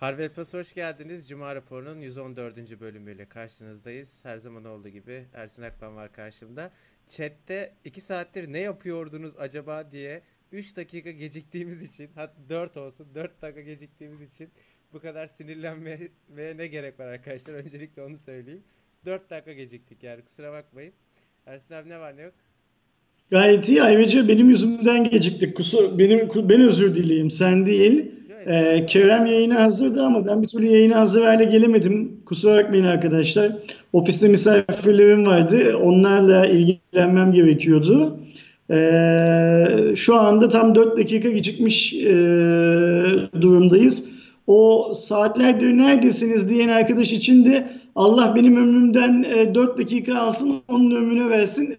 Harvey 0.00 0.28
Plus 0.28 0.54
hoş 0.54 0.74
geldiniz. 0.74 1.28
Cuma 1.28 1.54
raporunun 1.54 2.00
114. 2.00 2.80
bölümüyle 2.80 3.24
karşınızdayız. 3.28 4.24
Her 4.24 4.38
zaman 4.38 4.64
olduğu 4.64 4.88
gibi 4.88 5.24
Ersin 5.34 5.62
Akban 5.62 5.96
var 5.96 6.12
karşımda. 6.12 6.70
Chat'te 7.08 7.72
2 7.84 8.00
saattir 8.00 8.52
ne 8.52 8.58
yapıyordunuz 8.58 9.32
acaba 9.38 9.92
diye 9.92 10.22
3 10.52 10.76
dakika 10.76 11.10
geciktiğimiz 11.10 11.82
için 11.82 12.10
hatta 12.14 12.48
4 12.48 12.76
olsun 12.76 13.06
4 13.14 13.42
dakika 13.42 13.60
geciktiğimiz 13.60 14.20
için 14.20 14.48
bu 14.92 15.00
kadar 15.00 15.26
sinirlenmeye 15.26 16.10
ne 16.56 16.66
gerek 16.66 17.00
var 17.00 17.06
arkadaşlar 17.06 17.54
öncelikle 17.54 18.02
onu 18.02 18.16
söyleyeyim. 18.16 18.62
4 19.06 19.30
dakika 19.30 19.52
geciktik 19.52 20.02
yani 20.02 20.22
kusura 20.22 20.52
bakmayın. 20.52 20.92
Ersin 21.46 21.74
abi 21.74 21.88
ne 21.88 21.98
var 21.98 22.16
ne 22.16 22.22
yok? 22.22 22.34
Gayet 23.30 23.68
iyi. 23.68 23.82
Ayrıca 23.82 24.28
benim 24.28 24.48
yüzümden 24.48 25.10
geciktik. 25.10 25.56
Kusur, 25.56 25.98
benim 25.98 26.48
ben 26.48 26.60
özür 26.60 26.94
dileyim. 26.94 27.30
Sen 27.30 27.66
değil. 27.66 28.19
Ee, 28.46 28.86
Kerem 28.86 29.26
yayına 29.26 29.62
hazırdı 29.62 30.02
ama 30.02 30.26
ben 30.26 30.42
bir 30.42 30.48
türlü 30.48 30.66
yayına 30.66 30.96
hazır 30.96 31.24
hale 31.24 31.44
gelemedim. 31.44 32.20
Kusura 32.26 32.64
bakmayın 32.64 32.84
arkadaşlar. 32.84 33.52
Ofiste 33.92 34.28
misafirlerim 34.28 35.26
vardı. 35.26 35.76
Onlarla 35.76 36.46
ilgilenmem 36.46 37.32
gerekiyordu. 37.32 38.20
Ee, 38.70 39.96
şu 39.96 40.16
anda 40.16 40.48
tam 40.48 40.74
4 40.74 40.96
dakika 40.96 41.30
gecikmiş 41.30 41.94
e, 41.94 42.08
durumdayız. 43.40 44.10
O 44.46 44.92
saatlerdir 44.94 45.66
neredesiniz 45.78 46.50
diyen 46.50 46.68
arkadaş 46.68 47.12
için 47.12 47.44
de 47.44 47.70
Allah 47.94 48.34
benim 48.36 48.56
ömrümden 48.56 49.22
e, 49.22 49.54
4 49.54 49.78
dakika 49.78 50.18
alsın 50.18 50.62
onun 50.68 50.90
ömrüne 50.90 51.30
versin. 51.30 51.76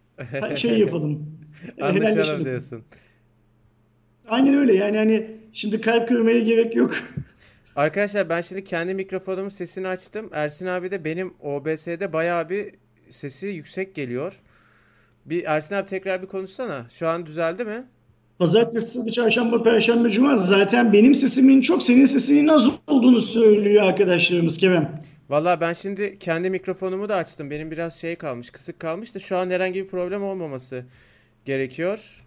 Şey 0.55 0.79
yapalım. 0.79 1.25
Anlaşalım 1.81 2.45
diyorsun. 2.45 2.81
Aynen 4.27 4.53
öyle 4.53 4.75
yani 4.75 4.98
hani 4.98 5.40
şimdi 5.53 5.81
kalp 5.81 6.07
kırmaya 6.07 6.39
gerek 6.39 6.75
yok. 6.75 6.95
Arkadaşlar 7.75 8.29
ben 8.29 8.41
şimdi 8.41 8.63
kendi 8.63 8.93
mikrofonumun 8.93 9.49
sesini 9.49 9.87
açtım. 9.87 10.29
Ersin 10.34 10.67
abi 10.67 10.91
de 10.91 11.05
benim 11.05 11.34
OBS'de 11.39 12.13
bayağı 12.13 12.49
bir 12.49 12.71
sesi 13.09 13.48
yüksek 13.48 13.95
geliyor. 13.95 14.34
Bir 15.26 15.43
Ersin 15.45 15.76
abi 15.76 15.85
tekrar 15.85 16.21
bir 16.21 16.27
konuşsana. 16.27 16.85
Şu 16.93 17.07
an 17.07 17.26
düzeldi 17.26 17.65
mi? 17.65 17.84
Pazartesi, 18.39 18.91
salı, 18.91 19.11
çarşamba, 19.11 19.63
perşembe, 19.63 20.09
cuma 20.09 20.35
zaten 20.35 20.93
benim 20.93 21.15
sesimin 21.15 21.61
çok 21.61 21.83
senin 21.83 22.05
sesinin 22.05 22.48
az 22.48 22.70
olduğunu 22.87 23.21
söylüyor 23.21 23.83
arkadaşlarımız 23.83 24.57
Kerem. 24.57 25.01
Valla 25.29 25.61
ben 25.61 25.73
şimdi 25.73 26.20
kendi 26.20 26.49
mikrofonumu 26.49 27.09
da 27.09 27.15
açtım. 27.15 27.49
Benim 27.49 27.71
biraz 27.71 27.95
şey 27.99 28.15
kalmış, 28.15 28.49
kısık 28.49 28.79
kalmış 28.79 29.15
da 29.15 29.20
şu 29.20 29.37
an 29.37 29.49
herhangi 29.49 29.83
bir 29.83 29.87
problem 29.87 30.23
olmaması 30.23 30.85
gerekiyor. 31.45 32.20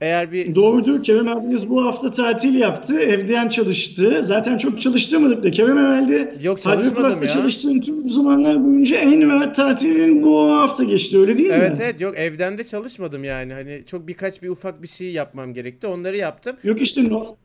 Eğer 0.00 0.32
bir... 0.32 0.54
Doğrudur. 0.54 1.02
Kerem 1.02 1.28
abiniz 1.28 1.70
bu 1.70 1.84
hafta 1.84 2.10
tatil 2.10 2.54
yaptı. 2.54 3.00
Evden 3.00 3.48
çalıştı. 3.48 4.20
Zaten 4.24 4.58
çok 4.58 4.80
çalıştırmadık 4.80 5.42
da. 5.42 5.50
Kerem 5.50 5.78
herhalde 5.78 6.34
Yok 6.42 6.62
çalışmadım 6.62 7.22
ya. 7.22 7.28
çalıştığın 7.28 7.80
tüm 7.80 8.08
zamanlar 8.08 8.64
boyunca 8.64 8.96
en 8.96 9.30
rahat 9.30 9.56
tatilin 9.56 10.22
bu 10.22 10.52
hafta 10.52 10.84
geçti. 10.84 11.18
Öyle 11.18 11.38
değil 11.38 11.50
evet, 11.50 11.60
mi? 11.60 11.66
Evet 11.66 11.80
evet. 11.82 12.00
Yok 12.00 12.18
evden 12.18 12.58
de 12.58 12.64
çalışmadım 12.64 13.24
yani. 13.24 13.52
Hani 13.52 13.82
çok 13.86 14.08
birkaç 14.08 14.42
bir 14.42 14.48
ufak 14.48 14.82
bir 14.82 14.88
şey 14.88 15.12
yapmam 15.12 15.54
gerekti. 15.54 15.86
Onları 15.86 16.16
yaptım. 16.16 16.56
Yok 16.64 16.82
işte 16.82 17.08
no 17.08 17.36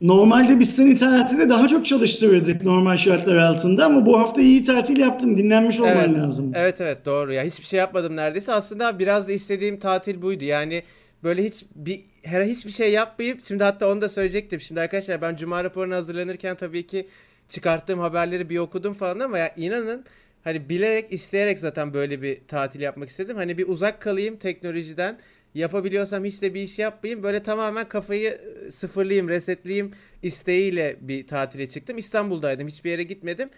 Normalde 0.00 0.60
biz 0.60 0.76
seni 0.76 0.96
tatilde 0.96 1.50
daha 1.50 1.68
çok 1.68 1.86
çalıştırırdık 1.86 2.62
normal 2.62 2.96
şartlar 2.96 3.36
altında 3.36 3.84
ama 3.84 4.06
bu 4.06 4.18
hafta 4.18 4.40
iyi 4.40 4.62
tatil 4.62 4.96
yaptın. 4.96 5.36
Dinlenmiş 5.36 5.80
olman 5.80 5.96
evet, 5.96 6.16
lazım. 6.16 6.52
Evet 6.54 6.80
evet 6.80 7.06
doğru 7.06 7.32
ya. 7.32 7.44
Hiçbir 7.44 7.64
şey 7.66 7.78
yapmadım 7.78 8.16
neredeyse. 8.16 8.52
Aslında 8.52 8.98
biraz 8.98 9.28
da 9.28 9.32
istediğim 9.32 9.78
tatil 9.78 10.22
buydu. 10.22 10.44
Yani 10.44 10.82
böyle 11.24 11.44
hiç 11.44 11.64
bir 11.74 12.00
her 12.22 12.44
hiçbir 12.44 12.70
şey 12.70 12.92
yapmayıp 12.92 13.44
şimdi 13.44 13.64
hatta 13.64 13.90
onu 13.90 14.00
da 14.00 14.08
söyleyecektim. 14.08 14.60
Şimdi 14.60 14.80
arkadaşlar 14.80 15.22
ben 15.22 15.36
cuma 15.36 15.64
raporuna 15.64 15.96
hazırlanırken 15.96 16.56
tabii 16.56 16.86
ki 16.86 17.08
çıkarttığım 17.48 17.98
haberleri 17.98 18.50
bir 18.50 18.58
okudum 18.58 18.94
falan 18.94 19.18
ama 19.18 19.38
ya 19.38 19.54
inanın 19.56 20.04
hani 20.44 20.68
bilerek 20.68 21.12
isteyerek 21.12 21.58
zaten 21.58 21.94
böyle 21.94 22.22
bir 22.22 22.40
tatil 22.48 22.80
yapmak 22.80 23.08
istedim. 23.08 23.36
Hani 23.36 23.58
bir 23.58 23.68
uzak 23.68 24.00
kalayım 24.00 24.36
teknolojiden. 24.36 25.18
Yapabiliyorsam 25.54 26.24
hiç 26.24 26.42
de 26.42 26.54
bir 26.54 26.62
iş 26.62 26.78
yapmayayım. 26.78 27.22
Böyle 27.22 27.42
tamamen 27.42 27.88
kafayı 27.88 28.40
sıfırlayayım, 28.72 29.28
resetleyeyim 29.28 29.90
isteğiyle 30.22 30.96
bir 31.00 31.26
tatile 31.26 31.68
çıktım. 31.68 31.98
İstanbul'daydım. 31.98 32.68
Hiçbir 32.68 32.90
yere 32.90 33.02
gitmedim. 33.02 33.50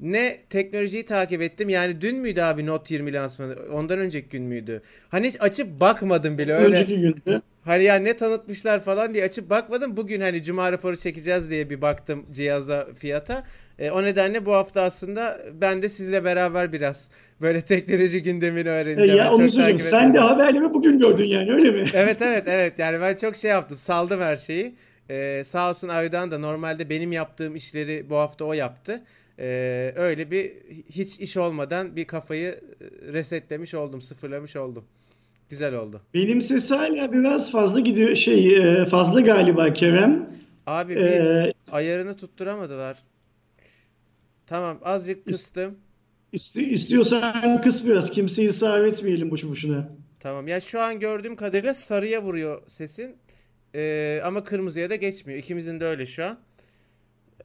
Ne 0.00 0.36
teknolojiyi 0.50 1.04
takip 1.04 1.42
ettim. 1.42 1.68
Yani 1.68 2.00
dün 2.00 2.16
müydü 2.16 2.40
abi 2.40 2.66
Note 2.66 2.94
20 2.94 3.12
lansmanı? 3.12 3.56
Ondan 3.72 3.98
önceki 3.98 4.28
gün 4.28 4.42
müydü? 4.42 4.82
Hani 5.08 5.28
hiç 5.28 5.36
açıp 5.40 5.80
bakmadım 5.80 6.38
bile 6.38 6.54
öyle. 6.54 6.66
Önceki 6.66 7.00
gündü. 7.00 7.42
Hani 7.64 7.84
ya 7.84 7.94
ne 7.94 8.16
tanıtmışlar 8.16 8.80
falan 8.80 9.14
diye 9.14 9.24
açıp 9.24 9.50
bakmadım. 9.50 9.96
Bugün 9.96 10.20
hani 10.20 10.42
cuma 10.42 10.72
raporu 10.72 10.96
çekeceğiz 10.96 11.50
diye 11.50 11.70
bir 11.70 11.82
baktım 11.82 12.26
cihaza 12.32 12.88
fiyata. 12.98 13.44
E, 13.78 13.90
o 13.90 14.02
nedenle 14.02 14.46
bu 14.46 14.52
hafta 14.52 14.82
aslında 14.82 15.40
ben 15.60 15.82
de 15.82 15.88
sizle 15.88 16.24
beraber 16.24 16.72
biraz 16.72 17.08
böyle 17.40 17.60
teknoloji 17.60 18.22
gündemini 18.22 18.68
öğreneceğim. 18.68 19.14
E 19.14 19.16
ya 19.16 19.32
onu 19.32 19.48
söyleyeyim. 19.48 19.78
Sen 19.78 20.14
de 20.14 20.18
haberleri 20.18 20.74
bugün 20.74 20.98
gördün 20.98 21.24
yani 21.24 21.52
öyle 21.52 21.70
mi? 21.70 21.84
evet 21.94 22.22
evet 22.22 22.44
evet. 22.46 22.78
Yani 22.78 23.00
ben 23.00 23.16
çok 23.16 23.36
şey 23.36 23.50
yaptım. 23.50 23.78
Saldım 23.78 24.20
her 24.20 24.36
şeyi. 24.36 24.74
Ee, 25.10 25.42
sağ 25.44 25.70
olsun 25.70 25.88
Aydan 25.88 26.30
da 26.30 26.38
normalde 26.38 26.90
benim 26.90 27.12
yaptığım 27.12 27.56
işleri 27.56 28.10
bu 28.10 28.16
hafta 28.16 28.44
o 28.44 28.52
yaptı. 28.52 29.00
Ee, 29.38 29.92
öyle 29.96 30.30
bir 30.30 30.52
hiç 30.90 31.20
iş 31.20 31.36
olmadan 31.36 31.96
bir 31.96 32.04
kafayı 32.04 32.60
resetlemiş 33.12 33.74
oldum, 33.74 34.02
sıfırlamış 34.02 34.56
oldum. 34.56 34.84
Güzel 35.48 35.74
oldu. 35.74 36.00
Benim 36.14 36.42
ses 36.42 36.70
hala 36.70 37.12
biraz 37.12 37.52
fazla 37.52 37.80
gidiyor 37.80 38.14
şey 38.14 38.84
fazla 38.84 39.20
galiba 39.20 39.72
Kerem. 39.72 40.30
Abi 40.66 40.96
bir 40.96 41.00
ee, 41.00 41.52
ayarını 41.72 42.16
tutturamadılar. 42.16 42.98
Tamam 44.46 44.78
azıcık 44.84 45.26
kıstım. 45.26 45.78
İsti, 46.32 46.62
istiyorsan 46.72 47.62
kıs 47.62 47.86
biraz 47.86 48.10
kimseyi 48.10 48.48
ısrar 48.48 48.84
etmeyelim 48.84 49.30
boşu 49.30 49.50
boşuna. 49.50 49.88
Tamam 50.20 50.48
ya 50.48 50.60
şu 50.60 50.80
an 50.80 51.00
gördüğüm 51.00 51.36
kadarıyla 51.36 51.74
sarıya 51.74 52.22
vuruyor 52.22 52.62
sesin. 52.68 53.16
Ee, 53.74 54.20
ama 54.24 54.44
kırmızıya 54.44 54.90
da 54.90 54.96
geçmiyor. 54.96 55.38
İkimizin 55.38 55.80
de 55.80 55.84
öyle 55.84 56.06
şu 56.06 56.24
an 56.24 56.38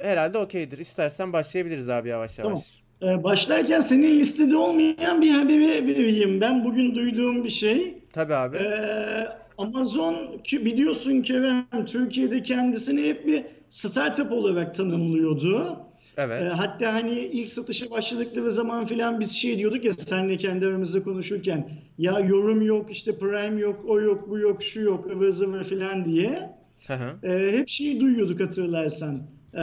herhalde 0.01 0.37
okeydir. 0.37 0.77
İstersen 0.77 1.33
başlayabiliriz 1.33 1.89
abi 1.89 2.09
yavaş 2.09 2.39
yavaş. 2.39 2.79
Tamam. 2.99 3.19
Ee, 3.19 3.23
başlarken 3.23 3.81
senin 3.81 4.19
listede 4.19 4.57
olmayan 4.57 5.21
bir 5.21 5.31
haberi 5.31 5.87
vereyim. 5.87 6.41
Ben 6.41 6.65
bugün 6.65 6.95
duyduğum 6.95 7.43
bir 7.43 7.49
şey. 7.49 8.03
Tabii 8.13 8.35
abi. 8.35 8.57
Ee, 8.57 9.27
Amazon 9.57 10.37
ki 10.43 10.65
biliyorsun 10.65 11.21
Kerem 11.21 11.65
Türkiye'de 11.85 12.43
kendisini 12.43 13.07
hep 13.07 13.27
bir 13.27 13.45
startup 13.69 14.31
olarak 14.31 14.75
tanımlıyordu. 14.75 15.79
Evet. 16.17 16.41
Ee, 16.41 16.45
hatta 16.45 16.93
hani 16.93 17.19
ilk 17.19 17.49
satışa 17.49 17.91
başladıkları 17.91 18.51
zaman 18.51 18.85
filan 18.85 19.19
biz 19.19 19.31
şey 19.31 19.57
diyorduk 19.57 19.85
ya 19.85 19.93
senle 19.93 20.37
kendi 20.37 20.65
aramızda 20.65 21.03
konuşurken 21.03 21.69
ya 21.97 22.19
yorum 22.19 22.61
yok 22.61 22.91
işte 22.91 23.19
Prime 23.19 23.61
yok 23.61 23.85
o 23.87 24.01
yok 24.01 24.29
bu 24.29 24.39
yok 24.39 24.63
şu 24.63 24.81
yok 24.81 25.05
ıvır 25.11 25.29
zıvır 25.31 25.63
filan 25.63 26.05
diye. 26.05 26.49
Hı 26.87 26.93
hı. 26.93 27.27
Ee, 27.27 27.57
hep 27.57 27.69
şeyi 27.69 27.99
duyuyorduk 27.99 28.39
hatırlarsan. 28.39 29.21
Ee, 29.53 29.59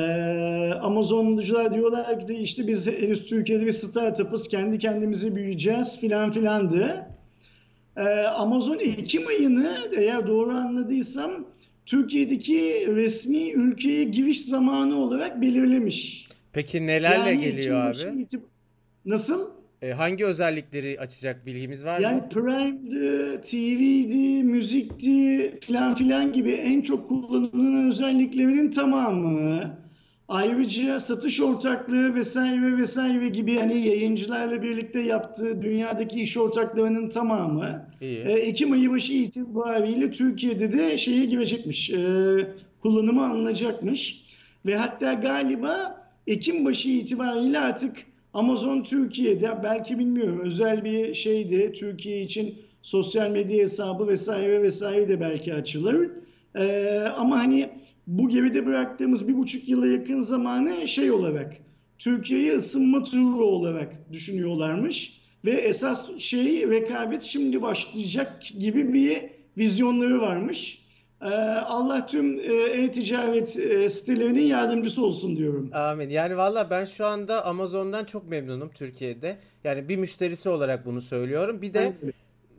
Amazoncular 0.82 1.74
diyorlar 1.74 2.26
ki 2.26 2.34
işte 2.34 2.66
biz 2.66 2.86
henüz 2.86 3.24
Türkiye'de 3.24 3.66
bir 3.66 3.72
startup'ız 3.72 4.48
kendi 4.48 4.78
kendimizi 4.78 5.36
büyüyeceğiz 5.36 6.00
filan 6.00 6.30
filandı. 6.32 7.06
Ee, 7.96 8.02
Amazon 8.20 8.78
Ekim 8.78 9.26
ayını 9.26 9.78
eğer 9.96 10.26
doğru 10.26 10.50
anladıysam 10.50 11.32
Türkiye'deki 11.86 12.86
resmi 12.88 13.50
ülkeye 13.50 14.04
giriş 14.04 14.44
zamanı 14.44 14.96
olarak 14.98 15.42
belirlemiş. 15.42 16.28
Peki 16.52 16.86
nelerle 16.86 17.30
yani 17.30 17.40
geliyor 17.40 17.80
abi? 17.80 18.22
Itib- 18.22 18.40
Nasıl? 19.06 19.50
E, 19.82 19.90
hangi 19.92 20.24
özellikleri 20.26 21.00
açacak 21.00 21.46
bilgimiz 21.46 21.84
var 21.84 22.00
yani 22.00 22.14
mı? 22.16 22.20
Yani 22.22 22.28
Prime'di, 22.32 23.40
TV'di, 23.42 24.42
müzikti 24.44 25.54
filan 25.60 25.94
filan 25.94 26.32
gibi 26.32 26.50
en 26.50 26.80
çok 26.82 27.08
kullanılan 27.08 27.88
özelliklerinin 27.88 28.70
tamamı. 28.70 29.78
Ayrıca 30.28 31.00
satış 31.00 31.40
ortaklığı 31.40 32.14
vesaire 32.14 32.76
vesaire 32.76 33.28
gibi 33.28 33.56
hani 33.56 33.86
yayıncılarla 33.86 34.62
birlikte 34.62 35.00
yaptığı 35.00 35.62
dünyadaki 35.62 36.20
iş 36.20 36.36
ortaklarının 36.36 37.08
tamamı 37.08 37.86
İyi. 38.00 38.18
E, 38.18 38.32
Ekim 38.32 38.72
ayı 38.72 38.90
başı 38.90 39.12
itibariyle 39.12 40.10
Türkiye'de 40.10 40.72
de 40.72 40.98
şeye 40.98 41.24
girecekmiş. 41.24 41.90
E, 41.90 41.98
kullanımı 42.82 43.30
alınacakmış. 43.30 44.26
Ve 44.66 44.76
hatta 44.76 45.12
galiba 45.12 46.02
Ekim 46.26 46.64
başı 46.64 46.88
itibariyle 46.88 47.58
artık 47.58 47.96
Amazon 48.34 48.82
Türkiye'de 48.82 49.50
belki 49.62 49.98
bilmiyorum 49.98 50.40
özel 50.44 50.84
bir 50.84 51.14
şeydi 51.14 51.72
Türkiye 51.72 52.22
için 52.22 52.54
sosyal 52.82 53.30
medya 53.30 53.58
hesabı 53.58 54.06
vesaire 54.06 54.62
vesaire 54.62 55.08
de 55.08 55.20
belki 55.20 55.54
açılır. 55.54 56.10
Ee, 56.54 57.00
ama 57.16 57.38
hani 57.38 57.70
bu 58.06 58.28
geride 58.28 58.66
bıraktığımız 58.66 59.28
bir 59.28 59.36
buçuk 59.36 59.68
yıla 59.68 59.86
yakın 59.86 60.20
zamanı 60.20 60.88
şey 60.88 61.10
olarak 61.10 61.56
Türkiye'ye 61.98 62.56
ısınma 62.56 63.04
turu 63.04 63.44
olarak 63.44 64.12
düşünüyorlarmış. 64.12 65.20
Ve 65.44 65.50
esas 65.50 66.18
şey 66.18 66.70
rekabet 66.70 67.22
şimdi 67.22 67.62
başlayacak 67.62 68.42
gibi 68.58 68.92
bir 68.94 69.22
vizyonları 69.58 70.20
varmış. 70.20 70.86
Ee, 71.22 71.26
Allah 71.26 72.06
tüm 72.06 72.40
e, 72.40 72.54
e-ticaret 72.54 73.56
e, 73.56 73.90
sitelerinin 73.90 74.42
yardımcısı 74.42 75.04
olsun 75.04 75.36
diyorum. 75.36 75.70
Amin. 75.72 76.10
Yani 76.10 76.36
valla 76.36 76.70
ben 76.70 76.84
şu 76.84 77.06
anda 77.06 77.46
Amazon'dan 77.46 78.04
çok 78.04 78.28
memnunum 78.28 78.70
Türkiye'de. 78.74 79.36
Yani 79.64 79.88
bir 79.88 79.96
müşterisi 79.96 80.48
olarak 80.48 80.86
bunu 80.86 81.02
söylüyorum. 81.02 81.62
Bir 81.62 81.74
de 81.74 81.78
Aynen. 81.78 82.12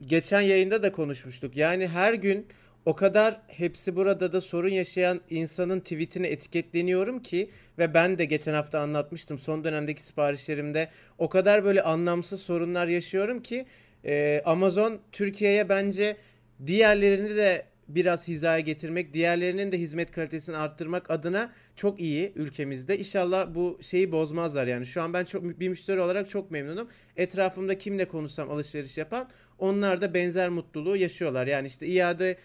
geçen 0.06 0.42
yayında 0.42 0.84
da 0.84 0.92
konuşmuştuk. 0.92 1.58
Yani 1.58 1.88
her 1.88 2.14
gün 2.14 2.46
o 2.88 2.95
kadar 2.95 3.42
hepsi 3.48 3.95
burada 3.95 4.34
da 4.34 4.42
sorun 4.42 4.69
yaşayan 4.69 5.22
insanın 5.30 5.80
tweetini 5.80 6.28
etiketleniyorum 6.28 7.22
ki 7.22 7.50
ve 7.78 7.94
ben 7.94 8.18
de 8.18 8.25
geçen 8.25 8.54
hafta 8.54 8.80
anlatmıştım 8.80 9.39
son 9.39 9.63
dönemdeki 9.63 10.01
siparişlerimde 10.01 10.89
o 11.18 11.30
kadar 11.30 11.63
böyle 11.63 11.81
anlamsız 11.81 12.42
sorunlar 12.42 12.88
yaşıyorum 12.88 13.44
ki 13.44 13.66
e, 14.06 14.42
Amazon 14.45 15.00
Türkiye'ye 15.12 15.69
bence 15.69 16.18
diğerlerini 16.66 17.36
de 17.36 17.66
biraz 17.88 18.28
hizaya 18.28 18.60
getirmek, 18.60 19.13
diğerlerinin 19.13 19.72
de 19.72 19.80
hizmet 19.80 20.12
kalitesini 20.12 20.57
arttırmak 20.57 21.12
adına 21.12 21.51
çok 21.75 22.00
iyi 22.00 22.31
ülkemizde. 22.36 23.00
İnşallah 23.00 23.56
bu 23.56 23.80
şeyi 23.81 24.12
bozmazlar 24.12 24.68
yani. 24.68 24.86
Şu 24.86 25.01
an 25.01 25.13
ben 25.13 25.25
çok 25.25 25.44
bir 25.60 25.69
müşteri 25.69 26.00
olarak 26.00 26.30
çok 26.30 26.51
memnunum. 26.51 26.88
Etrafımda 27.18 27.78
kimle 27.78 28.07
konuşsam 28.07 28.51
alışveriş 28.51 28.98
yapan 28.98 29.30
onlar 29.60 30.01
da 30.01 30.13
benzer 30.13 30.50
mutluluğu 30.50 30.98
yaşıyorlar. 30.98 31.48
Yani 31.48 31.68
işte 31.68 31.88
iade 31.88 32.38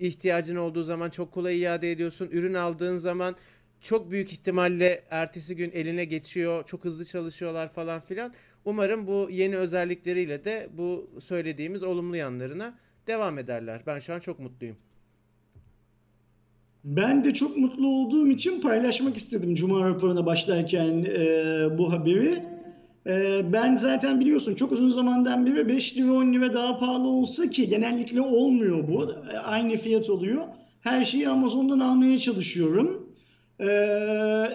ihtiyacın 0.00 0.56
olduğu 0.56 0.84
zaman 0.84 1.10
çok 1.10 1.32
kolay 1.32 1.62
iade 1.62 1.92
ediyorsun. 1.92 2.28
Ürün 2.32 2.54
aldığın 2.54 2.98
zaman 2.98 3.36
çok 3.80 4.10
büyük 4.10 4.32
ihtimalle 4.32 5.04
ertesi 5.10 5.56
gün 5.56 5.70
eline 5.70 6.04
geçiyor. 6.04 6.66
Çok 6.66 6.84
hızlı 6.84 7.04
çalışıyorlar 7.04 7.72
falan 7.72 8.00
filan. 8.00 8.32
Umarım 8.64 9.06
bu 9.06 9.28
yeni 9.30 9.56
özellikleriyle 9.56 10.44
de 10.44 10.68
bu 10.78 11.10
söylediğimiz 11.20 11.82
olumlu 11.82 12.16
yanlarına 12.16 12.74
devam 13.06 13.38
ederler. 13.38 13.82
Ben 13.86 13.98
şu 13.98 14.14
an 14.14 14.20
çok 14.20 14.38
mutluyum. 14.38 14.76
Ben 16.84 17.24
de 17.24 17.34
çok 17.34 17.56
mutlu 17.56 17.88
olduğum 17.88 18.28
için 18.28 18.60
paylaşmak 18.60 19.16
istedim 19.16 19.54
Cuma 19.54 19.88
raporuna 19.88 20.26
başlarken 20.26 21.04
e, 21.04 21.78
bu 21.78 21.92
haberi. 21.92 22.53
E, 23.06 23.42
ben 23.52 23.76
zaten 23.76 24.20
biliyorsun 24.20 24.54
çok 24.54 24.72
uzun 24.72 24.90
zamandan 24.90 25.46
beri 25.46 25.68
5 25.68 25.96
lira 25.96 26.12
10 26.12 26.32
lira 26.32 26.54
daha 26.54 26.78
pahalı 26.78 27.08
olsa 27.08 27.50
ki 27.50 27.68
genellikle 27.68 28.20
olmuyor 28.20 28.88
bu. 28.88 29.14
E, 29.32 29.38
aynı 29.38 29.76
fiyat 29.76 30.10
oluyor. 30.10 30.42
Her 30.80 31.04
şeyi 31.04 31.28
Amazon'dan 31.28 31.80
almaya 31.80 32.18
çalışıyorum. 32.18 33.08
E, 33.60 33.66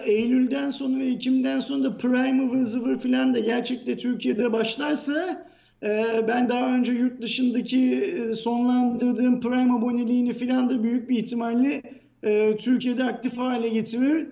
Eylül'den 0.04 0.70
sonra 0.70 0.98
ve 0.98 1.06
Ekim'den 1.06 1.60
sonra 1.60 1.84
da 1.84 1.96
Prime 1.96 2.44
ıvır 2.46 2.64
zıvır 2.64 2.98
filan 2.98 3.34
da 3.34 3.38
gerçekten 3.38 3.96
Türkiye'de 3.96 4.52
başlarsa 4.52 5.46
e, 5.82 6.04
ben 6.28 6.48
daha 6.48 6.74
önce 6.74 6.92
yurt 6.92 7.22
dışındaki 7.22 7.94
e, 7.94 8.34
sonlandırdığım 8.34 9.40
Prime 9.40 9.72
aboneliğini 9.72 10.32
filan 10.32 10.70
da 10.70 10.82
büyük 10.82 11.08
bir 11.08 11.18
ihtimalle 11.18 11.82
e, 12.22 12.56
Türkiye'de 12.56 13.04
aktif 13.04 13.38
hale 13.38 13.68
getirir. 13.68 14.26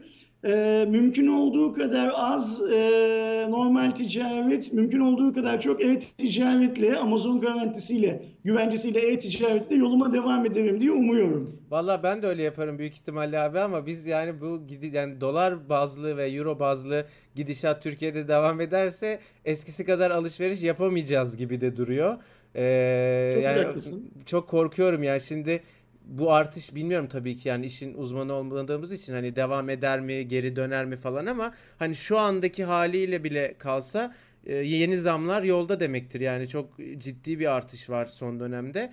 E, 0.45 0.85
mümkün 0.89 1.27
olduğu 1.27 1.73
kadar 1.73 2.13
az 2.15 2.63
e, 2.73 3.47
normal 3.51 3.91
ticaret, 3.91 4.73
mümkün 4.73 5.01
olduğu 5.01 5.35
kadar 5.35 5.61
çok 5.61 5.85
e-ticaretle, 5.85 6.97
Amazon 6.97 7.41
garantisiyle, 7.41 8.23
güvencesiyle 8.45 9.13
e-ticaretle 9.13 9.77
yoluma 9.77 10.13
devam 10.13 10.47
ederim 10.47 10.81
diye 10.81 10.91
umuyorum. 10.91 11.61
Valla 11.71 12.03
ben 12.03 12.23
de 12.23 12.27
öyle 12.27 12.43
yaparım 12.43 12.79
büyük 12.79 12.93
ihtimalle 12.95 13.39
abi 13.39 13.61
ama 13.61 13.87
biz 13.87 14.07
yani 14.07 14.41
bu 14.41 14.67
gidi 14.67 14.97
yani 14.97 15.21
dolar 15.21 15.69
bazlı 15.69 16.17
ve 16.17 16.31
euro 16.31 16.59
bazlı 16.61 17.07
gidişat 17.35 17.83
Türkiye'de 17.83 18.29
devam 18.29 18.61
ederse 18.61 19.21
eskisi 19.45 19.85
kadar 19.85 20.11
alışveriş 20.11 20.63
yapamayacağız 20.63 21.37
gibi 21.37 21.61
de 21.61 21.77
duruyor. 21.77 22.17
Ee, 22.57 23.33
Çok 23.35 23.45
yani 23.45 23.63
haklısın. 23.65 24.11
çok 24.27 24.49
korkuyorum 24.49 25.03
yani 25.03 25.21
şimdi 25.21 25.63
bu 26.09 26.33
artış 26.33 26.75
bilmiyorum 26.75 27.09
tabii 27.09 27.37
ki 27.37 27.49
yani 27.49 27.67
işin 27.67 27.95
uzmanı 27.95 28.33
olmadığımız 28.33 28.93
için 28.93 29.13
hani 29.13 29.37
devam 29.37 29.71
eder 29.71 30.01
mi, 30.01 30.29
geri 30.29 30.57
döner 30.57 30.87
mi 30.87 30.97
falan 30.97 31.27
ama 31.27 31.55
hani 31.79 31.95
şu 31.95 32.19
andaki 32.19 32.65
haliyle 32.65 33.25
bile 33.25 33.55
kalsa 33.59 34.15
e, 34.47 34.55
yeni 34.55 34.99
zamlar 34.99 35.43
yolda 35.43 35.81
demektir. 35.81 36.21
Yani 36.21 36.49
çok 36.49 36.79
ciddi 36.99 37.39
bir 37.39 37.57
artış 37.57 37.91
var 37.91 38.07
son 38.07 38.41
dönemde. 38.41 38.93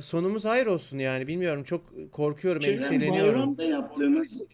Sonumuz 0.00 0.44
hayır 0.44 0.66
olsun 0.66 0.98
yani 0.98 1.26
bilmiyorum 1.26 1.64
çok 1.64 2.12
korkuyorum, 2.12 2.62
Kerem 2.62 2.74
endişeleniyorum. 2.74 3.34
bayramda 3.34 3.64
yaptığımız 3.64 4.48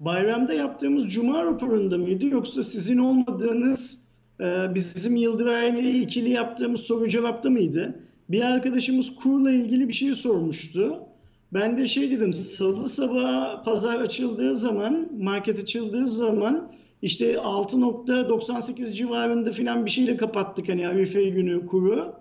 bayramda 0.00 0.52
yaptığımız 0.52 1.12
Cuma 1.12 1.44
raporunda 1.44 1.98
mıydı 1.98 2.26
yoksa 2.26 2.62
sizin 2.62 2.98
olmadığınız 2.98 4.10
e, 4.40 4.74
bizim 4.74 5.16
Yıldıray'la 5.16 5.90
ikili 5.90 6.30
yaptığımız 6.30 6.80
soru 6.80 7.08
cevapta 7.08 7.50
mıydı? 7.50 8.00
Bir 8.28 8.42
arkadaşımız 8.42 9.16
kurla 9.16 9.50
ilgili 9.50 9.88
bir 9.88 9.92
şey 9.92 10.14
sormuştu. 10.14 11.11
Ben 11.52 11.78
de 11.78 11.86
şey 11.88 12.10
dedim, 12.10 12.32
salı 12.32 12.88
sabahı 12.88 13.64
pazar 13.64 14.00
açıldığı 14.00 14.56
zaman, 14.56 15.08
market 15.18 15.58
açıldığı 15.58 16.06
zaman 16.06 16.72
işte 17.02 17.32
6.98 17.32 18.92
civarında 18.92 19.52
filan 19.52 19.86
bir 19.86 19.90
şeyle 19.90 20.16
kapattık 20.16 20.68
hani 20.68 20.88
Arife 20.88 21.24
günü 21.28 21.66
kuru. 21.66 22.14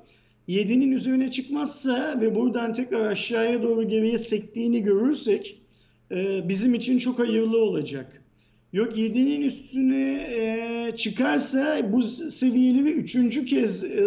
7'nin 0.49 0.91
üzerine 0.91 1.31
çıkmazsa 1.31 2.21
ve 2.21 2.35
buradan 2.35 2.73
tekrar 2.73 3.05
aşağıya 3.05 3.63
doğru 3.63 3.87
geriye 3.87 4.17
sektiğini 4.17 4.83
görürsek 4.83 5.61
e, 6.11 6.49
bizim 6.49 6.73
için 6.73 6.97
çok 6.97 7.19
hayırlı 7.19 7.63
olacak. 7.63 8.23
Yok 8.73 8.97
7'nin 8.97 9.41
üstüne 9.41 10.27
e, 10.31 10.95
çıkarsa 10.97 11.91
bu 11.91 12.01
seviyeleri 12.31 12.91
üçüncü 12.91 13.45
kez 13.45 13.83
e, 13.83 13.97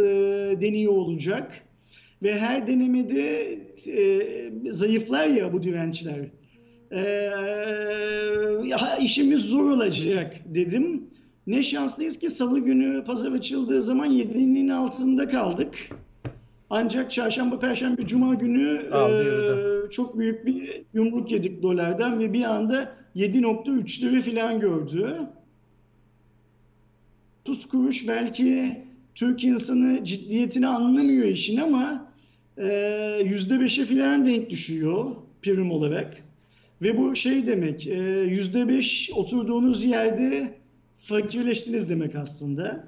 deniyor 0.61 0.93
olacak. 0.93 1.64
Ve 2.23 2.39
her 2.39 2.67
denemede 2.67 3.59
e, 3.87 4.73
zayıflar 4.73 5.27
ya 5.27 5.53
bu 5.53 5.63
dirençler. 5.63 6.21
E, 6.93 7.31
işimiz 9.01 9.43
zor 9.43 9.71
olacak 9.71 10.37
dedim. 10.47 11.03
Ne 11.47 11.63
şanslıyız 11.63 12.19
ki 12.19 12.31
salı 12.31 12.59
günü 12.59 13.05
pazar 13.05 13.33
açıldığı 13.33 13.83
zaman 13.83 14.11
7'nin 14.11 14.69
altında 14.69 15.29
kaldık. 15.29 15.75
Ancak 16.71 17.11
çarşamba, 17.11 17.59
perşembe, 17.59 18.07
cuma 18.07 18.35
günü 18.35 18.91
Aldı 18.93 19.87
e, 19.87 19.91
çok 19.91 20.19
büyük 20.19 20.47
bir 20.47 20.83
yumruk 20.95 21.31
yedik 21.31 21.63
dolardan 21.63 22.19
ve 22.19 22.33
bir 22.33 22.45
anda 22.45 22.97
7.3 23.17 24.03
lira 24.03 24.23
falan 24.23 24.61
gördü. 24.61 25.19
30 27.43 27.67
kuruş 27.67 28.09
belki 28.09 28.77
Türk 29.15 29.45
insanı 29.45 30.05
ciddiyetini 30.05 30.67
anlamıyor 30.67 31.25
işin 31.25 31.57
ama 31.57 32.13
e, 32.59 32.65
%5'e 32.65 33.85
falan 33.85 34.27
denk 34.27 34.51
düşüyor 34.51 35.17
prim 35.43 35.71
olarak. 35.71 36.17
Ve 36.83 36.99
bu 36.99 37.17
şey 37.17 37.47
demek, 37.47 37.87
e, 37.87 38.27
%5 38.27 39.13
oturduğunuz 39.13 39.85
yerde 39.85 40.55
fakirleştiniz 41.03 41.89
demek 41.89 42.15
aslında. 42.15 42.85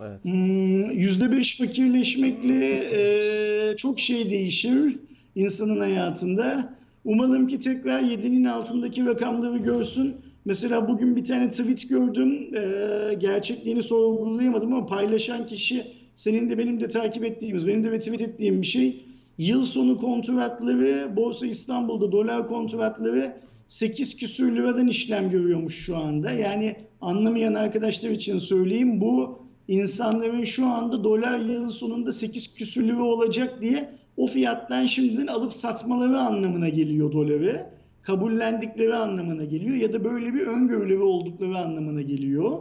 Evet. 0.00 0.24
Hmm, 0.24 0.90
%5 0.90 1.58
fakirleşmekle 1.58 2.74
e, 2.92 3.76
çok 3.76 4.00
şey 4.00 4.30
değişir 4.30 4.98
insanın 5.34 5.80
hayatında. 5.80 6.74
Umalım 7.04 7.46
ki 7.46 7.60
tekrar 7.60 8.02
7'nin 8.02 8.44
altındaki 8.44 9.06
rakamları 9.06 9.58
görsün. 9.58 10.16
Mesela 10.48 10.88
bugün 10.88 11.16
bir 11.16 11.24
tane 11.24 11.50
tweet 11.50 11.88
gördüm. 11.88 12.54
E, 12.56 13.14
gerçekliğini 13.14 13.82
sorgulayamadım 13.82 14.72
ama 14.72 14.86
paylaşan 14.86 15.46
kişi 15.46 15.86
senin 16.14 16.50
de 16.50 16.58
benim 16.58 16.80
de 16.80 16.88
takip 16.88 17.24
ettiğimiz, 17.24 17.66
benim 17.66 17.84
de 17.84 17.90
retweet 17.90 18.20
ettiğim 18.20 18.62
bir 18.62 18.66
şey. 18.66 19.04
Yıl 19.38 19.62
sonu 19.62 19.98
kontratları 19.98 21.16
Borsa 21.16 21.46
İstanbul'da 21.46 22.12
dolar 22.12 22.48
kontratları 22.48 23.36
8 23.68 24.16
küsür 24.16 24.56
liradan 24.56 24.88
işlem 24.88 25.30
görüyormuş 25.30 25.84
şu 25.84 25.96
anda. 25.96 26.30
Yani 26.30 26.76
anlamayan 27.00 27.54
arkadaşlar 27.54 28.10
için 28.10 28.38
söyleyeyim 28.38 29.00
bu 29.00 29.38
insanların 29.68 30.44
şu 30.44 30.66
anda 30.66 31.04
dolar 31.04 31.38
yıl 31.38 31.68
sonunda 31.68 32.12
8 32.12 32.54
küsür 32.54 32.88
lira 32.88 33.02
olacak 33.02 33.60
diye 33.60 33.88
o 34.16 34.26
fiyattan 34.26 34.86
şimdiden 34.86 35.26
alıp 35.26 35.52
satmaları 35.52 36.18
anlamına 36.18 36.68
geliyor 36.68 37.12
doları. 37.12 37.77
Kabullendikleri 38.08 38.94
anlamına 38.94 39.44
geliyor 39.44 39.76
ya 39.76 39.92
da 39.92 40.04
böyle 40.04 40.34
bir 40.34 40.46
öngörüleri 40.46 41.02
oldukları 41.02 41.58
anlamına 41.58 42.02
geliyor. 42.02 42.58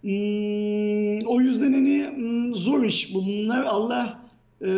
Hmm, 0.00 1.26
o 1.26 1.40
yüzden 1.40 1.72
hani 1.72 2.10
hmm, 2.16 2.54
zor 2.54 2.84
iş 2.84 3.14
bunlar. 3.14 3.64
Allah 3.64 4.22
e, 4.62 4.68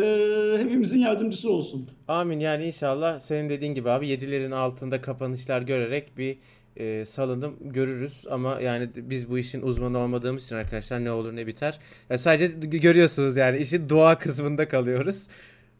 hepimizin 0.57 0.99
yardımcısı 0.99 1.51
olsun. 1.51 1.89
Amin 2.07 2.39
yani 2.39 2.65
inşallah 2.65 3.19
senin 3.19 3.49
dediğin 3.49 3.73
gibi 3.73 3.89
abi 3.89 4.07
yedilerin 4.07 4.51
altında 4.51 5.01
kapanışlar 5.01 5.61
görerek 5.61 6.17
bir 6.17 6.37
e, 6.77 7.05
salınım 7.05 7.55
görürüz 7.61 8.23
ama 8.29 8.61
yani 8.61 8.89
biz 8.95 9.29
bu 9.29 9.39
işin 9.39 9.61
uzmanı 9.61 9.97
olmadığımız 9.97 10.45
için 10.45 10.55
arkadaşlar 10.55 11.03
ne 11.03 11.11
olur 11.11 11.35
ne 11.35 11.47
biter. 11.47 11.79
Ya 12.09 12.17
sadece 12.17 12.47
görüyorsunuz 12.67 13.37
yani 13.37 13.57
işin 13.57 13.89
dua 13.89 14.17
kısmında 14.17 14.67
kalıyoruz. 14.67 15.27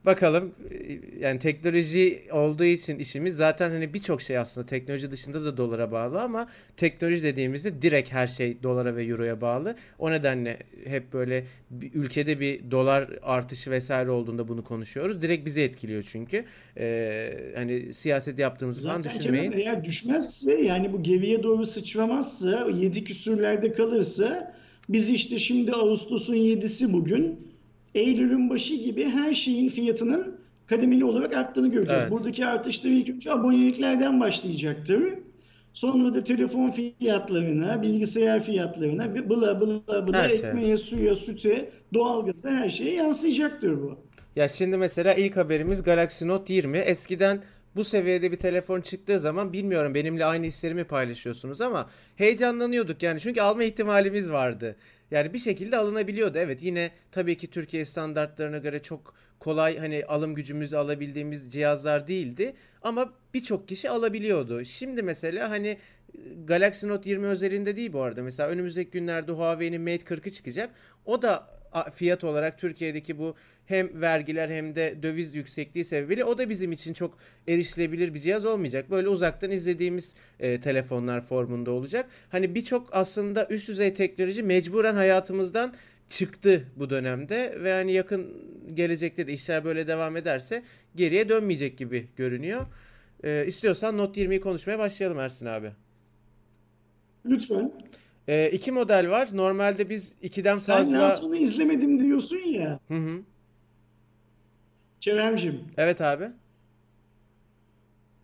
Bakalım 0.05 0.51
yani 1.19 1.39
teknoloji 1.39 2.21
olduğu 2.31 2.63
için 2.63 2.99
işimiz 2.99 3.35
zaten 3.35 3.71
hani 3.71 3.93
birçok 3.93 4.21
şey 4.21 4.37
aslında 4.37 4.67
teknoloji 4.67 5.11
dışında 5.11 5.45
da 5.45 5.57
dolara 5.57 5.91
bağlı 5.91 6.21
ama 6.21 6.47
teknoloji 6.77 7.23
dediğimizde 7.23 7.81
direkt 7.81 8.11
her 8.11 8.27
şey 8.27 8.63
dolara 8.63 8.95
ve 8.95 9.05
euroya 9.05 9.41
bağlı. 9.41 9.75
O 9.99 10.11
nedenle 10.11 10.57
hep 10.85 11.13
böyle 11.13 11.45
bir 11.69 11.93
ülkede 11.93 12.39
bir 12.39 12.71
dolar 12.71 13.09
artışı 13.21 13.71
vesaire 13.71 14.11
olduğunda 14.11 14.47
bunu 14.47 14.63
konuşuyoruz. 14.63 15.21
Direkt 15.21 15.45
bizi 15.45 15.61
etkiliyor 15.61 16.03
çünkü. 16.03 16.45
Ee, 16.77 17.53
hani 17.55 17.93
siyaset 17.93 18.39
yaptığımız 18.39 18.81
zaman 18.81 19.03
düşünmeyin. 19.03 19.51
Zaten 19.51 19.59
eğer 19.59 19.85
düşmezse 19.85 20.61
yani 20.61 20.93
bu 20.93 21.03
geriye 21.03 21.43
doğru 21.43 21.65
sıçramazsa 21.65 22.67
7 22.77 23.03
küsürlerde 23.03 23.71
kalırsa 23.73 24.55
biz 24.89 25.09
işte 25.09 25.39
şimdi 25.39 25.71
Ağustos'un 25.71 26.35
7'si 26.35 26.93
bugün 26.93 27.48
Eylül'ün 27.95 28.49
başı 28.49 28.75
gibi 28.75 29.05
her 29.05 29.33
şeyin 29.33 29.69
fiyatının 29.69 30.39
kademeli 30.67 31.05
olarak 31.05 31.33
arttığını 31.33 31.71
göreceğiz. 31.71 32.01
Evet. 32.01 32.11
Buradaki 32.11 32.45
artışları 32.45 32.93
ilk 32.93 33.09
önce 33.09 33.31
aboneliklerden 33.31 34.19
başlayacaktır. 34.19 35.03
Sonra 35.73 36.13
da 36.13 36.23
telefon 36.23 36.71
fiyatlarına, 36.71 37.81
bilgisayar 37.81 38.43
fiyatlarına, 38.43 39.15
bla 39.15 39.61
bla 39.61 40.07
bla 40.07 40.23
her 40.23 40.29
şey. 40.29 40.37
ekmeğe, 40.37 40.77
suya, 40.77 41.15
süte, 41.15 41.69
doğalgaza 41.93 42.49
her 42.51 42.69
şeye 42.69 42.93
yansıyacaktır 42.93 43.81
bu. 43.81 43.97
Ya 44.35 44.47
şimdi 44.47 44.77
mesela 44.77 45.13
ilk 45.13 45.37
haberimiz 45.37 45.83
Galaxy 45.83 46.27
Note 46.27 46.53
20. 46.53 46.77
Eskiden 46.77 47.43
bu 47.75 47.83
seviyede 47.83 48.31
bir 48.31 48.37
telefon 48.37 48.81
çıktığı 48.81 49.19
zaman 49.19 49.53
bilmiyorum 49.53 49.93
benimle 49.93 50.25
aynı 50.25 50.45
hislerimi 50.45 50.83
paylaşıyorsunuz 50.83 51.61
ama 51.61 51.89
heyecanlanıyorduk 52.15 53.03
yani 53.03 53.19
çünkü 53.19 53.41
alma 53.41 53.63
ihtimalimiz 53.63 54.31
vardı. 54.31 54.75
Yani 55.11 55.33
bir 55.33 55.39
şekilde 55.39 55.77
alınabiliyordu. 55.77 56.37
Evet 56.37 56.63
yine 56.63 56.91
tabii 57.11 57.37
ki 57.37 57.49
Türkiye 57.49 57.85
standartlarına 57.85 58.57
göre 58.57 58.81
çok 58.81 59.15
kolay 59.39 59.77
hani 59.77 60.05
alım 60.05 60.35
gücümüzü 60.35 60.77
alabildiğimiz 60.77 61.53
cihazlar 61.53 62.07
değildi 62.07 62.53
ama 62.81 63.13
birçok 63.33 63.67
kişi 63.67 63.89
alabiliyordu. 63.89 64.65
Şimdi 64.65 65.03
mesela 65.03 65.49
hani 65.49 65.77
Galaxy 66.45 66.87
Note 66.87 67.09
20 67.09 67.27
özelinde 67.27 67.75
değil 67.75 67.93
bu 67.93 68.01
arada. 68.01 68.23
Mesela 68.23 68.49
önümüzdeki 68.49 68.91
günlerde 68.91 69.31
Huawei'nin 69.31 69.81
Mate 69.81 70.15
40'ı 70.15 70.31
çıkacak. 70.31 70.69
O 71.05 71.21
da 71.21 71.58
fiyat 71.93 72.23
olarak 72.23 72.57
Türkiye'deki 72.57 73.17
bu 73.17 73.35
hem 73.65 74.01
vergiler 74.01 74.49
hem 74.49 74.75
de 74.75 74.95
döviz 75.03 75.35
yüksekliği 75.35 75.85
sebebiyle 75.85 76.25
o 76.25 76.37
da 76.37 76.49
bizim 76.49 76.71
için 76.71 76.93
çok 76.93 77.17
erişilebilir 77.47 78.13
bir 78.13 78.19
cihaz 78.19 78.45
olmayacak. 78.45 78.91
Böyle 78.91 79.07
uzaktan 79.09 79.51
izlediğimiz 79.51 80.15
e, 80.39 80.59
telefonlar 80.59 81.21
formunda 81.21 81.71
olacak. 81.71 82.09
Hani 82.29 82.55
birçok 82.55 82.89
aslında 82.91 83.47
üst 83.49 83.67
düzey 83.67 83.93
teknoloji 83.93 84.43
mecburen 84.43 84.95
hayatımızdan 84.95 85.73
çıktı 86.09 86.67
bu 86.75 86.89
dönemde 86.89 87.57
ve 87.63 87.73
hani 87.73 87.91
yakın 87.91 88.33
gelecekte 88.73 89.27
de 89.27 89.33
işler 89.33 89.65
böyle 89.65 89.87
devam 89.87 90.17
ederse 90.17 90.63
geriye 90.95 91.29
dönmeyecek 91.29 91.77
gibi 91.77 92.07
görünüyor. 92.15 92.65
E, 93.23 93.45
istiyorsan 93.47 93.97
Note 93.97 94.21
20'yi 94.21 94.41
konuşmaya 94.41 94.79
başlayalım 94.79 95.19
Ersin 95.19 95.45
abi. 95.45 95.71
Lütfen. 97.25 97.71
E, 98.29 98.51
iki 98.51 98.71
model 98.71 99.09
var. 99.09 99.29
Normalde 99.33 99.89
biz 99.89 100.15
ikiden 100.21 100.57
Sen 100.57 100.75
fazla... 100.77 100.91
Sen 100.91 101.01
lansmanı 101.01 101.37
izlemedim 101.37 102.03
diyorsun 102.03 102.37
ya. 102.37 102.79
Hı 102.87 102.97
hı. 102.97 103.21
Kerem'cim. 105.01 105.61
Evet 105.77 106.01
abi. 106.01 106.23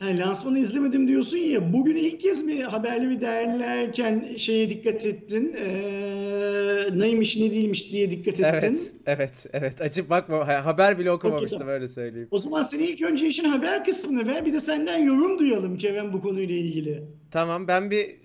Yani 0.01 0.19
lansmanı 0.19 0.59
izlemedim 0.59 1.07
diyorsun 1.07 1.37
ya. 1.37 1.73
Bugün 1.73 1.95
ilk 1.95 2.19
kez 2.19 2.43
mi 2.43 2.63
haberleri 2.63 3.21
derlerken 3.21 4.35
şeye 4.37 4.69
dikkat 4.69 5.05
ettin? 5.05 5.55
Ee, 5.57 6.87
neymiş 6.93 7.37
ne 7.37 7.51
değilmiş 7.51 7.91
diye 7.91 8.11
dikkat 8.11 8.39
ettin. 8.39 8.45
Evet, 8.45 8.93
evet, 9.05 9.45
evet. 9.53 9.81
Açıp 9.81 10.09
bakma. 10.09 10.47
Haber 10.47 10.99
bile 10.99 11.11
okumamıştım 11.11 11.61
okay, 11.61 11.73
öyle 11.73 11.87
söyleyeyim. 11.87 12.27
O 12.31 12.39
zaman 12.39 12.61
seni 12.61 12.83
ilk 12.83 13.01
önce 13.01 13.27
işin 13.27 13.49
haber 13.49 13.85
kısmını 13.85 14.27
ver. 14.27 14.45
Bir 14.45 14.53
de 14.53 14.59
senden 14.59 14.97
yorum 14.97 15.39
duyalım 15.39 15.77
Kerem 15.77 16.13
bu 16.13 16.21
konuyla 16.21 16.55
ilgili. 16.55 17.03
Tamam 17.31 17.67
ben 17.67 17.91
bir 17.91 18.24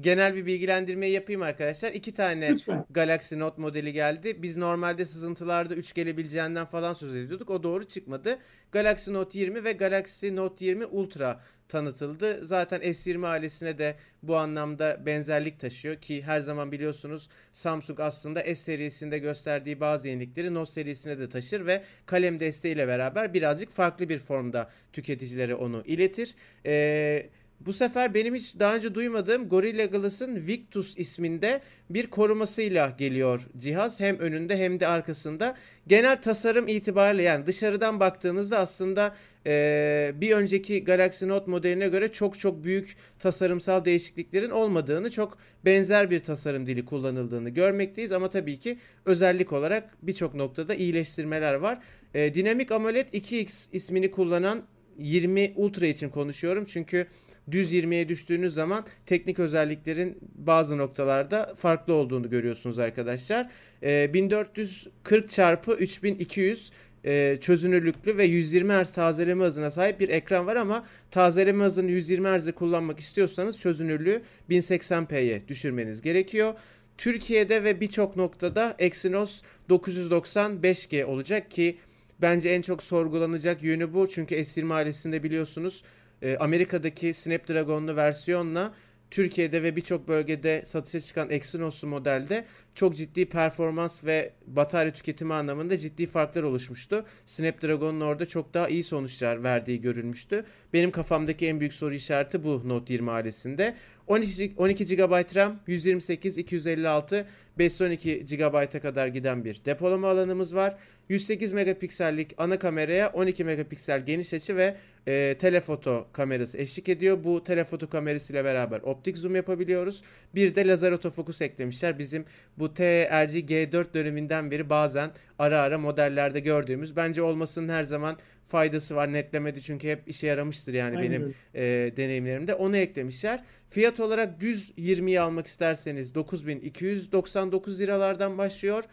genel 0.00 0.34
bir 0.34 0.46
bilgilendirmeyi 0.46 1.12
yapayım 1.12 1.42
arkadaşlar. 1.42 1.92
İki 1.92 2.14
tane 2.14 2.52
Lütfen. 2.52 2.84
Galaxy 2.90 3.38
Note 3.38 3.62
modeli 3.62 3.92
geldi. 3.92 4.42
Biz 4.42 4.56
normalde 4.56 5.06
sızıntılarda 5.06 5.74
3 5.74 5.94
gelebileceğinden 5.94 6.66
falan 6.66 6.92
söz 6.92 7.14
ediyorduk. 7.14 7.50
O 7.50 7.62
doğru 7.62 7.84
çıkmadı. 7.84 8.38
Galaxy 8.72 9.12
Note 9.12 9.38
20 9.38 9.64
ve 9.64 9.72
Galaxy 9.72 10.36
Note 10.36 10.64
20 10.64 10.86
Ultra 10.86 11.40
tanıtıldı. 11.68 12.46
Zaten 12.46 12.80
S20 12.80 13.26
ailesine 13.26 13.78
de 13.78 13.96
bu 14.22 14.36
anlamda 14.36 15.06
benzerlik 15.06 15.60
taşıyor 15.60 15.96
ki 15.96 16.22
her 16.22 16.40
zaman 16.40 16.72
biliyorsunuz 16.72 17.28
Samsung 17.52 18.00
aslında 18.00 18.40
S 18.40 18.54
serisinde 18.54 19.18
gösterdiği 19.18 19.80
bazı 19.80 20.08
yenilikleri 20.08 20.54
Note 20.54 20.72
serisine 20.72 21.18
de 21.18 21.28
taşır 21.28 21.66
ve 21.66 21.82
kalem 22.06 22.40
desteğiyle 22.40 22.88
beraber 22.88 23.34
birazcık 23.34 23.70
farklı 23.70 24.08
bir 24.08 24.18
formda 24.18 24.70
tüketicilere 24.92 25.54
onu 25.54 25.82
iletir. 25.86 26.34
Eee 26.64 27.30
bu 27.60 27.72
sefer 27.72 28.14
benim 28.14 28.34
hiç 28.34 28.58
daha 28.58 28.74
önce 28.76 28.94
duymadığım 28.94 29.48
Gorilla 29.48 29.84
Glass'ın 29.84 30.46
Victus 30.46 30.98
isminde 30.98 31.60
bir 31.90 32.06
korumasıyla 32.06 32.94
geliyor 32.98 33.48
cihaz. 33.58 34.00
Hem 34.00 34.18
önünde 34.18 34.58
hem 34.58 34.80
de 34.80 34.86
arkasında. 34.86 35.56
Genel 35.86 36.22
tasarım 36.22 36.68
itibariyle 36.68 37.22
yani 37.22 37.46
dışarıdan 37.46 38.00
baktığınızda 38.00 38.58
aslında 38.58 39.14
e, 39.46 40.12
bir 40.14 40.32
önceki 40.32 40.84
Galaxy 40.84 41.28
Note 41.28 41.50
modeline 41.50 41.88
göre 41.88 42.12
çok 42.12 42.38
çok 42.38 42.64
büyük 42.64 42.96
tasarımsal 43.18 43.84
değişikliklerin 43.84 44.50
olmadığını, 44.50 45.10
çok 45.10 45.38
benzer 45.64 46.10
bir 46.10 46.20
tasarım 46.20 46.66
dili 46.66 46.84
kullanıldığını 46.84 47.48
görmekteyiz. 47.48 48.12
Ama 48.12 48.30
tabii 48.30 48.58
ki 48.58 48.78
özellik 49.04 49.52
olarak 49.52 49.96
birçok 50.02 50.34
noktada 50.34 50.74
iyileştirmeler 50.74 51.54
var. 51.54 51.78
E, 52.14 52.34
Dinamik 52.34 52.72
AMOLED 52.72 53.08
2X 53.08 53.68
ismini 53.72 54.10
kullanan 54.10 54.62
20 54.98 55.52
Ultra 55.56 55.86
için 55.86 56.08
konuşuyorum. 56.08 56.64
Çünkü 56.68 57.06
düz 57.50 57.72
20'ye 57.72 58.08
düştüğünüz 58.08 58.54
zaman 58.54 58.86
teknik 59.06 59.38
özelliklerin 59.38 60.18
bazı 60.34 60.78
noktalarda 60.78 61.54
farklı 61.58 61.94
olduğunu 61.94 62.30
görüyorsunuz 62.30 62.78
arkadaşlar. 62.78 63.50
E, 63.82 64.14
1440 64.14 65.30
çarpı 65.30 65.72
3200 65.72 66.70
e, 67.04 67.38
çözünürlüklü 67.40 68.16
ve 68.16 68.24
120 68.24 68.72
Hz 68.72 68.92
tazeleme 68.92 69.44
hızına 69.44 69.70
sahip 69.70 70.00
bir 70.00 70.08
ekran 70.08 70.46
var 70.46 70.56
ama 70.56 70.86
tazeleme 71.10 71.64
hızını 71.64 71.90
120 71.90 72.28
Hz'de 72.28 72.52
kullanmak 72.52 73.00
istiyorsanız 73.00 73.58
çözünürlüğü 73.60 74.22
1080p'ye 74.50 75.48
düşürmeniz 75.48 76.02
gerekiyor. 76.02 76.54
Türkiye'de 76.98 77.64
ve 77.64 77.80
birçok 77.80 78.16
noktada 78.16 78.76
Exynos 78.78 79.42
990 79.68 80.52
5G 80.52 81.04
olacak 81.04 81.50
ki 81.50 81.78
bence 82.20 82.48
en 82.48 82.62
çok 82.62 82.82
sorgulanacak 82.82 83.62
yönü 83.62 83.94
bu. 83.94 84.08
Çünkü 84.10 84.34
S20 84.34 84.74
ailesinde 84.74 85.22
biliyorsunuz 85.22 85.82
e, 86.22 86.36
Amerika'daki 86.36 87.14
Snapdragon'lu 87.14 87.96
versiyonla 87.96 88.74
Türkiye'de 89.10 89.62
ve 89.62 89.76
birçok 89.76 90.08
bölgede 90.08 90.64
satışa 90.64 91.00
çıkan 91.00 91.30
Exynos'lu 91.30 91.86
modelde 91.86 92.44
çok 92.78 92.96
ciddi 92.96 93.26
performans 93.26 94.04
ve 94.04 94.32
batarya 94.46 94.92
tüketimi 94.92 95.34
anlamında 95.34 95.78
ciddi 95.78 96.06
farklar 96.06 96.42
oluşmuştu. 96.42 97.04
Snapdragon'un 97.26 98.00
orada 98.00 98.26
çok 98.28 98.54
daha 98.54 98.68
iyi 98.68 98.84
sonuçlar 98.84 99.42
verdiği 99.42 99.80
görülmüştü. 99.80 100.44
Benim 100.72 100.90
kafamdaki 100.90 101.46
en 101.46 101.60
büyük 101.60 101.74
soru 101.74 101.94
işareti 101.94 102.44
bu 102.44 102.68
Note 102.68 102.92
20 102.92 103.10
ailesinde. 103.10 103.74
12, 104.06 104.52
12 104.56 104.96
GB 104.96 105.36
RAM, 105.36 105.60
128, 105.66 106.38
256, 106.38 107.26
512 107.58 108.26
GB'a 108.26 108.68
kadar 108.68 109.06
giden 109.06 109.44
bir 109.44 109.64
depolama 109.64 110.08
alanımız 110.08 110.54
var. 110.54 110.76
108 111.08 111.52
megapiksellik 111.52 112.34
ana 112.38 112.58
kameraya 112.58 113.08
12 113.08 113.44
megapiksel 113.44 114.06
geniş 114.06 114.34
açı 114.34 114.56
ve 114.56 114.76
e, 115.06 115.36
telefoto 115.38 116.06
kamerası 116.12 116.58
eşlik 116.58 116.88
ediyor. 116.88 117.24
Bu 117.24 117.42
telefoto 117.42 117.88
kamerasıyla 117.88 118.44
beraber 118.44 118.80
optik 118.80 119.18
zoom 119.18 119.36
yapabiliyoruz. 119.36 120.02
Bir 120.34 120.54
de 120.54 120.66
lazer 120.66 120.92
otofokus 120.92 121.42
eklemişler. 121.42 121.98
Bizim 121.98 122.24
bu 122.58 122.67
TLG 122.74 123.50
G4 123.50 123.94
döneminden 123.94 124.50
beri 124.50 124.70
bazen 124.70 125.10
ara 125.38 125.58
ara 125.60 125.78
modellerde 125.78 126.40
gördüğümüz 126.40 126.96
bence 126.96 127.22
olmasının 127.22 127.68
her 127.68 127.84
zaman 127.84 128.18
faydası 128.48 128.96
var 128.96 129.12
netlemedi 129.12 129.62
çünkü 129.62 129.88
hep 129.88 130.08
işe 130.08 130.26
yaramıştır 130.26 130.74
yani 130.74 130.96
Aynen. 130.96 131.10
benim 131.10 131.34
e, 131.54 131.62
deneyimlerimde. 131.96 132.54
Onu 132.54 132.76
eklemişler. 132.76 133.44
Fiyat 133.68 134.00
olarak 134.00 134.40
düz 134.40 134.70
20'yi 134.70 135.20
almak 135.20 135.46
isterseniz 135.46 136.14
9299 136.14 137.80
liralardan 137.80 138.38
başlıyor. 138.38 138.84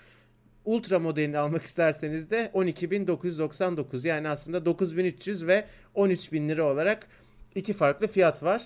Ultra 0.65 1.00
modelini 1.00 1.38
almak 1.38 1.63
isterseniz 1.63 2.29
de 2.29 2.51
12.999 2.53 4.08
yani 4.08 4.29
aslında 4.29 4.65
9300 4.65 5.48
ve 5.48 5.65
13.000 5.96 6.50
lira 6.50 6.63
olarak 6.63 7.08
iki 7.55 7.74
farklı 7.74 8.08
fiyat 8.08 8.44
var. 8.44 8.63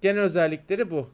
Genel 0.00 0.22
özellikleri 0.22 0.90
bu. 0.90 1.10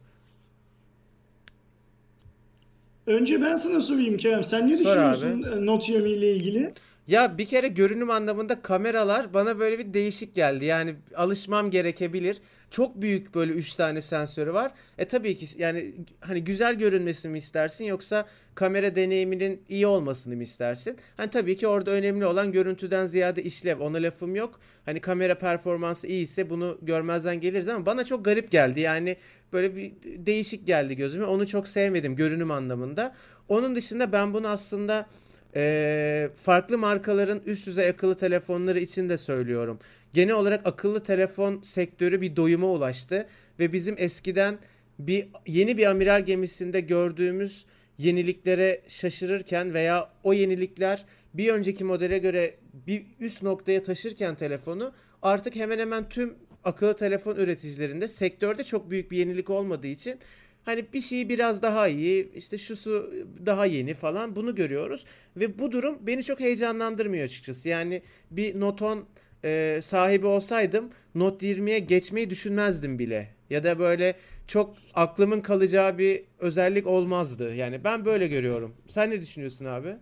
Önce 3.06 3.42
ben 3.42 3.56
sana 3.56 3.80
sorayım 3.80 4.16
Kerem. 4.16 4.44
Sen 4.44 4.68
ne 4.68 4.76
Sor 4.76 4.84
düşünüyorsun. 4.84 5.66
Note 5.66 5.92
20 5.92 6.08
ile 6.08 6.32
ilgili? 6.36 6.72
Ya 7.08 7.38
bir 7.38 7.46
kere 7.46 7.68
görünüm 7.68 8.10
anlamında 8.10 8.62
kameralar 8.62 9.34
bana 9.34 9.58
böyle 9.58 9.78
bir 9.78 9.94
değişik 9.94 10.34
geldi. 10.34 10.64
Yani 10.64 10.94
alışmam 11.16 11.70
gerekebilir. 11.70 12.36
Çok 12.74 13.00
büyük 13.00 13.34
böyle 13.34 13.52
3 13.52 13.74
tane 13.74 14.00
sensörü 14.00 14.54
var. 14.54 14.72
E 14.98 15.04
tabii 15.04 15.36
ki 15.36 15.46
yani 15.58 15.94
hani 16.20 16.44
güzel 16.44 16.74
görünmesini 16.74 17.32
mi 17.32 17.38
istersin 17.38 17.84
yoksa 17.84 18.26
kamera 18.54 18.94
deneyiminin 18.94 19.62
iyi 19.68 19.86
olmasını 19.86 20.36
mı 20.36 20.42
istersin? 20.42 20.96
Hani 21.16 21.30
tabii 21.30 21.56
ki 21.56 21.66
orada 21.66 21.90
önemli 21.90 22.26
olan 22.26 22.52
görüntüden 22.52 23.06
ziyade 23.06 23.42
işlev. 23.42 23.80
Ona 23.80 23.96
lafım 23.96 24.34
yok. 24.34 24.60
Hani 24.84 25.00
kamera 25.00 25.38
performansı 25.38 26.06
iyi 26.06 26.22
ise 26.24 26.50
bunu 26.50 26.78
görmezden 26.82 27.40
geliriz 27.40 27.68
ama 27.68 27.86
bana 27.86 28.04
çok 28.04 28.24
garip 28.24 28.50
geldi. 28.50 28.80
Yani 28.80 29.16
böyle 29.52 29.76
bir 29.76 29.92
değişik 30.04 30.66
geldi 30.66 30.96
gözüme. 30.96 31.24
Onu 31.24 31.46
çok 31.46 31.68
sevmedim 31.68 32.16
görünüm 32.16 32.50
anlamında. 32.50 33.14
Onun 33.48 33.74
dışında 33.74 34.12
ben 34.12 34.34
bunu 34.34 34.48
aslında 34.48 35.06
ee, 35.56 36.30
farklı 36.36 36.78
markaların 36.78 37.40
üst 37.46 37.66
düzey 37.66 37.88
akıllı 37.88 38.16
telefonları 38.16 38.80
için 38.80 39.08
de 39.08 39.18
söylüyorum. 39.18 39.78
Genel 40.12 40.34
olarak 40.34 40.66
akıllı 40.66 41.02
telefon 41.02 41.62
sektörü 41.62 42.20
bir 42.20 42.36
doyuma 42.36 42.66
ulaştı 42.66 43.26
ve 43.58 43.72
bizim 43.72 43.94
eskiden 43.98 44.58
bir 44.98 45.28
yeni 45.46 45.78
bir 45.78 45.86
amiral 45.86 46.20
gemisinde 46.24 46.80
gördüğümüz 46.80 47.66
yeniliklere 47.98 48.82
şaşırırken 48.88 49.74
veya 49.74 50.10
o 50.22 50.32
yenilikler 50.32 51.04
bir 51.34 51.52
önceki 51.52 51.84
modele 51.84 52.18
göre 52.18 52.54
bir 52.86 53.06
üst 53.20 53.42
noktaya 53.42 53.82
taşırken 53.82 54.34
telefonu 54.34 54.92
artık 55.22 55.56
hemen 55.56 55.78
hemen 55.78 56.08
tüm 56.08 56.34
akıllı 56.64 56.96
telefon 56.96 57.36
üreticilerinde 57.36 58.08
sektörde 58.08 58.64
çok 58.64 58.90
büyük 58.90 59.10
bir 59.10 59.16
yenilik 59.16 59.50
olmadığı 59.50 59.86
için 59.86 60.18
Hani 60.64 60.84
bir 60.92 61.00
şeyi 61.00 61.28
biraz 61.28 61.62
daha 61.62 61.88
iyi, 61.88 62.32
işte 62.34 62.58
şusu 62.58 63.14
daha 63.46 63.66
yeni 63.66 63.94
falan 63.94 64.36
bunu 64.36 64.54
görüyoruz. 64.54 65.04
Ve 65.36 65.58
bu 65.58 65.72
durum 65.72 65.98
beni 66.00 66.24
çok 66.24 66.40
heyecanlandırmıyor 66.40 67.24
açıkçası. 67.24 67.68
Yani 67.68 68.02
bir 68.30 68.60
Noton 68.60 69.04
e, 69.44 69.80
sahibi 69.82 70.26
olsaydım 70.26 70.90
Note 71.14 71.46
20'ye 71.46 71.78
geçmeyi 71.78 72.30
düşünmezdim 72.30 72.98
bile. 72.98 73.28
Ya 73.50 73.64
da 73.64 73.78
böyle 73.78 74.14
çok 74.46 74.76
aklımın 74.94 75.40
kalacağı 75.40 75.98
bir 75.98 76.22
özellik 76.38 76.86
olmazdı. 76.86 77.54
Yani 77.54 77.84
ben 77.84 78.04
böyle 78.04 78.28
görüyorum. 78.28 78.74
Sen 78.88 79.10
ne 79.10 79.20
düşünüyorsun 79.20 79.64
abi? 79.64 79.96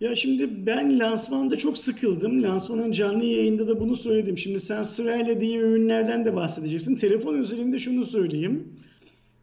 Ya 0.00 0.16
şimdi 0.16 0.66
ben 0.66 0.98
lansmanda 0.98 1.56
çok 1.56 1.78
sıkıldım. 1.78 2.42
Lansmanın 2.42 2.92
canlı 2.92 3.24
yayında 3.24 3.68
da 3.68 3.80
bunu 3.80 3.96
söyledim. 3.96 4.38
Şimdi 4.38 4.60
sen 4.60 4.82
sırayla 4.82 5.40
diğer 5.40 5.60
ürünlerden 5.60 6.24
de 6.24 6.36
bahsedeceksin. 6.36 6.96
Telefon 6.96 7.34
özelinde 7.34 7.78
şunu 7.78 8.04
söyleyeyim. 8.04 8.68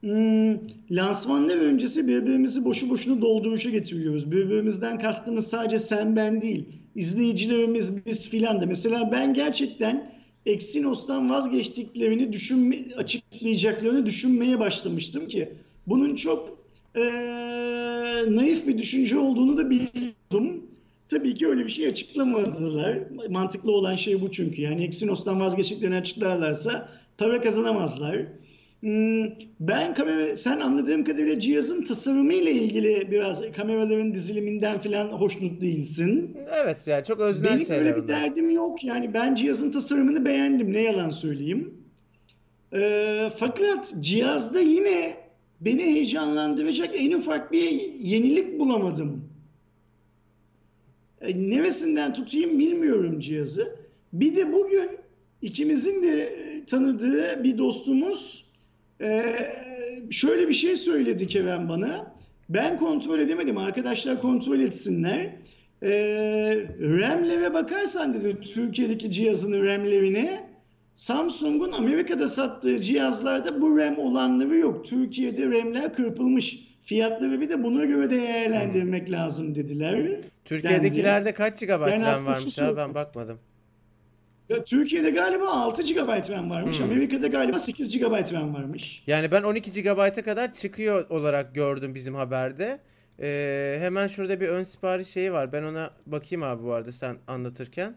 Hmm, 0.01 0.57
lansmanlar 0.91 1.57
öncesi 1.57 2.07
birbirimizi 2.07 2.65
boşu 2.65 2.89
boşuna 2.89 3.21
dolduruşa 3.21 3.69
getiriyoruz. 3.69 4.31
Birbirimizden 4.31 4.99
kastımız 4.99 5.47
sadece 5.47 5.79
sen 5.79 6.15
ben 6.15 6.41
değil. 6.41 6.65
İzleyicilerimiz 6.95 8.05
biz 8.05 8.29
filan 8.29 8.61
da. 8.61 8.65
Mesela 8.65 9.11
ben 9.11 9.33
gerçekten 9.33 10.11
Exynos'tan 10.45 11.29
vazgeçtiklerini 11.29 12.33
düşünme, 12.33 12.77
açıklayacaklarını 12.97 14.05
düşünmeye 14.05 14.59
başlamıştım 14.59 15.27
ki 15.27 15.49
bunun 15.87 16.15
çok 16.15 16.57
e, 16.95 17.01
naif 18.27 18.67
bir 18.67 18.77
düşünce 18.77 19.17
olduğunu 19.17 19.57
da 19.57 19.69
biliyordum. 19.69 20.65
Tabii 21.09 21.35
ki 21.35 21.47
öyle 21.47 21.65
bir 21.65 21.71
şey 21.71 21.87
açıklamadılar. 21.87 22.99
Mantıklı 23.29 23.71
olan 23.71 23.95
şey 23.95 24.21
bu 24.21 24.31
çünkü. 24.31 24.61
Yani 24.61 24.83
Exynos'tan 24.83 25.39
vazgeçtiklerini 25.39 25.95
açıklarlarsa 25.95 26.89
para 27.17 27.41
kazanamazlar. 27.41 28.17
Hmm, 28.81 29.25
ben 29.59 29.93
kamera, 29.93 30.37
sen 30.37 30.59
anladığım 30.59 31.03
kadarıyla 31.03 31.39
cihazın 31.39 31.83
tasarımı 31.83 32.33
ile 32.33 32.51
ilgili 32.51 33.11
biraz 33.11 33.51
kameraların 33.51 34.13
diziliminden 34.13 34.79
falan 34.79 35.07
hoşnut 35.07 35.61
değilsin. 35.61 36.37
Evet 36.63 36.87
yani 36.87 37.05
çok 37.05 37.19
öznel 37.19 37.59
Benim 37.59 37.71
öyle 37.71 37.95
bir 37.95 38.07
derdim 38.07 38.49
yok. 38.49 38.83
Yani 38.83 39.13
ben 39.13 39.35
cihazın 39.35 39.71
tasarımını 39.71 40.25
beğendim. 40.25 40.73
Ne 40.73 40.81
yalan 40.81 41.09
söyleyeyim. 41.09 41.73
Ee, 42.73 43.29
fakat 43.37 43.93
cihazda 43.99 44.59
yine 44.59 45.17
beni 45.61 45.83
heyecanlandıracak 45.83 46.89
en 46.95 47.11
ufak 47.11 47.51
bir 47.51 47.71
yenilik 47.99 48.59
bulamadım. 48.59 49.23
Ee, 51.21 51.49
neresinden 51.49 52.13
tutayım 52.13 52.59
bilmiyorum 52.59 53.19
cihazı. 53.19 53.75
Bir 54.13 54.35
de 54.35 54.53
bugün 54.53 54.89
ikimizin 55.41 56.03
de 56.03 56.35
tanıdığı 56.67 57.43
bir 57.43 57.57
dostumuz 57.57 58.50
ee, 59.01 59.33
şöyle 60.11 60.47
bir 60.47 60.53
şey 60.53 60.75
söyledi 60.75 61.27
Kerem 61.27 61.69
bana. 61.69 62.15
Ben 62.49 62.77
kontrol 62.77 63.19
edemedim. 63.19 63.57
Arkadaşlar 63.57 64.21
kontrol 64.21 64.59
etsinler. 64.59 65.35
Ee, 65.83 65.89
RAM'lere 66.79 67.53
bakarsan 67.53 68.13
dedi 68.13 68.41
Türkiye'deki 68.41 69.11
cihazın 69.11 69.65
RAM'lerine 69.65 70.49
Samsung'un 70.95 71.71
Amerika'da 71.71 72.27
sattığı 72.27 72.81
cihazlarda 72.81 73.61
bu 73.61 73.77
RAM 73.77 73.97
olanları 73.97 74.57
yok. 74.57 74.85
Türkiye'de 74.85 75.45
RAM'ler 75.45 75.93
kırpılmış. 75.93 76.71
Fiyatları 76.83 77.41
bir 77.41 77.49
de 77.49 77.63
buna 77.63 77.85
göre 77.85 78.09
değerlendirmek 78.09 79.07
hmm. 79.07 79.13
lazım 79.13 79.55
dediler. 79.55 80.21
Türkiye'dekilerde 80.45 81.33
kaç 81.33 81.59
GB 81.59 81.69
RAM 81.69 82.25
varmış 82.25 82.57
ya 82.57 82.77
ben 82.77 82.93
bakmadım. 82.93 83.39
Ya 84.51 84.63
Türkiye'de 84.63 85.09
galiba 85.09 85.47
6 85.49 85.81
GB 85.81 86.29
RAM 86.29 86.49
varmış. 86.49 86.79
Hmm. 86.79 86.85
Amerika'da 86.85 87.27
galiba 87.27 87.59
8 87.59 87.99
GB 87.99 88.33
RAM 88.33 88.53
varmış. 88.53 89.03
Yani 89.07 89.31
ben 89.31 89.43
12 89.43 89.83
GB'a 89.83 90.13
kadar 90.13 90.53
çıkıyor 90.53 91.09
olarak 91.09 91.55
gördüm 91.55 91.95
bizim 91.95 92.15
haberde. 92.15 92.79
Ee, 93.19 93.77
hemen 93.79 94.07
şurada 94.07 94.41
bir 94.41 94.47
ön 94.47 94.63
sipariş 94.63 95.07
şeyi 95.07 95.33
var. 95.33 95.51
Ben 95.53 95.63
ona 95.63 95.89
bakayım 96.05 96.43
abi 96.43 96.63
bu 96.63 96.73
arada 96.73 96.91
sen 96.91 97.17
anlatırken. 97.27 97.95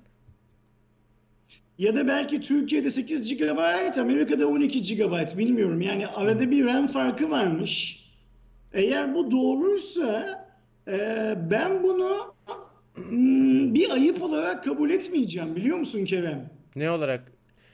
Ya 1.78 1.96
da 1.96 2.08
belki 2.08 2.40
Türkiye'de 2.40 2.90
8 2.90 3.38
GB, 3.38 3.58
Amerika'da 3.98 4.46
12 4.46 4.96
GB 4.96 5.38
bilmiyorum. 5.38 5.80
Yani 5.80 6.06
arada 6.06 6.50
bir 6.50 6.64
RAM 6.64 6.86
farkı 6.86 7.30
varmış. 7.30 8.04
Eğer 8.72 9.14
bu 9.14 9.30
doğruysa 9.30 10.44
e, 10.88 10.98
ben 11.50 11.82
bunu 11.82 12.33
bir 13.74 13.90
ayıp 13.90 14.22
olarak 14.22 14.64
kabul 14.64 14.90
etmeyeceğim 14.90 15.56
biliyor 15.56 15.78
musun 15.78 16.04
Kerem? 16.04 16.50
Ne 16.76 16.90
olarak? 16.90 17.32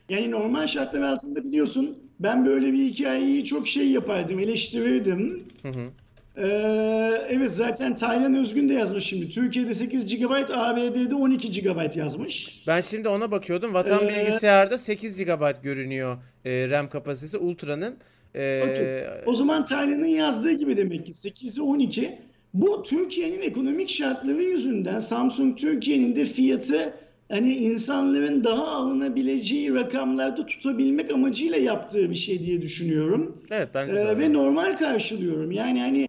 Yani 0.09 0.31
normal 0.31 0.67
şartlar 0.67 1.03
altında 1.03 1.45
biliyorsun 1.45 1.99
ben 2.21 2.47
böyle 2.47 2.73
bir 2.73 2.85
hikayeyi 2.85 3.45
çok 3.45 3.69
şey 3.69 3.91
yapardım, 3.91 4.39
eleştirirdim. 4.39 5.45
Hı 5.63 5.69
hı. 5.69 5.91
Ee, 6.37 7.27
evet 7.29 7.55
zaten 7.55 7.97
Taylan 7.97 8.35
Özgün 8.35 8.69
de 8.69 8.75
yazmış 8.75 9.05
şimdi. 9.05 9.29
Türkiye'de 9.29 9.75
8 9.75 10.19
GB, 10.19 10.31
ABD'de 10.55 11.15
12 11.15 11.63
GB 11.63 11.97
yazmış. 11.97 12.63
Ben 12.67 12.81
şimdi 12.81 13.09
ona 13.09 13.31
bakıyordum. 13.31 13.75
Vatan 13.75 14.05
ee, 14.05 14.09
bilgisayarda 14.09 14.79
8 14.79 15.19
GB 15.19 15.63
görünüyor 15.63 16.17
e, 16.45 16.69
RAM 16.71 16.89
kapasitesi 16.89 17.39
Ultra'nın. 17.39 17.97
Ee, 18.35 18.63
okay. 18.65 19.23
O 19.27 19.35
zaman 19.35 19.65
Taylan'ın 19.65 20.07
yazdığı 20.07 20.53
gibi 20.53 20.77
demek 20.77 21.07
ki 21.07 21.13
8'i 21.13 21.63
12. 21.63 22.19
Bu 22.55 22.83
Türkiye'nin 22.83 23.43
ekonomik 23.43 23.89
şartları 23.89 24.43
yüzünden 24.43 24.99
Samsung 24.99 25.59
Türkiye'nin 25.59 26.17
de 26.17 26.27
fiyatı 26.27 26.95
hani 27.29 27.57
insanların 27.57 28.45
daha 28.45 28.67
alınabileceği 28.67 29.75
rakamlarda 29.75 30.47
tutabilmek 30.47 31.11
amacıyla 31.11 31.59
yaptığı 31.59 32.11
bir 32.11 32.15
şey 32.15 32.47
diye 32.47 32.63
düşünüyorum. 32.63 33.43
Evet 33.51 33.69
bence 33.75 33.97
ee, 33.97 34.19
Ve 34.19 34.33
normal 34.33 34.77
karşılıyorum. 34.77 35.53
Yani 35.53 35.81
hani 35.81 36.09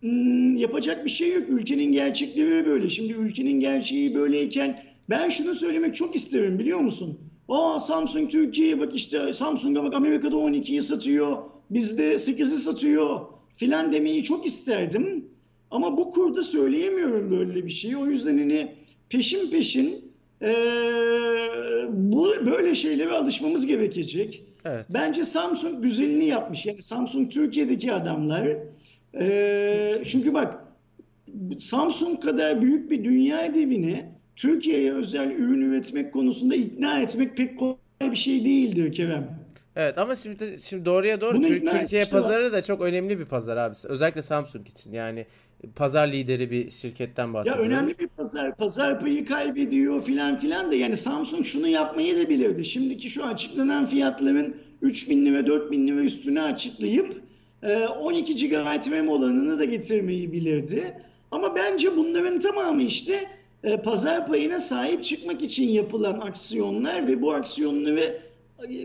hmm, 0.00 0.56
yapacak 0.56 1.04
bir 1.04 1.10
şey 1.10 1.32
yok. 1.32 1.44
Ülkenin 1.48 1.92
gerçekleri 1.92 2.66
böyle. 2.66 2.90
Şimdi 2.90 3.12
ülkenin 3.12 3.60
gerçeği 3.60 4.14
böyleyken 4.14 4.82
ben 5.10 5.28
şunu 5.28 5.54
söylemek 5.54 5.96
çok 5.96 6.16
isterim 6.16 6.58
biliyor 6.58 6.78
musun? 6.78 7.18
Aa 7.48 7.80
Samsung 7.80 8.30
Türkiye'ye 8.30 8.80
bak 8.80 8.94
işte 8.94 9.34
Samsung'a 9.34 9.84
bak 9.84 9.94
Amerika'da 9.94 10.36
12'yi 10.36 10.82
satıyor. 10.82 11.36
Bizde 11.70 12.14
8'i 12.14 12.46
satıyor 12.46 13.20
filan 13.56 13.92
demeyi 13.92 14.24
çok 14.24 14.46
isterdim. 14.46 15.29
Ama 15.70 15.96
bu 15.96 16.10
kurda 16.10 16.42
söyleyemiyorum 16.42 17.30
böyle 17.30 17.66
bir 17.66 17.70
şeyi. 17.70 17.96
O 17.96 18.06
yüzden 18.06 18.38
hani 18.38 18.74
peşin 19.08 19.50
peşin 19.50 20.04
e, 20.42 20.52
bu 21.88 22.32
böyle 22.46 22.74
şeylere 22.74 23.12
alışmamız 23.12 23.66
gerekecek. 23.66 24.42
Evet. 24.64 24.86
Bence 24.94 25.24
Samsung 25.24 25.82
güzelini 25.82 26.24
yapmış. 26.24 26.66
Yani 26.66 26.82
Samsung 26.82 27.32
Türkiye'deki 27.32 27.92
adamlar. 27.92 28.48
E, 29.20 30.02
çünkü 30.06 30.34
bak 30.34 30.64
Samsung 31.58 32.22
kadar 32.22 32.62
büyük 32.62 32.90
bir 32.90 33.04
dünya 33.04 33.54
devini 33.54 34.04
Türkiye'ye 34.36 34.92
özel 34.92 35.30
ürün 35.30 35.60
üretmek 35.60 36.12
konusunda 36.12 36.54
ikna 36.54 37.00
etmek 37.00 37.36
pek 37.36 37.58
kolay 37.58 37.76
bir 38.02 38.16
şey 38.16 38.44
değildir 38.44 38.92
Kerem. 38.92 39.39
Evet 39.80 39.98
ama 39.98 40.16
şimdi 40.16 40.56
şimdi 40.64 40.84
doğruya 40.84 41.20
doğru 41.20 41.42
Türkiye 41.42 42.04
pazarı 42.04 42.52
da 42.52 42.62
çok 42.62 42.80
önemli 42.80 43.18
bir 43.18 43.24
pazar 43.24 43.56
abi. 43.56 43.74
Özellikle 43.84 44.22
Samsung 44.22 44.68
için. 44.68 44.92
Yani 44.92 45.26
pazar 45.76 46.08
lideri 46.08 46.50
bir 46.50 46.70
şirketten 46.70 47.34
bahsediyorum. 47.34 47.70
Ya 47.70 47.78
önemli 47.78 47.98
bir 47.98 48.06
pazar. 48.08 48.56
Pazar 48.56 49.00
payı 49.00 49.26
kaybediyor 49.26 50.02
filan 50.02 50.38
filan 50.38 50.70
da 50.70 50.74
yani 50.74 50.96
Samsung 50.96 51.46
şunu 51.46 51.68
yapmayı 51.68 52.18
da 52.18 52.28
bilirdi. 52.28 52.64
Şimdiki 52.64 53.10
şu 53.10 53.24
açıklanan 53.24 53.86
fiyatların 53.86 54.56
3000 54.82 55.26
lira 55.26 55.46
4000 55.46 55.86
lira 55.88 56.00
üstüne 56.00 56.42
açıklayıp 56.42 57.22
12 58.00 58.48
GB 58.48 58.92
RAM 58.92 59.08
olanını 59.08 59.58
da 59.58 59.64
getirmeyi 59.64 60.32
bilirdi. 60.32 61.02
Ama 61.30 61.54
bence 61.54 61.96
bunların 61.96 62.38
tamamı 62.38 62.82
işte 62.82 63.28
e, 63.64 63.76
pazar 63.76 64.26
payına 64.26 64.60
sahip 64.60 65.04
çıkmak 65.04 65.42
için 65.42 65.68
yapılan 65.68 66.20
aksiyonlar 66.20 67.06
ve 67.06 67.22
bu 67.22 67.32
aksiyonları 67.32 68.00
e, 68.00 68.29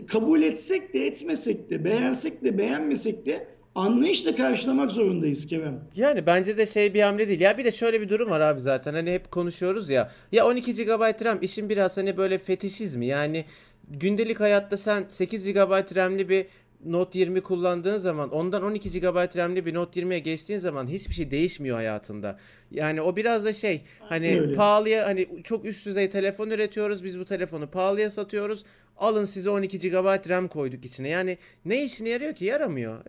kabul 0.06 0.42
etsek 0.42 0.94
de 0.94 1.06
etmesek 1.06 1.70
de 1.70 1.84
beğensek 1.84 2.44
de 2.44 2.58
beğenmesek 2.58 3.26
de 3.26 3.46
anlayışla 3.74 4.36
karşılamak 4.36 4.90
zorundayız 4.90 5.46
Kerem. 5.46 5.80
Yani 5.96 6.26
bence 6.26 6.56
de 6.58 6.66
şey 6.66 6.94
bir 6.94 7.02
hamle 7.02 7.28
değil. 7.28 7.40
Ya 7.40 7.58
bir 7.58 7.64
de 7.64 7.72
şöyle 7.72 8.00
bir 8.00 8.08
durum 8.08 8.30
var 8.30 8.40
abi 8.40 8.60
zaten. 8.60 8.94
Hani 8.94 9.12
hep 9.12 9.30
konuşuyoruz 9.30 9.90
ya. 9.90 10.10
Ya 10.32 10.46
12 10.46 10.74
GB 10.74 11.24
RAM 11.24 11.38
işin 11.42 11.68
biraz 11.68 11.96
hani 11.96 12.16
böyle 12.16 12.38
fetişizmi. 12.38 13.06
Yani 13.06 13.44
gündelik 13.90 14.40
hayatta 14.40 14.76
sen 14.76 15.04
8 15.08 15.52
GB 15.52 15.96
RAM'li 15.96 16.28
bir 16.28 16.46
Note 16.84 17.18
20 17.18 17.40
kullandığın 17.40 17.96
zaman 17.96 18.30
ondan 18.30 18.62
12 18.62 19.00
GB 19.00 19.36
RAM'li 19.36 19.66
bir 19.66 19.74
Note 19.74 20.00
20'ye 20.00 20.18
geçtiğin 20.18 20.58
zaman 20.58 20.86
hiçbir 20.88 21.14
şey 21.14 21.30
değişmiyor 21.30 21.76
hayatında. 21.76 22.38
Yani 22.70 23.02
o 23.02 23.16
biraz 23.16 23.44
da 23.44 23.52
şey 23.52 23.82
hani 24.00 24.40
Öyle. 24.40 24.54
pahalıya 24.54 25.06
hani 25.06 25.28
çok 25.44 25.64
üst 25.64 25.86
düzey 25.86 26.10
telefon 26.10 26.50
üretiyoruz 26.50 27.04
biz 27.04 27.18
bu 27.18 27.24
telefonu 27.24 27.70
pahalıya 27.70 28.10
satıyoruz. 28.10 28.64
Alın 28.98 29.24
size 29.24 29.50
12 29.50 29.78
GB 29.78 30.28
RAM 30.28 30.48
koyduk 30.48 30.84
içine. 30.84 31.08
Yani 31.08 31.38
ne 31.64 31.84
işine 31.84 32.08
yarıyor 32.08 32.34
ki? 32.34 32.44
Yaramıyor. 32.44 33.04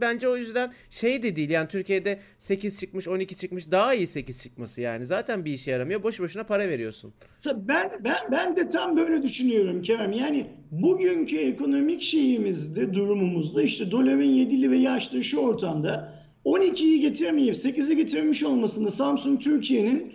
Bence 0.00 0.28
o 0.28 0.36
yüzden 0.36 0.72
şey 0.90 1.22
de 1.22 1.36
değil. 1.36 1.50
Yani 1.50 1.68
Türkiye'de 1.68 2.18
8 2.38 2.80
çıkmış, 2.80 3.08
12 3.08 3.36
çıkmış. 3.36 3.70
Daha 3.70 3.94
iyi 3.94 4.06
8 4.06 4.42
çıkması 4.42 4.80
yani. 4.80 5.06
Zaten 5.06 5.44
bir 5.44 5.52
işe 5.52 5.70
yaramıyor. 5.70 6.02
Boş 6.02 6.20
boşuna 6.20 6.44
para 6.44 6.68
veriyorsun. 6.68 7.12
Tabii 7.40 7.68
Ben, 7.68 7.90
ben, 8.04 8.16
ben 8.30 8.56
de 8.56 8.68
tam 8.68 8.96
böyle 8.96 9.22
düşünüyorum 9.22 9.82
Kerem. 9.82 10.12
Yani 10.12 10.46
bugünkü 10.70 11.38
ekonomik 11.38 12.02
şeyimizde, 12.02 12.94
durumumuzda 12.94 13.62
işte 13.62 13.90
doların 13.90 14.22
7 14.22 14.62
lirayı 14.62 14.90
aştığı 14.90 15.24
şu 15.24 15.38
ortamda 15.38 16.20
12'yi 16.44 17.00
getiremeyip 17.00 17.54
8'i 17.54 17.96
getirmiş 17.96 18.42
olmasını 18.42 18.90
Samsung 18.90 19.40
Türkiye'nin 19.40 20.12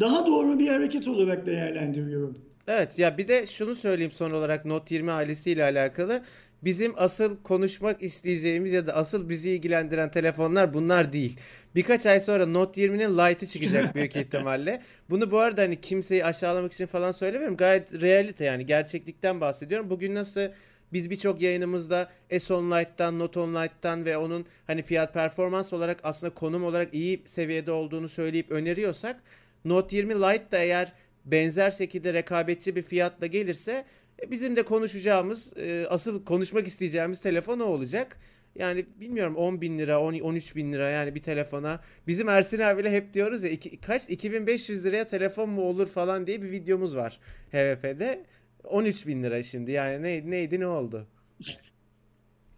daha 0.00 0.26
doğru 0.26 0.58
bir 0.58 0.68
hareket 0.68 1.08
olarak 1.08 1.46
değerlendiriyorum. 1.46 2.38
Evet 2.68 2.98
ya 2.98 3.18
bir 3.18 3.28
de 3.28 3.46
şunu 3.46 3.74
söyleyeyim 3.74 4.12
son 4.12 4.30
olarak 4.30 4.64
Note 4.64 4.94
20 4.94 5.10
ailesiyle 5.10 5.64
alakalı. 5.64 6.22
Bizim 6.64 6.92
asıl 6.96 7.42
konuşmak 7.42 8.02
isteyeceğimiz 8.02 8.72
ya 8.72 8.86
da 8.86 8.94
asıl 8.94 9.28
bizi 9.28 9.50
ilgilendiren 9.50 10.10
telefonlar 10.10 10.74
bunlar 10.74 11.12
değil. 11.12 11.38
Birkaç 11.74 12.06
ay 12.06 12.20
sonra 12.20 12.46
Note 12.46 12.80
20'nin 12.80 13.18
Lite'ı 13.18 13.48
çıkacak 13.48 13.94
büyük 13.94 14.16
ihtimalle. 14.16 14.82
Bunu 15.10 15.30
bu 15.30 15.38
arada 15.38 15.62
hani 15.62 15.80
kimseyi 15.80 16.24
aşağılamak 16.24 16.72
için 16.72 16.86
falan 16.86 17.12
söylemiyorum. 17.12 17.56
Gayet 17.56 18.02
realite 18.02 18.44
yani 18.44 18.66
gerçeklikten 18.66 19.40
bahsediyorum. 19.40 19.90
Bugün 19.90 20.14
nasıl 20.14 20.48
biz 20.92 21.10
birçok 21.10 21.42
yayınımızda 21.42 22.10
S10 22.30 22.80
Lite'dan, 22.80 23.18
Note 23.18 23.40
10 23.40 23.54
Lite'dan 23.54 24.04
ve 24.04 24.16
onun 24.16 24.46
hani 24.66 24.82
fiyat 24.82 25.14
performans 25.14 25.72
olarak 25.72 26.00
aslında 26.02 26.34
konum 26.34 26.64
olarak 26.64 26.94
iyi 26.94 27.22
seviyede 27.26 27.72
olduğunu 27.72 28.08
söyleyip 28.08 28.50
öneriyorsak 28.50 29.22
Note 29.64 29.96
20 29.96 30.14
Lite 30.14 30.50
da 30.52 30.58
eğer 30.58 30.92
benzer 31.24 31.70
şekilde 31.70 32.14
rekabetçi 32.14 32.76
bir 32.76 32.82
fiyatla 32.82 33.26
gelirse 33.26 33.84
e, 34.22 34.30
bizim 34.30 34.56
de 34.56 34.62
konuşacağımız, 34.62 35.56
e, 35.56 35.86
asıl 35.88 36.24
konuşmak 36.24 36.66
isteyeceğimiz 36.66 37.20
telefon 37.20 37.60
o 37.60 37.64
olacak. 37.64 38.18
Yani 38.54 38.86
bilmiyorum 39.00 39.36
10 39.36 39.60
bin 39.60 39.78
lira, 39.78 40.00
10, 40.00 40.20
13 40.20 40.56
bin 40.56 40.72
lira 40.72 40.88
yani 40.88 41.14
bir 41.14 41.22
telefona. 41.22 41.80
Bizim 42.06 42.28
Ersin 42.28 42.60
abiyle 42.60 42.92
hep 42.92 43.14
diyoruz 43.14 43.44
ya 43.44 43.50
iki, 43.50 43.80
kaç 43.80 44.08
2500 44.08 44.84
liraya 44.84 45.06
telefon 45.06 45.50
mu 45.50 45.62
olur 45.62 45.86
falan 45.86 46.26
diye 46.26 46.42
bir 46.42 46.50
videomuz 46.50 46.96
var 46.96 47.20
HVP'de. 47.52 48.24
13 48.64 49.06
bin 49.06 49.22
lira 49.22 49.42
şimdi 49.42 49.70
yani 49.70 50.02
ne, 50.02 50.30
neydi 50.30 50.60
ne 50.60 50.66
oldu? 50.66 51.06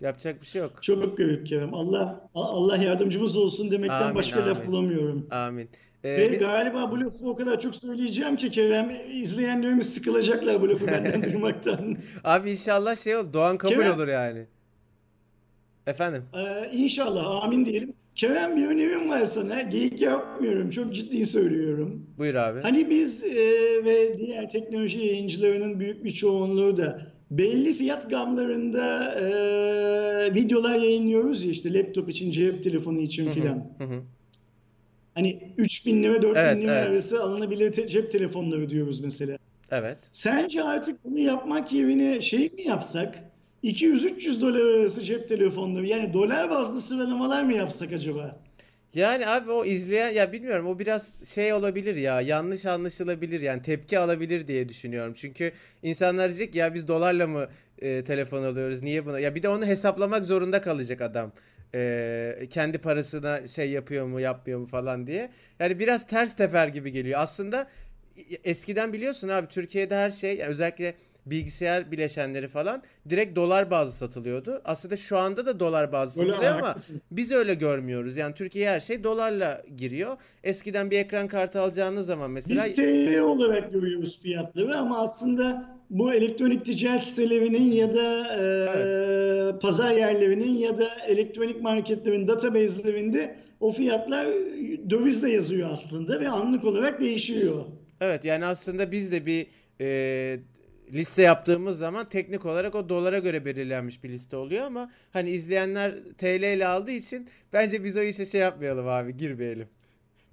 Yapacak 0.01 0.41
bir 0.41 0.47
şey 0.47 0.63
yok. 0.63 0.83
Çok 0.83 1.17
garip 1.17 1.47
Kerem. 1.47 1.75
Allah 1.75 2.31
Allah 2.35 2.77
yardımcımız 2.77 3.37
olsun 3.37 3.71
demekten 3.71 4.03
Amin 4.03 4.15
başka 4.15 4.47
laf 4.47 4.57
amin. 4.57 4.73
bulamıyorum. 4.73 5.27
Amin. 5.31 5.69
Ve 6.05 6.25
Ee, 6.25 6.33
bir, 6.33 6.41
galiba 6.41 6.91
bu 6.91 7.01
lafı 7.01 7.29
o 7.29 7.37
kadar 7.37 7.61
çok 7.61 7.77
söyleyeceğim 7.77 8.37
ki 8.37 8.51
Kerem 8.51 8.93
izleyenlerimiz 9.13 9.95
sıkılacaklar 9.95 10.63
bu 10.63 10.69
lafı 10.69 10.87
benden 10.87 11.23
duymaktan. 11.33 11.97
abi 12.25 12.51
inşallah 12.51 12.97
şey 12.97 13.17
olur. 13.17 13.33
Doğan 13.33 13.59
kabul 13.59 13.75
Kerem, 13.75 13.95
olur 13.95 14.09
yani. 14.09 14.47
Efendim. 15.87 16.23
e, 16.35 16.71
inşallah 16.77 17.45
amin 17.45 17.65
diyelim. 17.67 17.95
Kerem 18.15 18.57
bir 18.57 18.67
önerim 18.67 19.09
var 19.11 19.25
sana. 19.25 19.63
Geyik 19.63 20.01
yapmıyorum. 20.01 20.71
Çok 20.71 20.95
ciddi 20.95 21.27
söylüyorum. 21.27 22.07
Buyur 22.19 22.35
abi. 22.35 22.61
Hani 22.61 22.91
biz 22.91 23.25
e, 23.25 23.37
ve 23.85 24.19
diğer 24.19 24.49
teknoloji 24.51 24.99
yayıncılarının 24.99 25.81
büyük 25.81 26.05
bir 26.05 26.11
çoğunluğu 26.11 26.77
da 26.77 27.07
belli 27.31 27.75
fiyat 27.75 28.11
gamlarında 28.11 29.15
e, 29.15 30.35
videolar 30.35 30.75
yayınlıyoruz 30.75 31.45
ya 31.45 31.51
işte 31.51 31.75
laptop 31.75 32.09
için, 32.11 32.31
cep 32.31 32.65
telefonu 32.65 33.01
için 33.01 33.25
Hı 33.27 33.31
hı. 33.31 33.35
filan. 33.35 33.67
Hani 35.15 35.55
3000 35.59 36.03
lira 36.03 36.23
4000 36.23 36.41
Evet, 36.41 36.63
lira 36.63 36.79
evet. 36.79 36.89
arası 36.89 37.23
alınabilir 37.23 37.73
te- 37.73 37.89
cep 37.89 38.13
telefonları 38.13 38.71
diyoruz 38.71 39.01
mesela. 39.01 39.39
Evet. 39.71 40.11
Sence 40.13 40.63
artık 40.63 41.05
bunu 41.05 41.19
yapmak 41.19 41.73
yerine 41.73 42.21
şey 42.21 42.49
mi 42.51 42.63
yapsak? 42.63 43.25
200-300 43.63 44.41
dolar 44.41 44.61
arası 44.61 45.03
cep 45.05 45.29
telefonları 45.29 45.87
yani 45.87 46.13
dolar 46.13 46.51
bazlı 46.51 46.81
sıralamalar 46.81 47.43
mı 47.43 47.53
yapsak 47.53 47.93
acaba? 47.93 48.37
Yani 48.95 49.27
abi 49.29 49.51
o 49.51 49.65
izleyen 49.65 50.09
ya 50.11 50.33
bilmiyorum 50.33 50.67
o 50.67 50.79
biraz 50.79 51.25
şey 51.29 51.53
olabilir 51.53 51.97
ya 51.97 52.21
yanlış 52.21 52.65
anlaşılabilir 52.67 53.41
yani 53.41 53.63
tepki 53.63 53.99
alabilir 53.99 54.47
diye 54.47 54.69
düşünüyorum. 54.69 55.15
Çünkü 55.17 55.53
insanlar 55.83 56.29
diyecek 56.29 56.55
ya 56.55 56.75
biz 56.75 56.89
dolarla 56.89 57.27
mı 57.27 57.49
e, 57.79 58.05
telefon 58.05 58.43
alıyoruz 58.43 58.83
niye 58.83 59.07
buna? 59.07 59.21
Ya 59.21 59.35
bir 59.35 59.43
de 59.43 59.49
onu 59.49 59.67
hesaplamak 59.67 60.25
zorunda 60.25 60.61
kalacak 60.61 61.01
adam. 61.01 61.33
E, 61.75 62.47
kendi 62.51 62.79
parasına 62.79 63.49
şey 63.49 63.71
yapıyor 63.71 64.07
mu 64.07 64.21
yapmıyor 64.21 64.59
mu 64.59 64.67
falan 64.67 65.07
diye. 65.07 65.31
Yani 65.59 65.79
biraz 65.79 66.07
ters 66.07 66.37
teper 66.37 66.69
gibi 66.69 66.93
geliyor. 66.93 67.21
Aslında 67.21 67.69
eskiden 68.45 68.93
biliyorsun 68.93 69.29
abi 69.29 69.49
Türkiye'de 69.49 69.97
her 69.97 70.11
şey 70.11 70.37
ya 70.37 70.47
özellikle 70.47 70.95
bilgisayar 71.27 71.93
bileşenleri 71.93 72.49
falan 72.49 72.83
direkt 73.09 73.37
dolar 73.37 73.71
bazlı 73.71 73.93
satılıyordu. 73.93 74.63
Aslında 74.65 74.97
şu 74.97 75.19
anda 75.19 75.47
da 75.47 75.61
dolar 75.61 75.93
bazlı 75.93 76.27
satılıyor 76.27 76.53
ama 76.53 76.69
haklısın. 76.69 77.03
biz 77.11 77.33
öyle 77.33 77.55
görmüyoruz. 77.55 78.17
Yani 78.17 78.35
Türkiye'ye 78.35 78.71
her 78.71 78.81
şey 78.81 79.05
dolarla 79.05 79.63
giriyor. 79.77 80.17
Eskiden 80.45 80.91
bir 80.91 80.99
ekran 80.99 81.29
kartı 81.29 81.61
alacağınız 81.61 82.07
zaman 82.07 82.31
mesela 82.31 82.65
Biz 82.65 82.75
TL 82.75 83.19
olarak 83.19 83.73
görüyoruz 83.73 84.21
fiyatları 84.23 84.77
ama 84.77 84.99
aslında 84.99 85.74
bu 85.91 86.15
elektronik 86.15 86.65
ticaret 86.65 87.03
sitelerinin 87.03 87.73
ya 87.73 87.95
da 87.95 88.37
evet. 88.37 89.55
e, 89.55 89.59
pazar 89.59 89.95
yerlerinin 89.97 90.59
ya 90.59 90.79
da 90.79 90.89
elektronik 91.07 91.63
marketlerin 91.63 92.29
database'lerinde 92.29 93.37
o 93.61 93.73
fiyatlar 93.73 94.27
dövizle 94.91 95.31
yazıyor 95.31 95.71
aslında 95.71 96.21
ve 96.21 96.29
anlık 96.29 96.65
olarak 96.65 97.01
değişiyor. 97.01 97.65
Evet 98.01 98.25
yani 98.25 98.47
aslında 98.47 98.93
biz 98.93 99.13
de 99.13 99.27
bir 99.27 99.47
e, 99.81 100.39
liste 100.93 101.23
yaptığımız 101.23 101.79
zaman 101.79 102.09
teknik 102.09 102.47
olarak 102.47 102.75
o 102.75 102.89
dolara 102.89 103.19
göre 103.19 103.45
belirlenmiş 103.45 104.05
bir 104.05 104.09
liste 104.09 104.37
oluyor 104.37 104.65
ama 104.65 104.91
hani 105.13 105.31
izleyenler 105.31 105.93
TL 106.19 106.57
ile 106.57 106.67
aldığı 106.67 106.91
için 106.91 107.29
bence 107.53 107.85
biz 107.85 107.97
o 107.97 108.03
işe 108.03 108.27
şey 108.27 108.41
yapmayalım 108.41 108.89
abi 108.89 109.17
girmeyelim. 109.17 109.69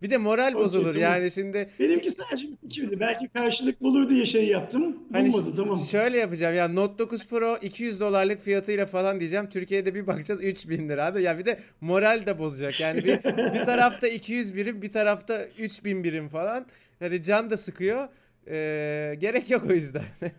Bir 0.02 0.10
de 0.10 0.18
moral 0.18 0.52
Okey 0.54 0.64
bozulur 0.64 0.94
tamam. 0.94 1.02
yani 1.02 1.32
şimdi 1.32 1.70
Benimki 1.80 2.12
sadece 2.12 2.48
fikirdi. 2.62 3.00
Belki 3.00 3.28
karşılık 3.28 3.82
bulur 3.82 4.10
diye 4.10 4.26
şey 4.26 4.48
yaptım. 4.48 4.98
Hani 5.12 5.34
Bulmadı 5.34 5.56
tamam. 5.56 5.80
şöyle 5.92 6.18
yapacağım 6.20 6.56
ya 6.56 6.68
Note 6.68 6.98
9 6.98 7.28
Pro 7.28 7.58
200 7.62 8.00
dolarlık 8.00 8.42
fiyatıyla 8.42 8.86
falan 8.86 9.20
diyeceğim. 9.20 9.50
Türkiye'de 9.50 9.96
bir 9.96 10.08
bakacağız 10.08 10.44
3000 10.44 10.90
lira. 10.90 11.20
Ya 11.20 11.38
bir 11.40 11.46
de 11.46 11.60
moral 11.82 12.26
de 12.26 12.40
bozacak. 12.40 12.80
Yani 12.80 13.04
bir 13.04 13.24
bir 13.54 13.66
tarafta 13.66 14.08
200 14.08 14.56
birim, 14.56 14.82
bir 14.82 14.92
tarafta 14.92 15.46
3000 15.58 16.04
birim 16.04 16.30
falan. 16.30 16.66
Yani 17.02 17.24
can 17.24 17.50
da 17.50 17.58
sıkıyor. 17.58 18.08
Ee, 18.48 19.16
gerek 19.20 19.50
yok 19.50 19.64
o 19.70 19.74
yüzden. 19.74 20.04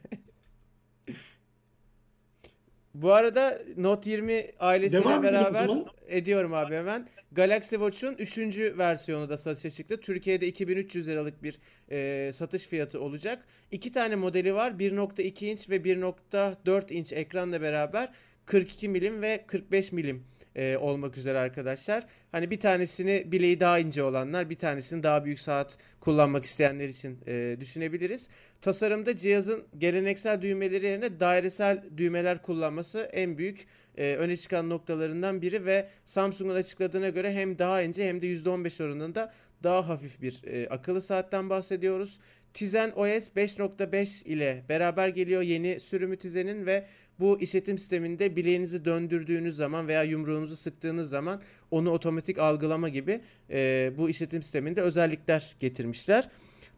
Bu 2.94 3.12
arada 3.12 3.58
Note 3.76 4.10
20 4.10 4.46
ailesiyle 4.60 5.04
Devam 5.04 5.22
beraber 5.22 5.70
ediyorum 6.08 6.54
abi 6.54 6.74
hemen. 6.74 7.08
Galaxy 7.32 7.74
Watch'un 7.74 8.14
3. 8.18 8.38
versiyonu 8.78 9.28
da 9.28 9.36
satışa 9.36 9.70
çıktı. 9.70 10.00
Türkiye'de 10.00 10.46
2300 10.46 11.08
liralık 11.08 11.42
bir 11.42 11.58
e, 11.90 12.30
satış 12.32 12.66
fiyatı 12.66 13.00
olacak. 13.00 13.44
İki 13.70 13.92
tane 13.92 14.16
modeli 14.16 14.54
var. 14.54 14.70
1.2 14.70 15.44
inç 15.46 15.70
ve 15.70 15.76
1.4 15.76 16.92
inç 16.92 17.12
ekranla 17.12 17.60
beraber 17.60 18.12
42 18.46 18.88
milim 18.88 19.22
ve 19.22 19.44
45 19.46 19.92
milim 19.92 20.24
e, 20.56 20.76
olmak 20.76 21.18
üzere 21.18 21.38
arkadaşlar. 21.38 22.06
Hani 22.32 22.50
bir 22.50 22.60
tanesini 22.60 23.32
bileği 23.32 23.60
daha 23.60 23.78
ince 23.78 24.02
olanlar, 24.02 24.50
bir 24.50 24.58
tanesini 24.58 25.02
daha 25.02 25.24
büyük 25.24 25.40
saat 25.40 25.78
kullanmak 26.00 26.44
isteyenler 26.44 26.88
için 26.88 27.18
e, 27.26 27.56
düşünebiliriz. 27.60 28.28
Tasarımda 28.60 29.16
cihazın 29.16 29.64
geleneksel 29.78 30.42
düğmeleri 30.42 30.86
yerine 30.86 31.20
dairesel 31.20 31.84
düğmeler 31.96 32.42
kullanması 32.42 33.10
en 33.12 33.38
büyük 33.38 33.66
e, 33.96 34.16
öne 34.16 34.36
çıkan 34.36 34.70
noktalarından 34.70 35.42
biri 35.42 35.64
ve 35.64 35.88
Samsung'un 36.06 36.54
açıkladığına 36.54 37.08
göre 37.08 37.32
hem 37.32 37.58
daha 37.58 37.82
ince 37.82 38.08
hem 38.08 38.22
de 38.22 38.26
%15 38.26 38.84
oranında 38.84 39.32
daha 39.62 39.88
hafif 39.88 40.22
bir 40.22 40.40
e, 40.46 40.68
akıllı 40.68 41.00
saatten 41.00 41.50
bahsediyoruz. 41.50 42.18
Tizen 42.54 42.90
OS 42.90 43.28
5.5 43.36 44.24
ile 44.24 44.62
beraber 44.68 45.08
geliyor 45.08 45.42
yeni 45.42 45.80
sürümü 45.80 46.16
Tizen'in 46.16 46.66
ve 46.66 46.84
bu 47.20 47.40
işletim 47.40 47.78
sisteminde 47.78 48.36
bileğinizi 48.36 48.84
döndürdüğünüz 48.84 49.56
zaman 49.56 49.88
veya 49.88 50.02
yumruğunuzu 50.02 50.56
sıktığınız 50.56 51.08
zaman 51.08 51.42
onu 51.70 51.90
otomatik 51.90 52.38
algılama 52.38 52.88
gibi 52.88 53.20
e, 53.50 53.92
bu 53.98 54.10
işletim 54.10 54.42
sisteminde 54.42 54.80
özellikler 54.80 55.54
getirmişler. 55.60 56.28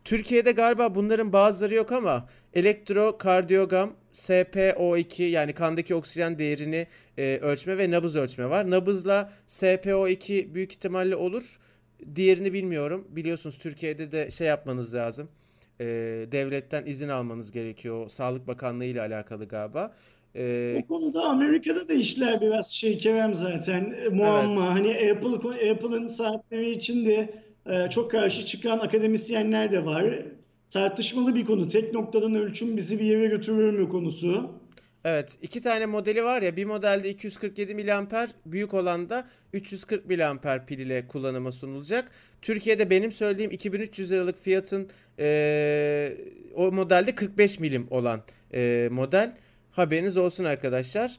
Türkiye'de 0.05 0.53
galiba 0.53 0.95
bunların 0.95 1.33
bazıları 1.33 1.75
yok 1.75 1.93
ama 1.93 2.29
elektrokardiyogram, 2.55 3.95
SPO2 4.13 5.23
yani 5.23 5.53
kandaki 5.53 5.95
oksijen 5.95 6.39
değerini 6.39 6.87
e, 7.19 7.39
ölçme 7.43 7.79
ve 7.79 7.91
nabız 7.91 8.17
ölçme 8.17 8.51
var. 8.51 8.71
Nabızla 8.71 9.33
SPO2 9.49 10.55
büyük 10.55 10.73
ihtimalle 10.73 11.17
olur. 11.17 11.45
Diğerini 12.15 12.53
bilmiyorum. 12.53 13.09
Biliyorsunuz 13.11 13.59
Türkiye'de 13.59 14.13
de 14.13 14.31
şey 14.31 14.47
yapmanız 14.47 14.95
lazım. 14.95 15.29
E, 15.81 15.85
devletten 16.33 16.87
izin 16.87 17.09
almanız 17.09 17.51
gerekiyor. 17.51 18.09
Sağlık 18.09 18.47
Bakanlığı 18.47 18.85
ile 18.85 19.01
alakalı 19.01 19.49
galiba. 19.49 19.95
E, 20.37 20.77
O 20.85 20.87
konuda 20.87 21.23
Amerika'da 21.25 21.89
da 21.89 21.93
işler 21.95 22.41
biraz 22.41 22.71
şey 22.73 22.99
Kerem 22.99 23.35
zaten 23.35 23.95
e, 24.05 24.09
muamma. 24.09 24.75
Hani 24.75 24.91
Apple 24.91 25.71
Apple'ın 25.71 26.09
saatleri 26.09 26.71
için 26.71 27.07
de 27.07 27.35
e, 27.67 27.91
çok 27.91 28.11
karşı 28.11 28.47
çıkan 28.47 28.79
akademisyenler 28.79 29.73
de 29.73 29.85
var. 29.85 30.05
Tartışmalı 30.71 31.35
bir 31.35 31.45
konu. 31.45 31.69
Tek 31.69 31.93
noktadan 31.95 32.35
ölçüm 32.35 32.77
bizi 32.77 32.99
bir 32.99 33.05
yere 33.05 33.27
götürür 33.27 33.79
mü 33.79 33.89
konusu. 33.89 34.51
Evet, 35.05 35.39
iki 35.43 35.61
tane 35.61 35.87
modeli 35.87 36.25
var 36.25 36.43
ya. 36.43 36.57
Bir 36.57 36.65
modelde 36.65 37.11
247 37.11 37.75
miliamper, 37.75 38.31
büyük 38.47 38.75
olan 38.75 39.11
da 39.11 39.29
340 39.53 40.07
miliamper 40.07 40.67
pil 40.67 40.79
ile 40.79 41.09
kullanıma 41.09 41.53
sunulacak. 41.53 42.11
Türkiye'de 42.43 42.91
benim 42.91 43.13
söylediğim 43.13 43.51
2300 43.51 44.11
liralık 44.13 44.39
fiyatın 44.43 44.89
eee, 45.19 46.17
o 46.55 46.73
modelde 46.73 47.15
45 47.15 47.59
milim 47.61 47.87
olan 47.91 48.21
eee, 48.53 48.89
model. 48.89 49.33
Haberiniz 49.77 50.17
olsun 50.17 50.45
arkadaşlar. 50.45 51.19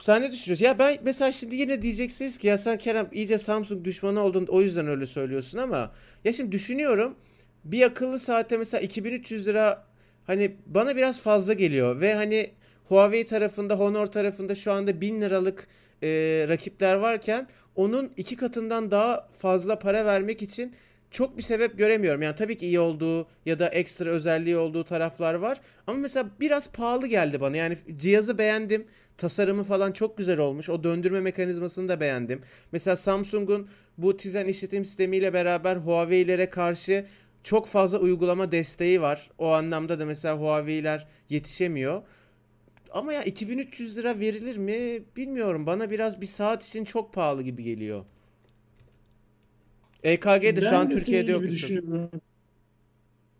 Sen 0.00 0.22
ne 0.22 0.32
düşünüyorsun? 0.32 0.64
Ya 0.64 0.78
ben 0.78 0.98
mesela 1.02 1.32
şimdi 1.32 1.56
yine 1.56 1.82
diyeceksiniz 1.82 2.38
ki 2.38 2.46
ya 2.46 2.58
sen 2.58 2.78
Kerem 2.78 3.08
iyice 3.12 3.38
Samsung 3.38 3.84
düşmanı 3.84 4.20
oldun 4.20 4.46
o 4.48 4.62
yüzden 4.62 4.88
öyle 4.88 5.06
söylüyorsun 5.06 5.58
ama 5.58 5.92
ya 6.24 6.32
şimdi 6.32 6.52
düşünüyorum 6.52 7.16
bir 7.64 7.82
akıllı 7.82 8.18
saate 8.18 8.56
mesela 8.58 8.80
2300 8.80 9.46
lira 9.46 9.86
hani 10.26 10.56
bana 10.66 10.96
biraz 10.96 11.20
fazla 11.20 11.52
geliyor 11.52 12.00
ve 12.00 12.14
hani 12.14 12.50
Huawei 12.88 13.26
tarafında 13.26 13.74
Honor 13.74 14.06
tarafında 14.06 14.54
şu 14.54 14.72
anda 14.72 15.00
1000 15.00 15.20
liralık 15.20 15.68
e, 16.02 16.08
rakipler 16.48 16.94
varken 16.94 17.48
onun 17.76 18.12
iki 18.16 18.36
katından 18.36 18.90
daha 18.90 19.28
fazla 19.38 19.78
para 19.78 20.04
vermek 20.04 20.42
için 20.42 20.74
çok 21.10 21.36
bir 21.36 21.42
sebep 21.42 21.78
göremiyorum. 21.78 22.22
Yani 22.22 22.34
tabii 22.36 22.56
ki 22.58 22.66
iyi 22.66 22.80
olduğu 22.80 23.26
ya 23.46 23.58
da 23.58 23.68
ekstra 23.68 24.10
özelliği 24.10 24.56
olduğu 24.56 24.84
taraflar 24.84 25.34
var. 25.34 25.60
Ama 25.86 25.98
mesela 25.98 26.30
biraz 26.40 26.72
pahalı 26.72 27.06
geldi 27.06 27.40
bana. 27.40 27.56
Yani 27.56 27.76
cihazı 27.96 28.38
beğendim. 28.38 28.86
Tasarımı 29.16 29.64
falan 29.64 29.92
çok 29.92 30.18
güzel 30.18 30.38
olmuş. 30.38 30.70
O 30.70 30.84
döndürme 30.84 31.20
mekanizmasını 31.20 31.88
da 31.88 32.00
beğendim. 32.00 32.42
Mesela 32.72 32.96
Samsung'un 32.96 33.68
bu 33.98 34.16
Tizen 34.16 34.46
işletim 34.46 34.84
sistemiyle 34.84 35.32
beraber 35.32 35.76
Huawei'lere 35.76 36.50
karşı 36.50 37.06
çok 37.44 37.66
fazla 37.66 37.98
uygulama 37.98 38.52
desteği 38.52 39.00
var. 39.02 39.30
O 39.38 39.48
anlamda 39.48 39.98
da 39.98 40.06
mesela 40.06 40.38
Huawei'ler 40.38 41.06
yetişemiyor. 41.30 42.02
Ama 42.90 43.12
ya 43.12 43.22
2300 43.22 43.98
lira 43.98 44.20
verilir 44.20 44.56
mi 44.56 45.02
bilmiyorum. 45.16 45.66
Bana 45.66 45.90
biraz 45.90 46.20
bir 46.20 46.26
saat 46.26 46.64
için 46.64 46.84
çok 46.84 47.12
pahalı 47.12 47.42
gibi 47.42 47.62
geliyor. 47.62 48.04
EKG 50.06 50.56
de 50.56 50.60
şu 50.60 50.76
an 50.76 50.90
de 50.90 50.94
Türkiye'de 50.94 51.32
senin 51.32 51.92
yok. 51.92 52.10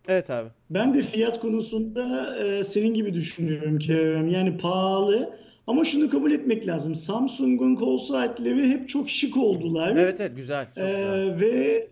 Evet 0.09 0.31
abi. 0.31 0.48
Ben 0.70 0.94
de 0.94 1.02
fiyat 1.02 1.40
konusunda 1.40 2.37
e, 2.44 2.64
senin 2.64 2.94
gibi 2.94 3.14
düşünüyorum 3.14 3.79
Kerem. 3.79 4.29
Yani 4.29 4.59
pahalı 4.59 5.31
ama 5.66 5.85
şunu 5.85 6.11
kabul 6.11 6.33
etmek 6.33 6.66
lazım. 6.66 6.94
Samsung'un 6.94 7.74
kol 7.74 7.98
saatleri 7.98 8.68
hep 8.68 8.88
çok 8.88 9.11
şık 9.11 9.37
oldular. 9.37 9.90
Evet 9.96 10.20
evet 10.20 10.37
güzel. 10.37 10.66
Çok 10.74 10.85
E, 10.85 10.90
güzel. 10.90 11.40
ve 11.40 11.87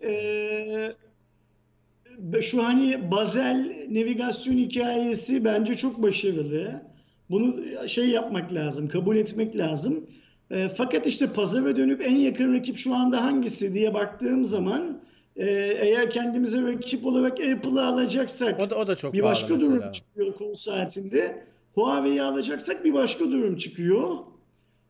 e, 2.33 2.41
şu 2.41 2.63
hani 2.63 3.11
Basel 3.11 3.85
navigasyon 3.89 4.53
hikayesi 4.57 5.45
bence 5.45 5.75
çok 5.75 6.03
başarılı. 6.03 6.81
Bunu 7.29 7.55
şey 7.87 8.09
yapmak 8.09 8.53
lazım, 8.53 8.87
kabul 8.87 9.17
etmek 9.17 9.57
lazım. 9.57 10.05
E, 10.51 10.69
fakat 10.77 11.05
işte 11.07 11.27
pazara 11.33 11.77
dönüp 11.77 12.01
en 12.05 12.15
yakın 12.15 12.53
rakip 12.53 12.77
şu 12.77 12.95
anda 12.95 13.23
hangisi 13.23 13.73
diye 13.73 13.93
baktığım 13.93 14.45
zaman 14.45 15.01
e, 15.37 15.45
eğer 15.81 16.09
kendimize 16.09 16.61
rakip 16.61 17.05
olarak 17.05 17.31
Apple'ı 17.39 17.85
alacaksak 17.85 18.59
O 18.59 18.69
da 18.69 18.75
o 18.75 18.87
da 18.87 18.95
çok 18.95 19.13
bir 19.13 19.23
başka 19.23 19.59
durum 19.59 19.73
mesela. 19.73 19.91
çıkıyor 19.91 20.33
kol 20.33 20.53
saatinde. 20.53 21.43
Huawei'yi 21.75 22.21
alacaksak 22.21 22.85
bir 22.85 22.93
başka 22.93 23.25
durum 23.25 23.57
çıkıyor. 23.57 24.15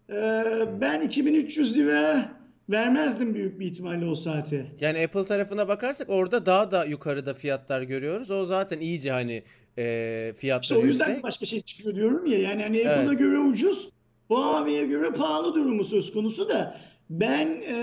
Ee, 0.10 0.44
ben 0.82 1.02
2300 1.02 1.78
lira 1.78 2.32
vermezdim 2.70 3.34
büyük 3.34 3.60
bir 3.60 3.66
ihtimalle 3.66 4.06
o 4.06 4.16
saate. 4.16 4.66
Yani 4.82 5.04
Apple 5.04 5.26
tarafına 5.26 5.68
bakarsak 5.68 6.10
orada 6.10 6.46
daha 6.46 6.72
da 6.72 6.86
yukarıda 6.86 7.34
fiyatlar 7.34 7.82
görüyoruz. 7.82 8.32
O 8.32 8.46
zaten 8.46 8.80
iyice 8.80 9.12
hani 9.12 9.44
e, 9.78 9.84
İşte 10.30 10.40
fiyatları 10.40 10.80
o 10.80 10.86
yüzden 10.86 11.08
yüksek. 11.08 11.24
başka 11.24 11.46
şey 11.46 11.62
çıkıyor 11.62 11.96
diyorum 11.96 12.26
ya. 12.26 12.40
Yani 12.40 12.62
hani 12.64 12.78
Apple'a 12.80 13.04
Evet. 13.04 13.20
göre 13.20 13.40
ucuz, 13.40 13.90
Huawei'ye 14.28 14.86
göre 14.86 15.10
pahalı 15.12 15.54
durumu 15.56 15.84
söz 15.84 16.14
konusu 16.14 16.50
da 16.50 16.78
ben 17.10 17.48
e, 17.48 17.76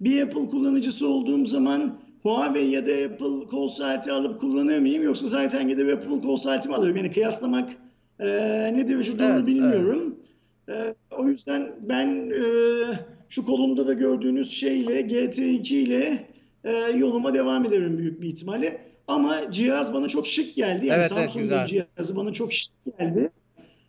bir 0.00 0.22
Apple 0.22 0.48
kullanıcısı 0.50 1.08
olduğum 1.08 1.46
zaman 1.46 1.98
Huawei 2.22 2.70
ya 2.70 2.86
da 2.86 2.90
Apple 2.92 3.46
kol 3.50 3.68
saati 3.68 4.12
alıp 4.12 4.40
kullanır 4.40 4.78
mıyım? 4.78 5.02
Yoksa 5.02 5.26
zaten 5.26 5.68
gidip 5.68 5.88
Apple 5.98 6.20
kol 6.20 6.36
saati 6.36 6.68
mi 6.68 6.74
alırım? 6.74 6.96
Yani 6.96 7.12
kıyaslamak 7.12 7.70
e, 8.20 8.26
ne 8.76 8.88
derece 8.88 9.12
doğru 9.18 9.22
Evet, 9.26 9.34
evet. 9.36 9.46
bilmiyorum. 9.46 10.16
E, 10.68 10.94
o 11.18 11.28
yüzden 11.28 11.72
ben 11.80 12.30
e, 12.30 12.42
şu 13.28 13.46
kolumda 13.46 13.86
da 13.86 13.92
gördüğünüz 13.92 14.50
şeyle 14.50 15.00
GT2 15.00 15.74
ile 15.74 16.28
e, 16.64 16.72
yoluma 16.72 17.34
devam 17.34 17.64
ederim 17.64 17.98
büyük 17.98 18.20
bir 18.22 18.28
ihtimalle. 18.28 18.80
Ama 19.08 19.52
cihaz 19.52 19.94
bana 19.94 20.08
çok 20.08 20.26
şık 20.26 20.54
geldi. 20.54 20.86
Yani 20.86 21.00
Evet 21.00 21.12
evet 21.12 21.20
Samsung'un 21.30 21.42
güzel. 21.42 21.66
cihazı 21.66 22.16
bana 22.16 22.32
çok 22.32 22.52
şık 22.52 22.72
geldi. 22.98 23.30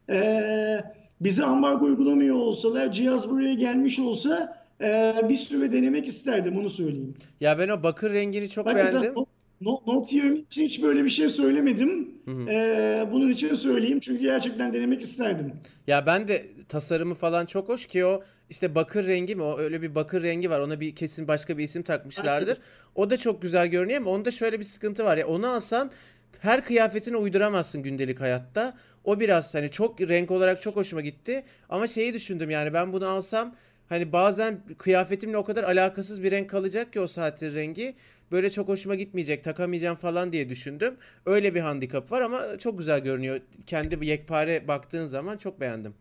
Ee, 0.10 0.80
bize 1.22 1.44
ambargo 1.44 1.86
uygulamıyor 1.86 2.36
olsalar, 2.36 2.92
cihaz 2.92 3.30
buraya 3.30 3.54
gelmiş 3.54 4.00
olsa 4.00 4.64
e, 4.82 5.16
bir 5.30 5.36
süre 5.36 5.72
denemek 5.72 6.08
isterdim 6.08 6.58
onu 6.58 6.70
söyleyeyim. 6.70 7.16
Ya 7.40 7.60
ben 7.60 7.70
o 7.70 7.84
bakır 7.84 8.14
rengini 8.14 8.50
çok 8.50 8.66
Bak 8.66 8.76
beğendim. 8.76 9.14
Note 9.62 9.92
Note 9.92 10.16
20 10.16 10.40
için 10.40 10.64
hiç 10.64 10.84
böyle 10.84 11.04
bir 11.04 11.10
şey 11.10 11.30
söylemedim. 11.30 12.12
Hı 12.26 12.32
hı. 12.32 12.50
Ee, 12.50 13.08
bunun 13.12 13.32
için 13.32 13.56
söyleyeyim 13.56 14.00
çünkü 14.00 14.22
gerçekten 14.22 14.74
denemek 14.74 15.02
isterdim. 15.02 15.54
Ya 15.88 16.06
ben 16.06 16.28
de 16.28 16.46
tasarımı 16.70 17.16
falan 17.16 17.46
çok 17.46 17.70
hoş 17.70 17.86
ki 17.86 18.06
o 18.06 18.24
işte 18.50 18.76
bakır 18.76 19.08
rengi 19.08 19.36
mi 19.36 19.42
o 19.44 19.58
öyle 19.58 19.82
bir 19.82 19.96
bakır 19.96 20.24
rengi 20.24 20.50
var 20.50 20.60
ona 20.60 20.80
bir 20.80 20.96
kesin 20.96 21.28
başka 21.28 21.58
bir 21.58 21.64
isim 21.64 21.84
takmışlardır. 21.84 22.58
O 22.96 23.10
da 23.10 23.18
çok 23.18 23.42
güzel 23.42 23.68
görünüyor 23.68 24.02
ama 24.02 24.10
onda 24.10 24.32
şöyle 24.32 24.60
bir 24.60 24.64
sıkıntı 24.66 25.06
var 25.06 25.18
ya 25.18 25.28
onu 25.28 25.48
alsan 25.48 25.92
her 26.40 26.66
kıyafetine 26.66 27.18
uyduramazsın 27.18 27.84
gündelik 27.84 28.22
hayatta. 28.22 28.78
O 29.04 29.20
biraz 29.20 29.56
hani 29.56 29.72
çok 29.72 30.02
renk 30.02 30.32
olarak 30.32 30.62
çok 30.62 30.76
hoşuma 30.76 31.02
gitti 31.02 31.44
ama 31.70 31.88
şeyi 31.88 32.14
düşündüm 32.14 32.50
yani 32.50 32.74
ben 32.74 32.94
bunu 32.94 33.08
alsam 33.08 33.56
hani 33.90 34.12
bazen 34.12 34.62
kıyafetimle 34.78 35.38
o 35.38 35.44
kadar 35.44 35.64
alakasız 35.64 36.24
bir 36.24 36.32
renk 36.32 36.50
kalacak 36.50 36.94
ki 36.94 37.00
o 37.00 37.08
saatin 37.08 37.56
rengi 37.56 37.96
böyle 38.32 38.52
çok 38.52 38.68
hoşuma 38.68 38.96
gitmeyecek 38.96 39.44
takamayacağım 39.44 39.96
falan 39.96 40.32
diye 40.32 40.50
düşündüm. 40.50 40.98
Öyle 41.26 41.56
bir 41.56 41.60
handikap 41.60 42.12
var 42.12 42.22
ama 42.22 42.58
çok 42.60 42.78
güzel 42.78 43.00
görünüyor. 43.00 43.42
Kendi 43.66 44.06
yekpare 44.06 44.68
baktığın 44.68 45.06
zaman 45.06 45.38
çok 45.38 45.60
beğendim. 45.60 45.94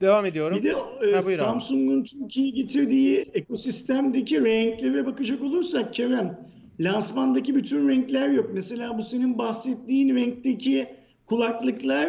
Devam 0.00 0.26
ediyorum. 0.26 0.58
Bir 0.58 0.62
de 0.62 1.32
e. 1.32 1.36
Samsung'un 1.36 2.04
Türkiye'ye 2.04 2.52
getirdiği 2.52 3.30
ekosistemdeki 3.34 4.44
renklere 4.44 5.06
bakacak 5.06 5.42
olursak 5.42 5.94
Kerem, 5.94 6.40
lansmandaki 6.80 7.54
bütün 7.54 7.88
renkler 7.88 8.28
yok. 8.28 8.50
Mesela 8.54 8.98
bu 8.98 9.02
senin 9.02 9.38
bahsettiğin 9.38 10.16
renkteki 10.16 10.86
kulaklıklar 11.26 12.08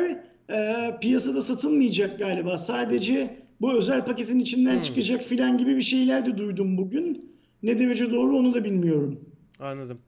e, 0.50 0.98
piyasada 1.02 1.42
satılmayacak 1.42 2.20
galiba. 2.20 2.58
Sadece 2.58 3.38
bu 3.62 3.78
özel 3.78 4.06
paketin 4.06 4.40
içinden 4.40 4.76
Hmm. 4.76 4.82
çıkacak 4.82 5.24
filan 5.24 5.58
gibi 5.58 5.78
bir 5.78 5.82
şeyler 5.82 6.26
de 6.26 6.38
duydum 6.38 6.78
bugün. 6.78 7.32
Ne 7.64 7.80
derece 7.80 8.12
doğru 8.12 8.38
onu 8.38 8.54
da 8.54 8.64
bilmiyorum. 8.64 9.20
Anladım. 9.60 10.00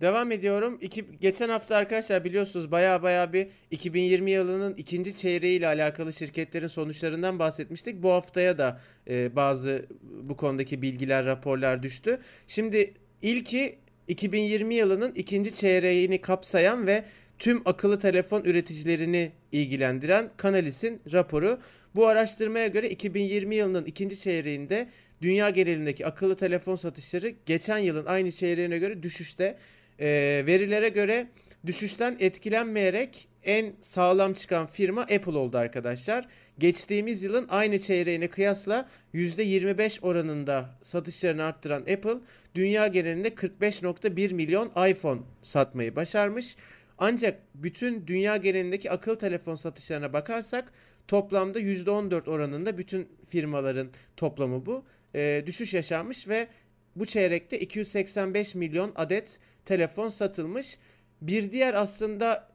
Devam 0.00 0.32
ediyorum. 0.32 0.78
İki, 0.80 1.04
geçen 1.20 1.48
hafta 1.48 1.76
arkadaşlar 1.76 2.24
biliyorsunuz 2.24 2.70
baya 2.70 3.02
baya 3.02 3.32
bir 3.32 3.46
2020 3.70 4.30
yılının 4.30 4.74
ikinci 4.74 5.16
çeyreği 5.16 5.58
ile 5.58 5.66
alakalı 5.66 6.12
şirketlerin 6.12 6.66
sonuçlarından 6.66 7.38
bahsetmiştik. 7.38 8.02
Bu 8.02 8.10
haftaya 8.10 8.58
da 8.58 8.80
e, 9.08 9.36
bazı 9.36 9.86
bu 10.22 10.36
konudaki 10.36 10.82
bilgiler, 10.82 11.26
raporlar 11.26 11.82
düştü. 11.82 12.20
Şimdi 12.46 12.94
ilki 13.22 13.78
2020 14.10 14.74
yılının 14.74 15.12
ikinci 15.14 15.54
çeyreğini 15.54 16.20
kapsayan 16.20 16.86
ve 16.86 17.04
tüm 17.38 17.62
akıllı 17.64 17.98
telefon 17.98 18.44
üreticilerini 18.44 19.32
ilgilendiren 19.52 20.30
Canalis'in 20.42 21.00
raporu. 21.12 21.58
Bu 21.94 22.06
araştırmaya 22.06 22.66
göre 22.66 22.90
2020 22.90 23.54
yılının 23.54 23.84
ikinci 23.84 24.20
çeyreğinde 24.20 24.88
dünya 25.22 25.50
genelindeki 25.50 26.06
akıllı 26.06 26.36
telefon 26.36 26.76
satışları 26.76 27.34
geçen 27.46 27.78
yılın 27.78 28.06
aynı 28.06 28.32
çeyreğine 28.32 28.78
göre 28.78 29.02
düşüşte. 29.02 29.58
Ee, 30.00 30.42
verilere 30.46 30.88
göre 30.88 31.26
düşüşten 31.66 32.16
etkilenmeyerek 32.20 33.28
en 33.44 33.72
sağlam 33.80 34.34
çıkan 34.34 34.66
firma 34.66 35.00
Apple 35.00 35.38
oldu 35.38 35.58
arkadaşlar. 35.58 36.28
Geçtiğimiz 36.60 37.22
yılın 37.22 37.46
aynı 37.48 37.78
çeyreğine 37.78 38.28
kıyasla 38.28 38.88
%25 39.14 40.00
oranında 40.00 40.70
satışlarını 40.82 41.44
arttıran 41.44 41.80
Apple 41.80 42.18
dünya 42.54 42.86
genelinde 42.86 43.28
45.1 43.28 44.34
milyon 44.34 44.72
iPhone 44.90 45.20
satmayı 45.42 45.96
başarmış. 45.96 46.56
Ancak 46.98 47.40
bütün 47.54 48.06
dünya 48.06 48.36
genelindeki 48.36 48.90
akıl 48.90 49.14
telefon 49.14 49.56
satışlarına 49.56 50.12
bakarsak 50.12 50.72
toplamda 51.08 51.60
%14 51.60 52.30
oranında 52.30 52.78
bütün 52.78 53.08
firmaların 53.28 53.88
toplamı 54.16 54.66
bu. 54.66 54.84
E, 55.14 55.42
düşüş 55.46 55.74
yaşanmış 55.74 56.28
ve 56.28 56.48
bu 56.96 57.06
çeyrekte 57.06 57.60
285 57.60 58.54
milyon 58.54 58.92
adet 58.96 59.38
telefon 59.64 60.08
satılmış. 60.08 60.78
Bir 61.20 61.52
diğer 61.52 61.74
aslında 61.74 62.49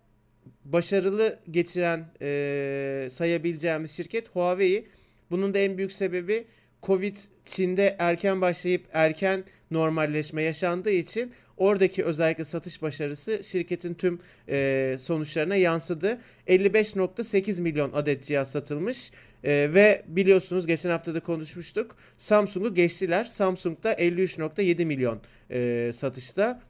başarılı 0.65 1.39
geçiren 1.51 2.05
e, 2.21 3.07
sayabileceğimiz 3.11 3.91
şirket 3.91 4.29
Huawei. 4.29 4.87
Bunun 5.31 5.53
da 5.53 5.59
en 5.59 5.77
büyük 5.77 5.91
sebebi 5.91 6.45
Covid 6.83 7.17
Çin'de 7.45 7.95
erken 7.99 8.41
başlayıp 8.41 8.85
erken 8.93 9.43
normalleşme 9.71 10.43
yaşandığı 10.43 10.91
için 10.91 11.31
oradaki 11.57 12.03
özellikle 12.03 12.45
satış 12.45 12.81
başarısı 12.81 13.43
şirketin 13.43 13.93
tüm 13.93 14.19
e, 14.49 14.97
sonuçlarına 14.99 15.55
yansıdı. 15.55 16.21
55.8 16.47 17.61
milyon 17.61 17.91
adet 17.93 18.23
cihaz 18.23 18.51
satılmış 18.51 19.11
e, 19.43 19.73
ve 19.73 20.03
biliyorsunuz 20.07 20.67
geçen 20.67 20.89
hafta 20.89 21.13
da 21.13 21.19
konuşmuştuk. 21.19 21.95
Samsung'u 22.17 22.73
geçtiler. 22.73 23.25
Samsung 23.25 23.83
da 23.83 23.93
53.7 23.93 24.85
milyon 24.85 25.21
e, 25.51 25.91
satışta. 25.95 26.61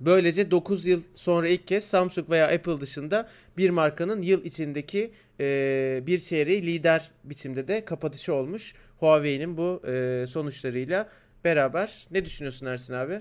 Böylece 0.00 0.50
9 0.50 0.86
yıl 0.86 1.02
sonra 1.14 1.48
ilk 1.48 1.66
kez 1.66 1.84
Samsung 1.84 2.30
veya 2.30 2.46
Apple 2.48 2.80
dışında 2.80 3.28
bir 3.56 3.70
markanın 3.70 4.22
yıl 4.22 4.44
içindeki 4.44 5.10
e, 5.40 6.02
bir 6.06 6.18
çeyreği 6.18 6.62
lider 6.62 7.10
biçimde 7.24 7.68
de 7.68 7.84
kapatışı 7.84 8.34
olmuş. 8.34 8.74
Huawei'nin 9.00 9.56
bu 9.56 9.82
e, 9.86 10.24
sonuçlarıyla 10.28 11.08
beraber. 11.44 12.06
Ne 12.10 12.24
düşünüyorsun 12.24 12.66
Ersin 12.66 12.94
abi? 12.94 13.20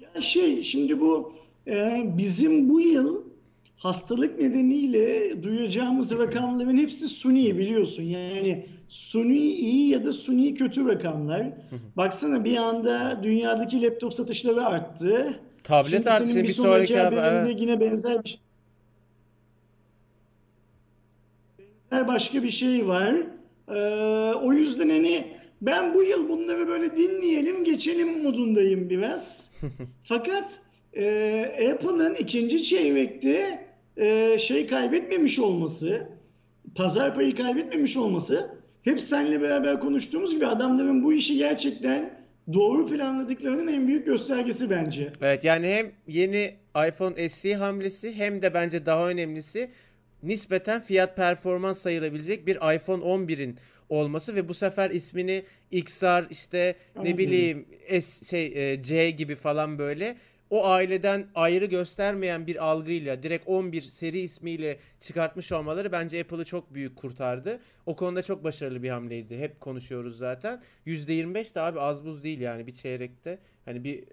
Ya 0.00 0.20
şey 0.20 0.62
şimdi 0.62 1.00
bu 1.00 1.32
e, 1.66 2.04
bizim 2.18 2.68
bu 2.68 2.80
yıl 2.80 3.24
hastalık 3.76 4.38
nedeniyle 4.38 5.42
duyacağımız 5.42 6.18
rakamların 6.18 6.76
hepsi 6.76 7.08
suni 7.08 7.58
biliyorsun. 7.58 8.02
Yani 8.02 8.66
suni 8.90 9.38
iyi 9.38 9.88
ya 9.88 10.04
da 10.04 10.12
suni 10.12 10.54
kötü 10.54 10.88
rakamlar. 10.88 11.46
Baksana 11.96 12.44
bir 12.44 12.56
anda 12.56 13.20
dünyadaki 13.22 13.82
laptop 13.82 14.14
satışları 14.14 14.66
arttı. 14.66 15.40
Tablet 15.64 16.04
Şimdi 16.04 16.28
Şimdi 16.28 16.42
bir 16.42 16.48
bir 16.48 16.52
sonraki 16.52 16.92
sonraki 16.92 16.98
haber. 16.98 17.16
haberinde 17.16 17.50
evet. 17.50 17.60
yine 17.60 17.80
benzer 17.80 18.24
bir 18.24 18.28
şey. 18.28 18.40
Benzer 21.90 22.08
başka 22.08 22.42
bir 22.42 22.50
şey 22.50 22.88
var. 22.88 23.14
Ee, 23.68 23.74
o 24.34 24.52
yüzden 24.52 24.88
hani 24.88 25.26
ben 25.62 25.94
bu 25.94 26.02
yıl 26.02 26.28
bunları 26.28 26.68
böyle 26.68 26.96
dinleyelim, 26.96 27.64
geçelim 27.64 28.22
modundayım 28.22 28.90
biraz. 28.90 29.54
Fakat 30.04 30.58
e, 30.92 31.72
Apple'ın 31.72 32.14
ikinci 32.14 32.62
çeyrekte 32.62 33.64
e, 33.96 34.38
şey 34.38 34.66
kaybetmemiş 34.66 35.38
olması, 35.38 36.08
pazar 36.74 37.14
payı 37.14 37.34
kaybetmemiş 37.34 37.96
olması, 37.96 38.59
hep 38.84 39.00
seninle 39.00 39.40
beraber 39.40 39.80
konuştuğumuz 39.80 40.34
gibi 40.34 40.46
adamların 40.46 41.04
bu 41.04 41.12
işi 41.12 41.36
gerçekten 41.36 42.20
doğru 42.52 42.86
planladıklarının 42.86 43.68
en 43.68 43.88
büyük 43.88 44.06
göstergesi 44.06 44.70
bence. 44.70 45.12
Evet 45.22 45.44
yani 45.44 45.68
hem 45.68 45.92
yeni 46.06 46.54
iPhone 46.88 47.28
SE 47.28 47.54
hamlesi 47.54 48.12
hem 48.14 48.42
de 48.42 48.54
bence 48.54 48.86
daha 48.86 49.08
önemlisi 49.08 49.70
nispeten 50.22 50.80
fiyat 50.80 51.16
performans 51.16 51.78
sayılabilecek 51.78 52.46
bir 52.46 52.56
iPhone 52.56 53.04
11'in 53.04 53.58
olması 53.88 54.34
ve 54.34 54.48
bu 54.48 54.54
sefer 54.54 54.90
ismini 54.90 55.44
XR 55.70 56.30
işte 56.30 56.74
ne 57.02 57.18
bileyim 57.18 57.66
S 58.00 58.24
şey 58.24 58.72
e, 58.72 58.82
C 58.82 59.10
gibi 59.10 59.34
falan 59.34 59.78
böyle 59.78 60.16
o 60.50 60.66
aileden 60.66 61.26
ayrı 61.34 61.64
göstermeyen 61.64 62.46
bir 62.46 62.64
algıyla 62.64 63.22
direkt 63.22 63.48
11 63.48 63.82
seri 63.82 64.18
ismiyle 64.18 64.78
çıkartmış 65.00 65.52
olmaları 65.52 65.92
bence 65.92 66.20
Apple'ı 66.20 66.44
çok 66.44 66.74
büyük 66.74 66.96
kurtardı. 66.96 67.60
O 67.86 67.96
konuda 67.96 68.22
çok 68.22 68.44
başarılı 68.44 68.82
bir 68.82 68.90
hamleydi. 68.90 69.38
Hep 69.38 69.60
konuşuyoruz 69.60 70.18
zaten. 70.18 70.62
%25 70.86 71.54
de 71.54 71.60
abi 71.60 71.80
az 71.80 72.04
buz 72.04 72.22
değil 72.24 72.40
yani 72.40 72.66
bir 72.66 72.74
çeyrekte. 72.74 73.38
Hani 73.64 73.84
bir 73.84 74.04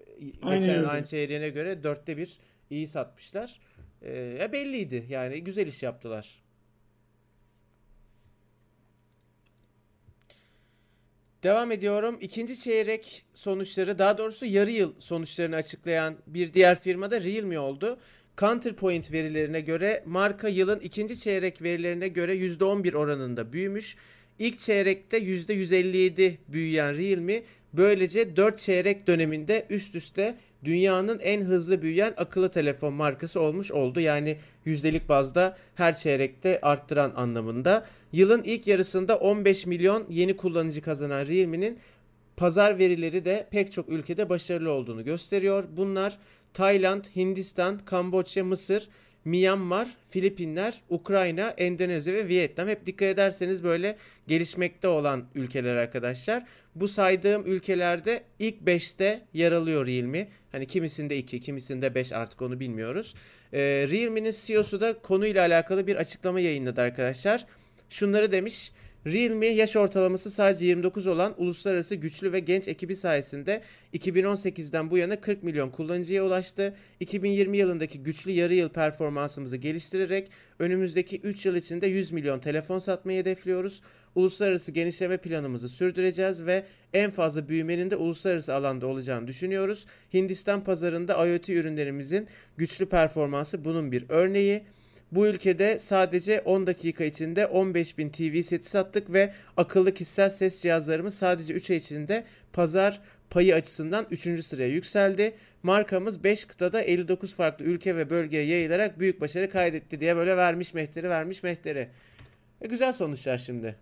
Aynen 0.42 0.58
geçen 0.58 0.76
öyle. 0.78 0.86
aynı 0.86 1.06
çeyreğine 1.06 1.48
göre 1.48 1.82
dörtte 1.82 2.16
bir 2.16 2.38
iyi 2.70 2.86
satmışlar. 2.88 3.60
Ee, 4.02 4.18
ya 4.18 4.52
belliydi 4.52 5.06
yani 5.08 5.44
güzel 5.44 5.66
iş 5.66 5.82
yaptılar. 5.82 6.42
Devam 11.42 11.72
ediyorum. 11.72 12.18
İkinci 12.20 12.60
çeyrek 12.60 13.24
sonuçları 13.34 13.98
daha 13.98 14.18
doğrusu 14.18 14.46
yarı 14.46 14.70
yıl 14.70 14.92
sonuçlarını 14.98 15.56
açıklayan 15.56 16.16
bir 16.26 16.54
diğer 16.54 16.80
firma 16.80 17.10
da 17.10 17.20
Realme 17.20 17.58
oldu. 17.58 17.98
Counterpoint 18.38 19.12
verilerine 19.12 19.60
göre 19.60 20.02
marka 20.06 20.48
yılın 20.48 20.80
ikinci 20.80 21.20
çeyrek 21.20 21.62
verilerine 21.62 22.08
göre 22.08 22.36
%11 22.36 22.96
oranında 22.96 23.52
büyümüş. 23.52 23.96
İlk 24.38 24.58
çeyrekte 24.58 25.18
%157 25.18 26.36
büyüyen 26.48 26.98
Realme 26.98 27.42
böylece 27.72 28.36
4 28.36 28.58
çeyrek 28.58 29.06
döneminde 29.06 29.66
üst 29.70 29.94
üste 29.94 30.34
dünyanın 30.64 31.18
en 31.18 31.40
hızlı 31.40 31.82
büyüyen 31.82 32.14
akıllı 32.16 32.50
telefon 32.50 32.94
markası 32.94 33.40
olmuş 33.40 33.72
oldu. 33.72 34.00
Yani 34.00 34.36
yüzdelik 34.64 35.08
bazda 35.08 35.56
her 35.74 35.96
çeyrekte 35.96 36.60
arttıran 36.60 37.12
anlamında. 37.16 37.86
Yılın 38.12 38.42
ilk 38.42 38.66
yarısında 38.66 39.16
15 39.16 39.66
milyon 39.66 40.06
yeni 40.08 40.36
kullanıcı 40.36 40.82
kazanan 40.82 41.26
Realme'nin 41.26 41.78
pazar 42.36 42.78
verileri 42.78 43.24
de 43.24 43.48
pek 43.50 43.72
çok 43.72 43.88
ülkede 43.88 44.28
başarılı 44.28 44.72
olduğunu 44.72 45.04
gösteriyor. 45.04 45.64
Bunlar 45.76 46.18
Tayland, 46.54 47.04
Hindistan, 47.16 47.78
Kamboçya, 47.84 48.44
Mısır, 48.44 48.88
Myanmar, 49.24 49.88
Filipinler, 50.10 50.80
Ukrayna, 50.90 51.54
Endonezya 51.58 52.14
ve 52.14 52.28
Vietnam. 52.28 52.68
Hep 52.68 52.86
dikkat 52.86 53.08
ederseniz 53.08 53.64
böyle 53.64 53.96
gelişmekte 54.26 54.88
olan 54.88 55.24
ülkeler 55.34 55.76
arkadaşlar. 55.76 56.44
Bu 56.74 56.88
saydığım 56.88 57.46
ülkelerde 57.46 58.22
ilk 58.38 58.54
5'te 58.66 59.20
yer 59.34 59.52
alıyor 59.52 59.86
Realme. 59.86 60.28
Hani 60.52 60.66
kimisinde 60.66 61.16
2, 61.16 61.40
kimisinde 61.40 61.94
5 61.94 62.12
artık 62.12 62.42
onu 62.42 62.60
bilmiyoruz. 62.60 63.14
Ee, 63.52 63.58
Realme'nin 63.90 64.34
CEO'su 64.46 64.80
da 64.80 64.98
konuyla 64.98 65.46
alakalı 65.46 65.86
bir 65.86 65.96
açıklama 65.96 66.40
yayınladı 66.40 66.80
arkadaşlar. 66.80 67.46
Şunları 67.90 68.32
demiş. 68.32 68.72
Realme 69.06 69.46
yaş 69.46 69.76
ortalaması 69.76 70.30
sadece 70.30 70.66
29 70.66 71.06
olan 71.06 71.34
uluslararası 71.36 71.94
güçlü 71.94 72.32
ve 72.32 72.40
genç 72.40 72.68
ekibi 72.68 72.96
sayesinde 72.96 73.62
2018'den 73.94 74.90
bu 74.90 74.98
yana 74.98 75.20
40 75.20 75.42
milyon 75.42 75.70
kullanıcıya 75.70 76.24
ulaştı. 76.24 76.74
2020 77.00 77.56
yılındaki 77.56 78.02
güçlü 78.02 78.30
yarı 78.30 78.54
yıl 78.54 78.68
performansımızı 78.68 79.56
geliştirerek 79.56 80.30
önümüzdeki 80.58 81.20
3 81.20 81.46
yıl 81.46 81.56
içinde 81.56 81.86
100 81.86 82.10
milyon 82.10 82.38
telefon 82.38 82.78
satmayı 82.78 83.20
hedefliyoruz. 83.20 83.82
Uluslararası 84.14 84.72
genişleme 84.72 85.16
planımızı 85.16 85.68
sürdüreceğiz 85.68 86.46
ve 86.46 86.64
en 86.92 87.10
fazla 87.10 87.48
büyümenin 87.48 87.90
de 87.90 87.96
uluslararası 87.96 88.54
alanda 88.54 88.86
olacağını 88.86 89.26
düşünüyoruz. 89.26 89.86
Hindistan 90.14 90.64
pazarında 90.64 91.26
IoT 91.26 91.48
ürünlerimizin 91.48 92.26
güçlü 92.56 92.86
performansı 92.86 93.64
bunun 93.64 93.92
bir 93.92 94.04
örneği. 94.08 94.62
Bu 95.12 95.26
ülkede 95.26 95.78
sadece 95.78 96.40
10 96.40 96.66
dakika 96.66 97.04
içinde 97.04 97.42
15.000 97.42 98.10
TV 98.10 98.42
seti 98.42 98.68
sattık 98.68 99.12
ve 99.12 99.32
akıllı 99.56 99.94
kişisel 99.94 100.30
ses 100.30 100.62
cihazlarımız 100.62 101.14
sadece 101.14 101.54
3 101.54 101.70
ay 101.70 101.76
içinde 101.76 102.24
pazar 102.52 103.00
payı 103.30 103.54
açısından 103.54 104.06
3. 104.10 104.44
sıraya 104.44 104.68
yükseldi. 104.68 105.34
Markamız 105.62 106.24
5 106.24 106.44
kıtada 106.44 106.80
59 106.80 107.34
farklı 107.34 107.64
ülke 107.64 107.96
ve 107.96 108.10
bölgeye 108.10 108.44
yayılarak 108.44 109.00
büyük 109.00 109.20
başarı 109.20 109.50
kaydetti 109.50 110.00
diye 110.00 110.16
böyle 110.16 110.36
vermiş 110.36 110.74
mehteri 110.74 111.10
vermiş 111.10 111.42
mehteri. 111.42 111.88
E, 112.60 112.66
güzel 112.68 112.92
sonuçlar 112.92 113.38
şimdi. 113.38 113.76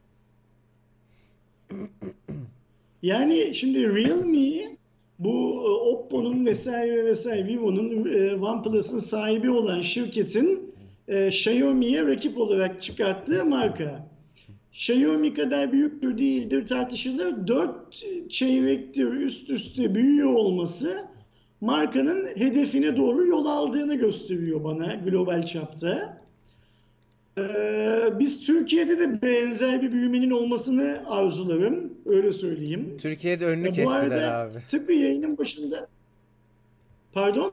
Yani 3.03 3.55
şimdi 3.55 3.89
Realme 3.89 4.77
bu 5.19 5.63
e, 5.67 5.69
Oppo'nun 5.91 6.47
vesaire 6.47 7.05
vesaire 7.05 7.47
Vivo'nun 7.47 8.15
e, 8.15 8.35
OnePlus'ın 8.35 8.99
sahibi 8.99 9.51
olan 9.51 9.81
şirketin 9.81 10.75
e, 11.09 11.29
Xiaomi'ye 11.29 12.07
rakip 12.07 12.39
olarak 12.39 12.83
çıkarttığı 12.83 13.45
marka. 13.45 14.07
Xiaomi 14.73 15.35
kadar 15.35 15.73
büyüktür 15.73 16.19
değildir 16.19 16.67
tartışılır. 16.67 17.47
4 17.47 18.05
çeyrektir 18.31 19.07
üst 19.13 19.51
üste 19.51 19.95
büyüyor 19.95 20.33
olması 20.35 21.05
markanın 21.61 22.27
hedefine 22.35 22.97
doğru 22.97 23.27
yol 23.27 23.47
aldığını 23.47 23.95
gösteriyor 23.95 24.65
bana 24.65 24.95
global 24.95 25.47
çapta. 25.47 26.23
Ee, 27.39 28.19
biz 28.19 28.47
Türkiye'de 28.47 28.99
de 29.01 29.23
benzer 29.23 29.83
bir 29.83 29.93
büyümenin 29.93 30.31
olmasını 30.31 31.03
arzularım. 31.07 31.93
Öyle 32.07 32.33
söyleyeyim. 32.33 32.97
Türkiye'de 32.99 33.47
önünü 33.47 33.65
Ya 33.65 33.71
bu 33.71 33.75
kestiler 33.75 34.01
arada 34.03 34.35
abi. 34.39 34.59
tıpkı 34.71 34.93
yayının 34.93 35.39
başında 35.39 35.89
Pardon? 37.17 37.53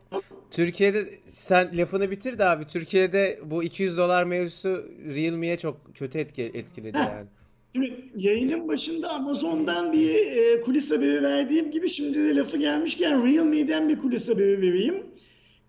Türkiye'de 0.52 1.06
sen 1.28 1.78
lafını 1.78 2.12
bitir 2.12 2.38
de 2.38 2.46
abi. 2.46 2.68
Türkiye'de 2.68 3.40
bu 3.46 3.64
200 3.64 3.98
dolar 3.98 4.24
mevzusu 4.24 4.86
Realme'ye 5.16 5.58
çok 5.58 5.96
kötü 5.96 6.20
etki, 6.20 6.44
etkiledi 6.44 6.98
Heh. 6.98 7.06
yani. 7.06 7.28
Şimdi 7.76 7.94
yayının 8.16 8.68
başında 8.68 9.10
Amazon'dan 9.10 9.94
bir 9.94 10.16
e, 10.16 10.62
kulis 10.62 10.92
haberi 10.92 11.24
verdiğim 11.24 11.72
gibi 11.72 11.90
şimdi 11.90 12.18
de 12.20 12.36
lafı 12.36 12.58
gelmişken 12.58 13.26
Realme'den 13.26 13.90
bir 13.90 14.00
kulis 14.00 14.30
haberi 14.30 14.62
vereyim. 14.62 15.04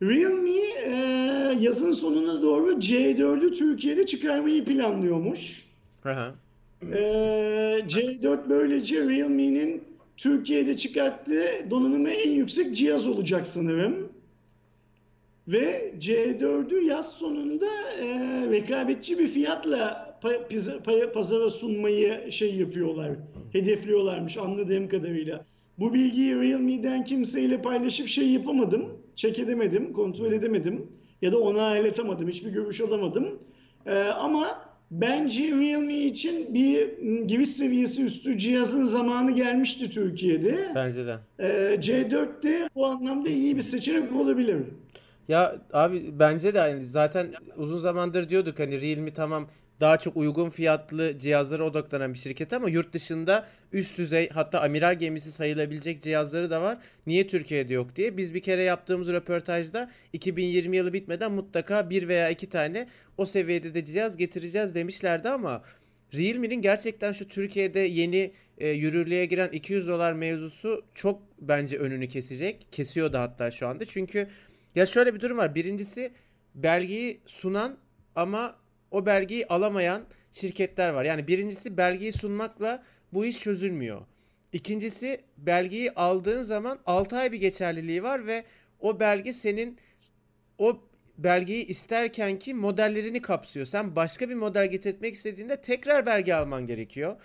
Realme 0.03 0.51
e, 0.85 0.95
yazın 1.61 1.93
sonuna 1.93 2.43
doğru 2.43 2.73
C4'ü 2.73 3.55
Türkiye'de 3.55 4.07
çıkarmayı 4.07 4.65
planlıyormuş. 4.65 5.65
Aha. 6.05 6.35
E, 6.83 6.97
C4 7.89 8.39
böylece 8.49 9.09
Realme'nin 9.09 9.94
Türkiye'de 10.17 10.77
çıkarttığı 10.77 11.71
donanımı 11.71 12.11
en 12.11 12.31
yüksek 12.31 12.77
cihaz 12.77 13.07
olacak 13.07 13.47
sanırım. 13.47 14.12
Ve 15.49 15.95
C4'ü 15.99 16.85
yaz 16.85 17.12
sonunda 17.12 17.67
e, 18.01 18.07
rekabetçi 18.51 19.19
bir 19.19 19.29
fiyatla 19.29 20.15
pazara 21.15 21.51
sunmayı 21.51 22.33
şey 22.33 22.55
yapıyorlar, 22.55 23.11
hedefliyorlarmış 23.53 24.37
anladığım 24.37 24.89
kadarıyla. 24.89 25.45
Bu 25.79 25.95
bilgiyi 25.95 26.35
Realme'den 26.35 27.05
kimseyle 27.05 27.62
paylaşıp 27.62 28.09
şey 28.09 28.31
yapamadım, 28.31 28.89
check 29.17 29.39
edemedim, 29.39 29.93
kontrol 29.93 30.33
edemedim 30.33 30.87
ya 31.23 31.33
da 31.33 31.39
ona 31.39 31.62
aletamadım, 31.62 32.29
hiçbir 32.29 32.51
görüş 32.51 32.81
alamadım. 32.81 33.39
E, 33.87 33.99
ama 33.99 34.64
bence 34.91 35.43
Realme 35.51 35.95
için 35.95 36.55
bir 36.55 36.99
m, 37.03 37.24
giriş 37.26 37.49
seviyesi 37.51 38.05
üstü 38.05 38.39
cihazın 38.39 38.85
zamanı 38.85 39.30
gelmişti 39.30 39.91
Türkiye'de. 39.91 40.68
Bence 40.74 41.07
de. 41.07 41.18
E, 41.39 41.47
C4 41.80 42.43
de 42.43 42.68
bu 42.74 42.87
anlamda 42.87 43.28
iyi 43.28 43.57
bir 43.57 43.62
seçenek 43.62 44.12
olabilir. 44.12 44.57
Ya 45.28 45.57
abi 45.72 46.05
bence 46.18 46.55
de 46.55 46.59
yani 46.59 46.87
zaten 46.87 47.26
uzun 47.57 47.78
zamandır 47.78 48.28
diyorduk 48.28 48.59
hani 48.59 48.80
Realme 48.80 49.12
tamam 49.12 49.49
daha 49.85 49.99
çok 49.99 50.16
uygun 50.16 50.51
fiyatlı 50.51 51.18
cihazlara 51.18 51.64
odaklanan 51.64 52.14
bir 52.14 52.18
şirket 52.18 52.53
ama 52.53 52.68
yurt 52.70 52.93
dışında 52.93 53.49
üst 53.72 53.99
düzey 53.99 54.28
hatta 54.28 54.61
amiral 54.61 54.99
gemisi 54.99 55.32
sayılabilecek 55.32 56.03
cihazları 56.03 56.51
da 56.51 56.62
var. 56.62 56.78
Niye 57.07 57.26
Türkiye'de 57.26 57.74
yok 57.74 57.97
diye. 57.97 58.16
Biz 58.16 58.35
bir 58.35 58.43
kere 58.43 58.62
yaptığımız 58.62 59.09
röportajda 59.09 59.91
2020 60.12 60.76
yılı 60.76 60.93
bitmeden 60.93 61.32
mutlaka 61.32 61.91
bir 61.91 62.09
veya 62.09 62.30
iki 62.30 62.49
tane 62.49 62.89
o 63.18 63.26
seviyede 63.26 63.74
de 63.74 63.85
cihaz 63.85 64.16
getireceğiz 64.16 64.74
demişlerdi 64.74 65.28
ama 65.28 65.62
Realme'nin 66.14 66.62
gerçekten 66.62 67.12
şu 67.12 67.28
Türkiye'de 67.28 67.80
yeni 67.80 68.32
e, 68.59 68.68
yürürlüğe 68.68 69.26
giren 69.26 69.49
200 69.49 69.89
dolar 69.89 70.12
mevzusu 70.12 70.85
çok 70.95 71.22
bence 71.41 71.78
önünü 71.78 72.09
kesecek. 72.09 72.66
Kesiyor 72.72 73.12
da 73.12 73.20
hatta 73.20 73.51
şu 73.51 73.68
anda. 73.68 73.85
Çünkü 73.85 74.28
ya 74.74 74.87
şöyle 74.87 75.14
bir 75.14 75.20
durum 75.20 75.39
var. 75.39 75.55
Birincisi 75.55 76.12
belgeyi 76.55 77.20
sunan 77.26 77.76
ama 78.16 78.64
o 78.95 79.07
belgeyi 79.07 79.47
alamayan 79.47 80.03
şirketler 80.33 80.89
var. 80.89 81.05
Yani 81.05 81.29
birincisi 81.29 81.77
belgeyi 81.77 82.13
sunmakla 82.13 82.83
bu 83.13 83.27
iş 83.27 83.41
çözülmüyor. 83.41 84.01
İkincisi 84.53 85.21
belgeyi 85.39 85.93
aldığın 85.93 86.43
zaman 86.43 86.79
6 86.87 87.17
ay 87.17 87.33
bir 87.33 87.39
geçerliliği 87.39 88.03
var 88.03 88.27
ve 88.27 88.45
o 88.81 89.01
belge 89.01 89.33
senin 89.33 89.79
o 90.59 90.81
belgeyi 91.19 91.67
isterken 91.67 92.39
ki 92.39 92.55
modellerini 92.55 93.23
kapsıyor. 93.23 93.67
Sen 93.67 93.97
başka 93.97 94.29
bir 94.29 94.35
model 94.35 94.71
getirtmek 94.71 95.15
istediğinde 95.15 95.61
tekrar 95.61 96.07
belge 96.07 96.35
alman 96.35 96.67
gerekiyor. 96.67 97.17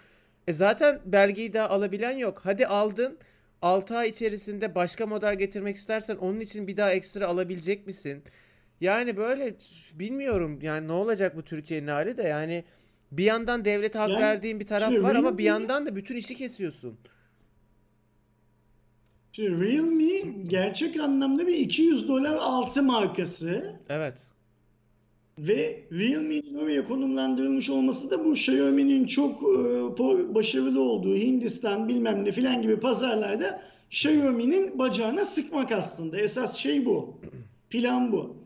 E 0.48 0.54
zaten 0.54 1.00
belgeyi 1.06 1.54
daha 1.54 1.70
alabilen 1.70 2.18
yok. 2.18 2.42
Hadi 2.44 2.68
aldın. 2.68 3.18
6 3.62 3.98
ay 3.98 4.10
içerisinde 4.10 4.76
başka 4.76 5.06
model 5.06 5.36
getirmek 5.36 5.76
istersen 5.76 6.16
onun 6.16 6.40
için 6.40 6.68
bir 6.68 6.78
daha 6.78 6.92
ekstra 6.92 7.28
alabilecek 7.28 7.88
misin? 7.88 8.24
Yani 8.82 9.18
böyle 9.18 9.56
bilmiyorum 9.94 10.60
yani 10.62 10.88
ne 10.88 10.92
olacak 10.92 11.38
bu 11.38 11.44
Türkiye'nin 11.44 11.88
hali 11.88 12.18
de 12.18 12.24
yani 12.24 12.64
bir 13.12 13.24
yandan 13.24 13.66
devlete 13.66 14.00
hak 14.00 14.10
Yani 14.10 14.22
verdiğin 14.22 14.60
bir 14.60 14.68
taraf 14.68 14.94
var 14.94 15.16
ama 15.16 15.38
bir 15.38 15.44
yandan 15.44 15.86
da 15.86 15.96
bütün 15.96 16.16
işi 16.16 16.36
kesiyorsun. 16.36 17.00
Şimdi 19.32 19.66
Realme 19.66 20.34
gerçek 20.50 21.00
anlamda 21.00 21.48
bir 21.48 21.54
200 21.58 22.08
dolar 22.08 22.36
altı 22.36 22.84
markası 22.84 23.76
Evet. 23.90 24.28
ve 25.38 25.84
Realme'nin 25.92 26.56
oraya 26.56 26.84
konumlandırılmış 26.84 27.70
olması 27.70 28.12
da 28.12 28.26
bu 28.26 28.34
Xiaomi'nin 28.34 29.06
çok 29.06 29.44
e, 29.44 30.36
başarılı 30.36 30.82
olduğu 30.82 31.16
Hindistan 31.16 31.88
bilmem 31.88 32.26
ne 32.26 32.32
filan 32.32 32.62
gibi 32.62 32.80
pazarlarda 32.80 33.62
Xiaomi'nin 33.92 34.80
bacağına 34.80 35.26
sıkmak 35.26 35.72
aslında. 35.72 36.20
Esas 36.20 36.58
şey 36.58 36.86
bu. 36.86 37.22
Plan 37.70 38.12
bu. 38.12 38.38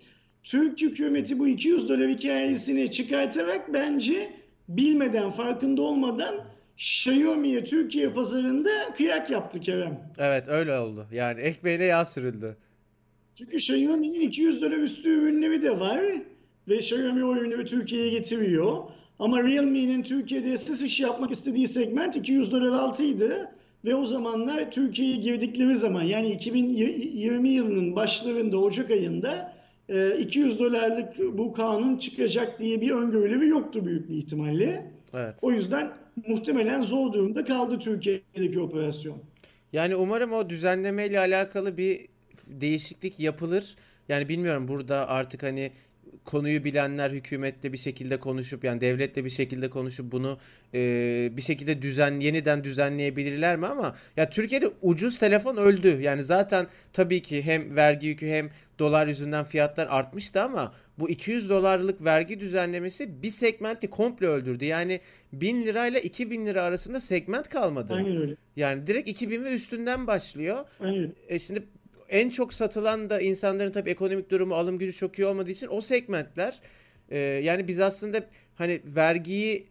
Türk 0.43 0.81
hükümeti 0.81 1.39
bu 1.39 1.47
200 1.47 1.89
dolar 1.89 2.09
hikayesini 2.09 2.91
çıkartarak 2.91 3.73
bence 3.73 4.29
bilmeden, 4.69 5.31
farkında 5.31 5.81
olmadan 5.81 6.35
Xiaomi'ye 6.77 7.63
Türkiye 7.63 8.09
pazarında 8.09 8.69
kıyak 8.97 9.29
yaptı 9.29 9.59
Kerem. 9.59 10.11
Evet 10.17 10.47
öyle 10.47 10.77
oldu. 10.77 11.07
Yani 11.11 11.41
ekmeğine 11.41 11.83
yağ 11.83 12.05
sürüldü. 12.05 12.57
Çünkü 13.35 13.57
Xiaomi'nin 13.57 14.21
200 14.21 14.61
dolar 14.61 14.77
üstü 14.77 15.09
ürünleri 15.09 15.61
de 15.61 15.79
var 15.79 16.01
ve 16.67 16.77
Xiaomi 16.77 17.23
o 17.23 17.35
ürünleri 17.35 17.65
Türkiye'ye 17.65 18.09
getiriyor. 18.09 18.77
Ama 19.19 19.43
Realme'nin 19.43 20.03
Türkiye'de 20.03 20.51
esas 20.51 20.81
iş 20.81 20.99
yapmak 20.99 21.31
istediği 21.31 21.67
segment 21.67 22.15
200 22.15 22.51
dolar 22.51 22.71
altıydı 22.71 23.51
ve 23.85 23.95
o 23.95 24.05
zamanlar 24.05 24.71
Türkiye'ye 24.71 25.15
girdikleri 25.15 25.75
zaman 25.75 26.03
yani 26.03 26.31
2020 26.31 27.49
yılının 27.49 27.95
başlarında 27.95 28.57
Ocak 28.57 28.91
ayında 28.91 29.52
200 29.89 30.59
dolarlık 30.59 31.19
bu 31.37 31.53
kanun 31.53 31.97
çıkacak 31.97 32.59
diye 32.59 32.81
bir 32.81 32.91
öngörüleri 32.91 33.47
yoktu 33.47 33.85
büyük 33.85 34.09
bir 34.09 34.15
ihtimalle. 34.15 34.91
Evet. 35.13 35.35
O 35.41 35.51
yüzden 35.51 35.91
muhtemelen 36.27 36.81
zor 36.81 37.13
durumda 37.13 37.45
kaldı 37.45 37.79
Türkiye'deki 37.79 38.59
operasyon. 38.59 39.17
Yani 39.73 39.95
umarım 39.95 40.33
o 40.33 40.49
düzenlemeyle 40.49 41.19
alakalı 41.19 41.77
bir 41.77 42.07
değişiklik 42.47 43.19
yapılır. 43.19 43.75
Yani 44.09 44.29
bilmiyorum 44.29 44.67
burada 44.67 45.09
artık 45.09 45.43
hani 45.43 45.71
konuyu 46.25 46.63
bilenler 46.63 47.11
hükümette 47.11 47.73
bir 47.73 47.77
şekilde 47.77 48.19
konuşup 48.19 48.63
yani 48.63 48.81
devletle 48.81 49.25
bir 49.25 49.29
şekilde 49.29 49.69
konuşup 49.69 50.11
bunu 50.11 50.37
e, 50.73 50.79
bir 51.31 51.41
şekilde 51.41 51.81
düzen 51.81 52.19
yeniden 52.19 52.63
düzenleyebilirler 52.63 53.57
mi 53.57 53.67
ama 53.67 53.95
ya 54.17 54.29
Türkiye'de 54.29 54.67
ucuz 54.81 55.19
telefon 55.19 55.57
öldü. 55.57 56.01
Yani 56.01 56.23
zaten 56.23 56.67
tabii 56.93 57.21
ki 57.21 57.43
hem 57.43 57.75
vergi 57.75 58.07
yükü 58.07 58.27
hem 58.27 58.49
dolar 58.79 59.07
yüzünden 59.07 59.43
fiyatlar 59.43 59.87
artmıştı 59.89 60.41
ama 60.41 60.73
bu 60.99 61.09
200 61.09 61.49
dolarlık 61.49 62.03
vergi 62.03 62.39
düzenlemesi 62.39 63.23
bir 63.23 63.31
segmenti 63.31 63.89
komple 63.89 64.27
öldürdü. 64.27 64.65
Yani 64.65 64.99
1000 65.33 65.65
lirayla 65.65 65.99
2000 65.99 66.45
lira 66.45 66.61
arasında 66.61 67.01
segment 67.01 67.49
kalmadı. 67.49 67.93
Aynen 67.93 68.17
öyle. 68.17 68.35
Yani 68.55 68.87
direkt 68.87 69.09
2000 69.09 69.43
ve 69.43 69.55
üstünden 69.55 70.07
başlıyor. 70.07 70.65
Aynen. 70.79 71.13
E 71.27 71.39
şimdi 71.39 71.63
en 72.13 72.29
çok 72.29 72.53
satılan 72.53 73.09
da 73.09 73.21
insanların 73.21 73.71
tabii 73.71 73.89
ekonomik 73.89 74.29
durumu, 74.29 74.55
alım 74.55 74.77
gücü 74.77 74.93
çok 74.93 75.19
iyi 75.19 75.25
olmadığı 75.25 75.51
için 75.51 75.67
o 75.71 75.81
segmentler. 75.81 76.59
E, 77.09 77.19
yani 77.19 77.67
biz 77.67 77.79
aslında 77.79 78.25
hani 78.55 78.81
vergiyi 78.85 79.67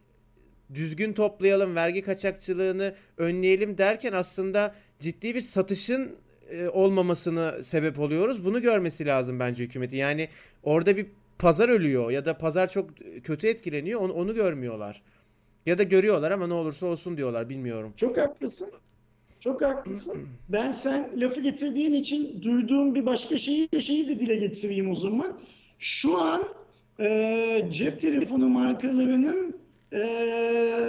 düzgün 0.74 1.12
toplayalım, 1.12 1.76
vergi 1.76 2.03
kaçakçılığını 2.03 2.95
önleyelim 3.16 3.78
derken 3.78 4.12
aslında 4.12 4.74
ciddi 5.01 5.34
bir 5.34 5.40
satışın 5.40 6.16
e, 6.51 6.68
olmamasına 6.68 7.62
sebep 7.62 7.99
oluyoruz. 7.99 8.45
Bunu 8.45 8.62
görmesi 8.62 9.07
lazım 9.07 9.40
bence 9.40 9.64
hükümetin. 9.64 9.97
Yani 9.97 10.28
orada 10.62 10.97
bir 10.97 11.07
pazar 11.38 11.68
ölüyor 11.68 12.11
ya 12.11 12.24
da 12.24 12.38
pazar 12.38 12.70
çok 12.70 12.90
kötü 13.24 13.47
etkileniyor. 13.47 14.01
Onu, 14.01 14.12
onu 14.12 14.34
görmüyorlar. 14.34 15.03
Ya 15.66 15.78
da 15.78 15.82
görüyorlar 15.82 16.30
ama 16.30 16.47
ne 16.47 16.55
olursa 16.55 16.86
olsun 16.86 17.16
diyorlar 17.16 17.49
bilmiyorum. 17.49 17.93
Çok 17.97 18.16
haklısın. 18.16 18.70
Çok 19.43 19.62
haklısın. 19.62 20.28
Ben 20.49 20.70
sen 20.70 21.09
lafı 21.16 21.40
getirdiğin 21.40 21.93
için 21.93 22.43
duyduğum 22.43 22.95
bir 22.95 23.07
başka 23.07 23.38
şeyi 23.38 23.68
şeyi 23.80 24.09
de 24.09 24.20
dile 24.20 24.36
getireyim 24.36 24.90
o 24.90 24.95
zaman. 24.95 25.32
Şu 25.78 26.18
an 26.18 26.43
e, 27.01 27.68
cep 27.72 28.01
telefonu 28.01 28.49
markalarının 28.49 29.57
e, 29.93 29.99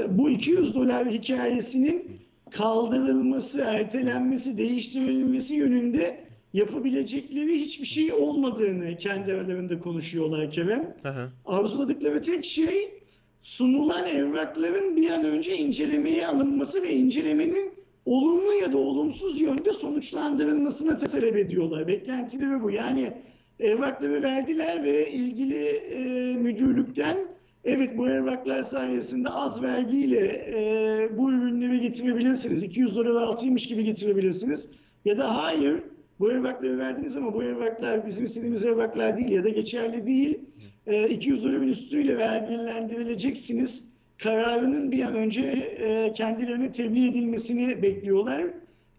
bu 0.10 0.30
200 0.30 0.76
dolar 0.76 1.12
hikayesinin 1.12 2.20
kaldırılması, 2.52 3.62
ertelenmesi, 3.62 4.58
değiştirilmesi 4.58 5.56
yönünde 5.56 6.24
yapabilecekleri 6.54 7.62
hiçbir 7.62 7.86
şey 7.86 8.14
olmadığını 8.14 8.98
kendi 8.98 9.34
aralarında 9.34 9.80
konuşuyorlar 9.80 10.52
Kerem. 10.52 10.96
Hı. 11.04 11.30
Arzuladıkları 11.46 12.22
tek 12.22 12.46
şey 12.46 12.94
sunulan 13.42 14.08
evrakların 14.08 14.96
bir 14.96 15.10
an 15.10 15.24
önce 15.24 15.58
incelemeye 15.58 16.28
alınması 16.28 16.84
ve 16.84 16.94
incelemenin 16.94 17.73
olumlu 18.06 18.54
ya 18.54 18.74
da 18.74 18.78
olumsuz 18.78 19.42
yönde 19.42 19.74
sonuçlandırılmasını 19.74 20.98
talep 20.98 21.36
ediyorlar. 21.38 21.88
Beklentileri 21.88 22.64
bu. 22.64 22.72
Yani 22.72 23.14
evrakları 23.60 24.24
verdiler 24.24 24.84
ve 24.84 25.12
ilgili 25.12 25.66
e, 25.66 26.00
müdürlükten 26.38 27.18
evet 27.64 27.98
bu 27.98 28.10
evraklar 28.10 28.64
sayesinde 28.64 29.30
az 29.30 29.62
vergiyle 29.64 30.20
e, 30.48 31.18
bu 31.18 31.32
ürünleri 31.32 31.82
getirebilirsiniz. 31.82 32.64
200 32.64 32.96
dolar 32.98 33.22
altıymış 33.22 33.68
gibi 33.68 33.84
getirebilirsiniz. 33.84 34.72
Ya 35.06 35.18
da 35.18 35.36
hayır 35.38 35.84
Bu 36.20 36.32
evrakları 36.32 36.80
verdiniz 36.80 37.18
ama 37.18 37.34
bu 37.34 37.44
evraklar 37.44 38.08
bizim 38.08 38.26
istediğimiz 38.26 38.64
evraklar 38.64 39.18
değil 39.18 39.30
ya 39.32 39.44
da 39.44 39.50
geçerli 39.50 40.08
değil. 40.08 40.40
E, 40.88 41.10
200 41.10 41.44
doların 41.44 41.68
üstüyle 41.68 42.18
vergilendirileceksiniz. 42.18 43.93
Kararının 44.24 44.92
bir 44.92 45.04
an 45.04 45.16
önce 45.16 45.42
e, 45.42 46.14
kendilerine 46.14 46.72
tebliğ 46.72 47.10
edilmesini 47.10 47.82
bekliyorlar. 47.82 48.44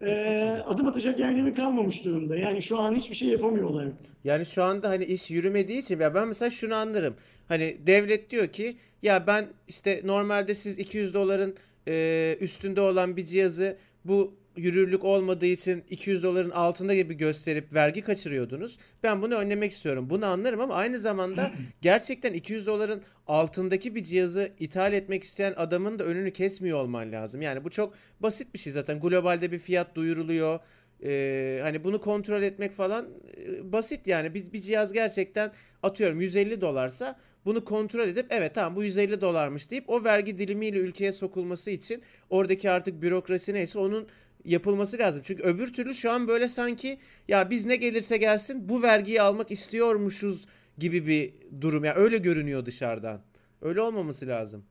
E, 0.03 0.41
adım 0.67 0.89
atacak 0.89 1.21
yerleri 1.21 1.55
kalmamış 1.55 2.05
durumda. 2.05 2.37
Yani 2.37 2.63
şu 2.63 2.79
an 2.79 2.95
hiçbir 2.95 3.15
şey 3.15 3.29
yapamıyorlar. 3.29 3.87
Yani 4.25 4.47
şu 4.47 4.63
anda 4.63 4.89
hani 4.89 5.05
iş 5.05 5.31
yürümediği 5.31 5.79
için 5.79 6.01
ya 6.01 6.15
ben 6.15 6.29
mesela 6.29 6.51
şunu 6.51 6.75
anlarım. 6.75 7.15
Hani 7.49 7.77
devlet 7.87 8.31
diyor 8.31 8.47
ki 8.47 8.77
ya 9.03 9.27
ben 9.27 9.47
işte 9.69 10.01
normalde 10.05 10.55
siz 10.55 10.79
200 10.79 11.15
doların 11.15 11.55
e, 11.89 12.37
üstünde 12.41 12.81
olan 12.81 13.17
bir 13.17 13.25
cihazı 13.25 13.77
bu 14.05 14.35
yürürlük 14.57 15.05
olmadığı 15.05 15.47
için 15.47 15.85
200 15.91 16.23
doların 16.23 16.51
altında 16.51 16.95
gibi 16.95 17.15
gösterip 17.15 17.75
vergi 17.75 18.03
kaçırıyordunuz. 18.03 18.79
Ben 19.03 19.23
bunu 19.23 19.35
önlemek 19.35 19.73
istiyorum. 19.73 20.11
Bunu 20.11 20.27
anlarım 20.27 20.61
ama 20.61 20.75
aynı 20.75 20.99
zamanda 20.99 21.53
gerçekten 21.83 22.33
200 22.33 22.67
doların 22.67 23.03
altındaki 23.27 23.95
bir 23.95 24.05
cihazı 24.05 24.51
ithal 24.61 24.93
etmek 24.93 25.25
isteyen 25.25 25.55
adamın 25.57 25.99
da 25.99 26.05
önünü 26.05 26.33
kesmiyor 26.33 26.79
olman 26.79 27.13
lazım. 27.13 27.43
Yani 27.43 27.65
bu 27.65 27.71
çok 27.71 27.95
basit 28.21 28.55
bir 28.55 28.59
şey 28.59 28.73
zaten. 28.73 29.01
Globalde 29.01 29.53
bir 29.53 29.59
fiyat 29.59 29.95
duyuruluyor. 29.95 30.61
Ee, 31.05 31.61
hani 31.63 31.85
bunu 31.85 32.01
kontrol 32.01 32.43
etmek 32.43 32.73
falan 32.73 33.09
e, 33.37 33.73
basit 33.73 34.07
yani 34.07 34.35
bir, 34.35 34.53
bir 34.53 34.63
cihaz 34.63 34.93
gerçekten 34.93 35.53
atıyorum 35.83 36.21
150 36.21 36.61
dolarsa 36.61 37.17
bunu 37.45 37.65
kontrol 37.65 38.09
edip 38.09 38.27
evet 38.31 38.55
tamam 38.55 38.77
bu 38.77 38.85
150 38.85 39.21
dolarmış 39.21 39.71
deyip 39.71 39.91
o 39.91 40.05
vergi 40.05 40.39
dilimiyle 40.39 40.79
ülkeye 40.79 41.13
sokulması 41.13 41.71
için 41.71 42.03
oradaki 42.31 42.71
artık 42.71 43.03
bürokrasi 43.03 43.55
neyse 43.55 43.79
onun 43.79 44.09
yapılması 44.45 44.99
lazım. 44.99 45.23
Çünkü 45.25 45.43
öbür 45.43 45.73
türlü 45.73 45.95
şu 45.95 46.11
an 46.11 46.29
böyle 46.29 46.49
sanki 46.49 46.99
ya 47.29 47.51
biz 47.51 47.67
ne 47.67 47.77
gelirse 47.77 48.17
gelsin 48.17 48.69
bu 48.69 48.83
vergiyi 48.83 49.23
almak 49.23 49.51
istiyormuşuz 49.51 50.47
gibi 50.79 51.07
bir 51.07 51.33
durum. 51.61 51.85
Yani 51.85 51.97
öyle 51.97 52.19
görünüyor 52.19 52.67
dışarıdan. 52.67 53.21
Öyle 53.63 53.81
olmaması 53.81 54.27
lazım. 54.27 54.65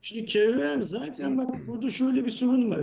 Şimdi 0.00 0.26
Kerem 0.26 0.82
zaten 0.82 1.38
bak 1.38 1.66
burada 1.66 1.90
şöyle 1.90 2.24
bir 2.24 2.30
sorun 2.30 2.70
var. 2.70 2.80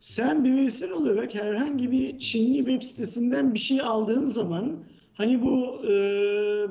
Sen 0.00 0.44
bireysel 0.44 0.90
olarak 0.90 1.34
herhangi 1.34 1.90
bir 1.90 2.18
Çinli 2.18 2.56
web 2.58 2.82
sitesinden 2.82 3.54
bir 3.54 3.58
şey 3.58 3.80
aldığın 3.80 4.26
zaman 4.26 4.76
hani 5.14 5.42
bu 5.42 5.82
e, 5.86 5.92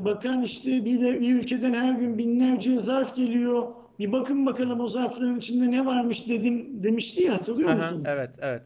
bakan 0.06 0.44
işte 0.44 0.86
bir 0.86 1.02
de 1.02 1.22
bir 1.22 1.36
ülkeden 1.36 1.74
her 1.74 1.94
gün 2.00 2.18
binlerce 2.18 2.78
zarf 2.80 3.16
geliyor. 3.16 3.68
Bir 4.00 4.12
bakın 4.12 4.46
bakalım 4.46 4.80
o 4.80 4.88
zarfların 4.88 5.38
içinde 5.38 5.72
ne 5.72 5.86
varmış 5.86 6.28
dedim 6.30 6.84
demişti 6.84 7.24
ya 7.24 7.34
hatırlıyor 7.34 7.70
Aha, 7.70 7.76
musun? 7.78 8.04
evet 8.08 8.30
evet. 8.42 8.62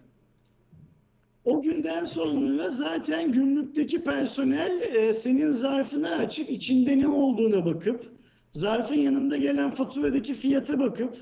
O 1.45 1.61
günden 1.61 2.03
sonra 2.03 2.69
zaten 2.69 3.31
gümrükteki 3.31 4.03
personel 4.03 4.81
e, 4.81 5.13
senin 5.13 5.51
zarfını 5.51 6.15
açıp 6.15 6.49
içinde 6.49 6.99
ne 6.99 7.07
olduğuna 7.07 7.65
bakıp 7.65 8.11
zarfın 8.51 8.95
yanında 8.95 9.37
gelen 9.37 9.71
faturadaki 9.71 10.33
fiyata 10.33 10.79
bakıp 10.79 11.17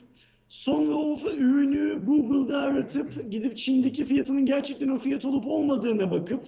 sonra 0.50 0.96
o 0.96 1.20
ürünü 1.38 2.06
Google'da 2.06 2.58
aratıp 2.58 3.32
gidip 3.32 3.58
Çin'deki 3.58 4.06
fiyatının 4.06 4.46
gerçekten 4.46 4.88
o 4.88 4.98
fiyat 4.98 5.26
olup 5.26 5.48
olmadığına 5.48 6.12
bakıp 6.12 6.42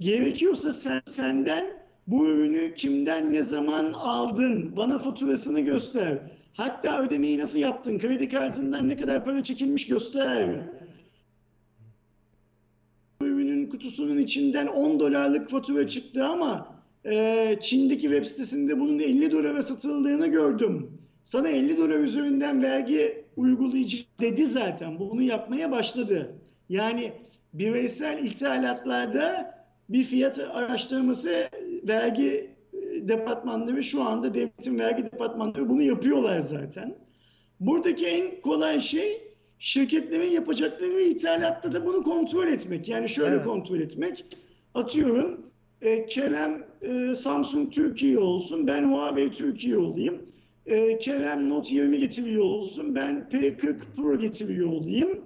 gerekiyorsa 0.00 0.72
sen 0.72 1.00
senden 1.06 1.66
bu 2.06 2.26
ürünü 2.26 2.74
kimden 2.74 3.32
ne 3.32 3.42
zaman 3.42 3.92
aldın 3.92 4.76
bana 4.76 4.98
faturasını 4.98 5.60
göster. 5.60 6.18
Hatta 6.52 7.02
ödemeyi 7.02 7.38
nasıl 7.38 7.58
yaptın? 7.58 7.98
Kredi 7.98 8.28
kartından 8.28 8.88
ne 8.88 8.96
kadar 8.96 9.24
para 9.24 9.44
çekilmiş 9.44 9.86
göster 9.86 10.83
kutusunun 13.74 14.18
içinden 14.18 14.66
10 14.66 15.00
dolarlık 15.00 15.50
fatura 15.50 15.88
çıktı 15.88 16.24
ama 16.24 16.74
e, 17.04 17.56
Çin'deki 17.60 18.02
web 18.02 18.24
sitesinde 18.24 18.80
bunun 18.80 18.98
50 18.98 19.32
dolara 19.32 19.62
satıldığını 19.62 20.26
gördüm. 20.26 20.90
Sana 21.24 21.48
50 21.48 21.76
dolar 21.76 21.98
üzerinden 21.98 22.62
vergi 22.62 23.24
uygulayıcı 23.36 23.96
dedi 24.20 24.46
zaten. 24.46 24.98
Bunu 24.98 25.22
yapmaya 25.22 25.70
başladı. 25.70 26.34
Yani 26.68 27.12
bireysel 27.54 28.24
ithalatlarda 28.24 29.54
bir 29.88 30.04
fiyat 30.04 30.38
araştırması 30.38 31.48
vergi 31.88 32.50
departmanları 33.08 33.82
şu 33.82 34.02
anda 34.02 34.34
devletin 34.34 34.78
vergi 34.78 35.04
departmanları 35.04 35.68
bunu 35.68 35.82
yapıyorlar 35.82 36.40
zaten. 36.40 36.94
Buradaki 37.60 38.06
en 38.06 38.40
kolay 38.40 38.80
şey 38.80 39.23
şirketlerin 39.64 40.30
yapacakları 40.30 41.02
ithalatta 41.02 41.72
da 41.72 41.86
bunu 41.86 42.02
kontrol 42.02 42.46
etmek. 42.46 42.88
Yani 42.88 43.08
şöyle 43.08 43.34
Evet. 43.34 43.44
kontrol 43.44 43.80
etmek. 43.80 44.24
Atıyorum 44.74 45.40
e, 45.82 46.06
Kerem 46.06 46.66
e, 46.82 47.14
Samsung 47.14 47.72
Türkiye 47.72 48.18
olsun, 48.18 48.66
ben 48.66 48.84
Huawei 48.84 49.30
Türkiye 49.30 49.78
olayım. 49.78 50.22
E, 50.66 50.98
Kerem 50.98 51.48
Note 51.48 51.74
20 51.74 51.98
getiriyor 51.98 52.44
olsun, 52.44 52.94
ben 52.94 53.28
P40 53.32 53.76
Pro 53.96 54.18
getiriyor 54.18 54.68
olayım. 54.68 55.20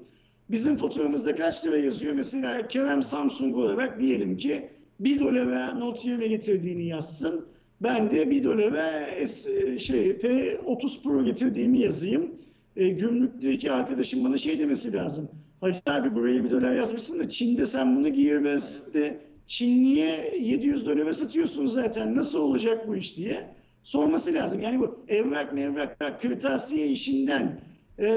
Bizim 0.51 0.77
faturamızda 0.77 1.35
kaç 1.35 1.65
lira 1.67 1.77
yazıyor? 1.77 2.15
Mesela 2.15 2.69
Kerem 2.69 3.03
Samsung 3.03 3.57
olarak 3.57 4.01
diyelim 4.01 4.37
ki 4.37 4.69
1 5.01 5.21
dolara 5.21 5.75
Note 5.75 6.09
20 6.09 6.29
getirdiğini 6.29 6.87
yazsın. 6.87 7.47
Ben 7.83 8.11
de 8.11 8.31
1 8.31 8.45
dolara 8.45 9.07
S, 9.27 9.79
şey, 9.79 10.11
P30 10.11 11.03
Pro 11.03 11.25
getirdiğimi 11.25 11.79
yazayım 11.79 12.39
e, 12.79 12.89
gümrükteki 12.89 13.73
arkadaşım 13.73 14.25
bana 14.25 14.39
şey 14.39 14.59
demesi 14.59 14.93
lazım. 14.93 15.29
Hacı 15.61 15.81
abi 15.87 16.15
buraya 16.15 16.45
bir 16.45 16.51
dolar 16.51 16.75
yazmışsın 16.75 17.19
da 17.19 17.29
Çin'de 17.29 17.67
sen 17.67 17.97
bunu 17.97 18.09
giyirmezde 18.09 19.21
Çinliye 19.47 20.39
700 20.41 20.87
dolara 20.87 21.15
satıyorsun 21.15 21.67
zaten 21.67 22.17
nasıl 22.17 22.39
olacak 22.39 22.89
bu 22.89 22.97
iş 22.97 23.17
diye 23.17 23.47
sorması 23.83 24.35
lazım. 24.35 24.61
Yani 24.61 24.81
bu 24.81 25.05
evrak 25.09 25.53
mevrak 25.53 26.21
kırtasiye 26.21 26.89
işinden 26.89 27.61
e, 27.99 28.09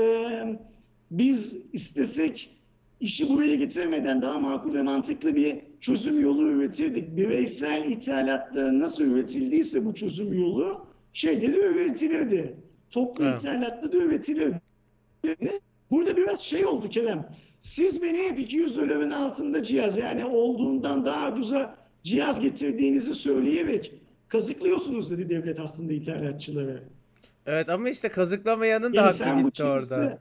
biz 1.12 1.66
istesek 1.74 2.49
işi 2.99 3.30
buraya 3.30 3.55
getirmeden 3.55 4.22
daha 4.22 4.39
makul 4.39 4.74
ve 4.74 4.82
mantıklı 4.82 5.36
bir 5.36 5.55
çözüm 5.80 6.22
yolu 6.22 6.51
üretirdik. 6.51 7.18
Bireysel 7.18 7.91
ithalatta 7.91 8.80
nasıl 8.80 9.03
üretildiyse 9.03 9.86
bu 9.86 9.95
çözüm 9.95 10.34
yolu 10.34 10.86
şeyde 11.14 11.53
de 11.53 11.57
üretilirdi. 11.57 12.55
Toplu 12.91 13.25
Evet. 13.25 13.43
da 13.43 13.97
üretilir. 13.97 14.53
Burada 15.91 16.17
biraz 16.17 16.39
şey 16.41 16.65
oldu 16.65 16.89
Kerem. 16.89 17.25
Siz 17.59 18.03
beni 18.03 18.17
hep 18.17 18.39
200 18.39 18.77
doların 18.77 19.11
altında 19.11 19.63
cihaz 19.63 19.97
yani 19.97 20.25
olduğundan 20.25 21.05
daha 21.05 21.31
ucuza 21.31 21.75
cihaz 22.03 22.39
getirdiğinizi 22.39 23.15
söyleyerek 23.15 23.93
kazıklıyorsunuz 24.27 25.11
dedi 25.11 25.29
devlet 25.29 25.59
aslında 25.59 25.93
ithalatçıları. 25.93 26.83
Evet 27.45 27.69
ama 27.69 27.89
işte 27.89 28.09
kazıklamayanın 28.09 28.93
da 28.93 29.01
Yani 29.01 29.11
hakkı 29.11 29.41
gitti 29.41 29.53
cihazı 29.53 29.95
orada. 29.95 30.17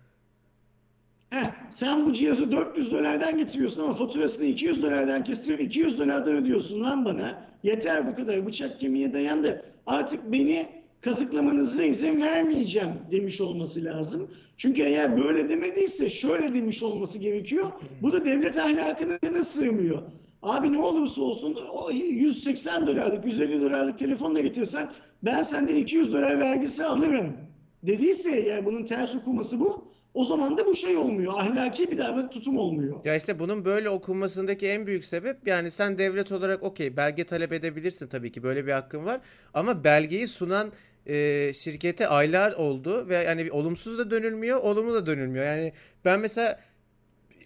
Heh, 1.31 1.51
sen 1.71 2.07
bu 2.07 2.13
cihazı 2.13 2.53
400 2.53 2.93
dolardan 2.93 3.39
getiriyorsun 3.39 3.83
ama 3.83 3.95
faturasını 3.95 4.45
200 4.45 4.83
dolardan 4.83 5.25
kestirip 5.25 5.61
200 5.61 5.99
dolardan 5.99 6.35
ödüyorsun 6.35 6.81
lan 6.81 7.05
bana. 7.05 7.45
Yeter 7.63 8.07
bu 8.07 8.15
kadar 8.17 8.47
bıçak 8.47 8.81
kemiğe 8.81 9.13
dayandı. 9.13 9.63
Artık 9.87 10.33
beni 10.33 10.67
kazıklamanıza 11.01 11.83
izin 11.83 12.21
vermeyeceğim 12.21 12.93
demiş 13.11 13.41
olması 13.41 13.85
lazım. 13.85 14.31
Çünkü 14.57 14.83
eğer 14.83 15.25
böyle 15.25 15.49
demediyse 15.49 16.11
şöyle 16.11 16.55
demiş 16.55 16.83
olması 16.83 17.19
gerekiyor. 17.19 17.71
Bu 18.03 18.13
da 18.13 18.25
devlet 18.25 18.59
ahlakına 18.59 19.45
sığmıyor. 19.45 20.03
Abi 20.43 20.73
ne 20.73 20.79
olursa 20.79 21.23
olsun 21.23 21.59
o 21.73 21.91
180 21.91 22.87
dolarlık 22.87 23.25
150 23.25 23.61
dolarlık 23.61 23.99
telefonla 23.99 24.41
getirsen 24.41 24.89
ben 25.23 25.43
senden 25.43 25.77
200 25.77 26.13
dolar 26.13 26.41
vergisi 26.41 26.85
alırım 26.85 27.33
dediyse 27.83 28.31
eğer 28.31 28.67
bunun 28.67 28.85
ters 28.85 29.15
okuması 29.15 29.61
bu. 29.61 29.91
O 30.15 30.25
zaman 30.25 30.59
da 30.59 30.67
bu 30.67 30.75
şey 30.75 30.97
olmuyor. 30.97 31.33
Ahlaki 31.37 31.91
bir 31.91 31.99
davranış 31.99 32.31
tutum 32.31 32.59
olmuyor. 32.59 33.05
Ya 33.05 33.17
işte 33.17 33.39
bunun 33.39 33.65
böyle 33.65 33.91
okunmasındaki 33.91 34.67
en 34.67 34.87
büyük 34.87 35.05
sebep 35.05 35.47
yani 35.47 35.71
sen 35.71 35.99
devlet 35.99 36.33
olarak 36.33 36.63
okey 36.63 36.97
belge 36.97 37.25
talep 37.25 37.53
edebilirsin 37.53 38.09
tabii 38.09 38.33
ki 38.33 38.43
böyle 38.43 38.67
bir 38.67 38.73
hakkın 38.73 39.05
var 39.05 39.21
ama 39.55 39.85
belgeyi 39.85 40.29
sunan 40.29 40.73
e, 41.07 41.53
şirkete 41.53 42.09
aylar 42.09 42.53
oldu 42.53 43.09
ve 43.09 43.17
yani 43.17 43.53
olumsuz 43.53 43.99
da 43.99 44.11
dönülmüyor, 44.11 44.59
olumlu 44.59 44.95
da 44.95 45.07
dönülmüyor. 45.07 45.45
Yani 45.45 45.73
ben 46.05 46.21
mesela 46.21 46.61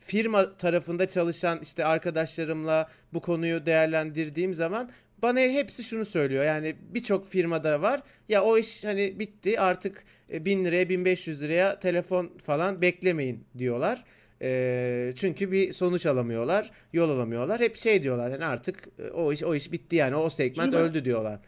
firma 0.00 0.56
tarafında 0.56 1.08
çalışan 1.08 1.58
işte 1.62 1.84
arkadaşlarımla 1.84 2.88
bu 3.12 3.20
konuyu 3.20 3.66
değerlendirdiğim 3.66 4.54
zaman 4.54 4.90
bana 5.22 5.40
hepsi 5.40 5.84
şunu 5.84 6.04
söylüyor. 6.04 6.44
Yani 6.44 6.76
birçok 6.94 7.30
firmada 7.30 7.82
var. 7.82 8.02
Ya 8.28 8.42
o 8.42 8.58
iş 8.58 8.84
hani 8.84 9.18
bitti 9.18 9.60
artık 9.60 10.04
e, 10.32 10.44
1000 10.44 10.64
liraya 10.64 10.88
1500 10.88 11.42
liraya 11.42 11.80
telefon 11.80 12.38
falan 12.44 12.82
beklemeyin 12.82 13.44
diyorlar. 13.58 14.04
E, 14.42 15.12
çünkü 15.16 15.52
bir 15.52 15.72
sonuç 15.72 16.06
alamıyorlar, 16.06 16.70
yol 16.92 17.10
alamıyorlar. 17.10 17.60
Hep 17.60 17.76
şey 17.76 18.02
diyorlar 18.02 18.30
yani 18.30 18.46
artık 18.46 18.88
e, 18.98 19.10
o 19.10 19.32
iş 19.32 19.42
o 19.42 19.54
iş 19.54 19.72
bitti 19.72 19.96
yani 19.96 20.16
o 20.16 20.30
segment 20.30 20.72
Şimdi 20.72 20.76
öldü 20.76 21.04
diyorlar. 21.04 21.40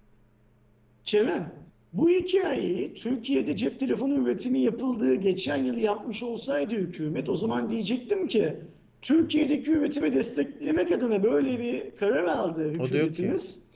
Kerem, 1.04 1.52
bu 1.92 2.10
hikayeyi 2.10 2.94
Türkiye'de 2.94 3.56
cep 3.56 3.78
telefonu 3.78 4.14
üretimi 4.14 4.58
yapıldığı 4.58 5.14
geçen 5.14 5.56
yıl 5.56 5.76
yapmış 5.76 6.22
olsaydı 6.22 6.72
hükümet 6.74 7.28
o 7.28 7.34
zaman 7.34 7.70
diyecektim 7.70 8.28
ki 8.28 8.56
Türkiye'deki 9.02 9.70
üretimi 9.70 10.14
desteklemek 10.14 10.92
adına 10.92 11.22
böyle 11.22 11.58
bir 11.58 11.96
karar 11.96 12.24
aldı 12.24 12.70
hükümetimiz. 12.70 13.70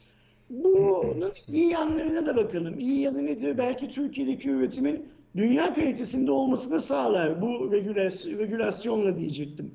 Bunun 0.50 1.32
iyi 1.52 1.70
yanlarına 1.70 2.26
da 2.26 2.36
bakalım. 2.36 2.78
İyi 2.78 3.00
yanı 3.00 3.26
nedir? 3.26 3.58
Belki 3.58 3.88
Türkiye'deki 3.88 4.50
üretimin 4.50 5.06
dünya 5.36 5.74
kalitesinde 5.74 6.30
olmasını 6.30 6.80
sağlar 6.80 7.42
bu 7.42 7.72
regülasyonla 8.38 9.18
diyecektim. 9.18 9.70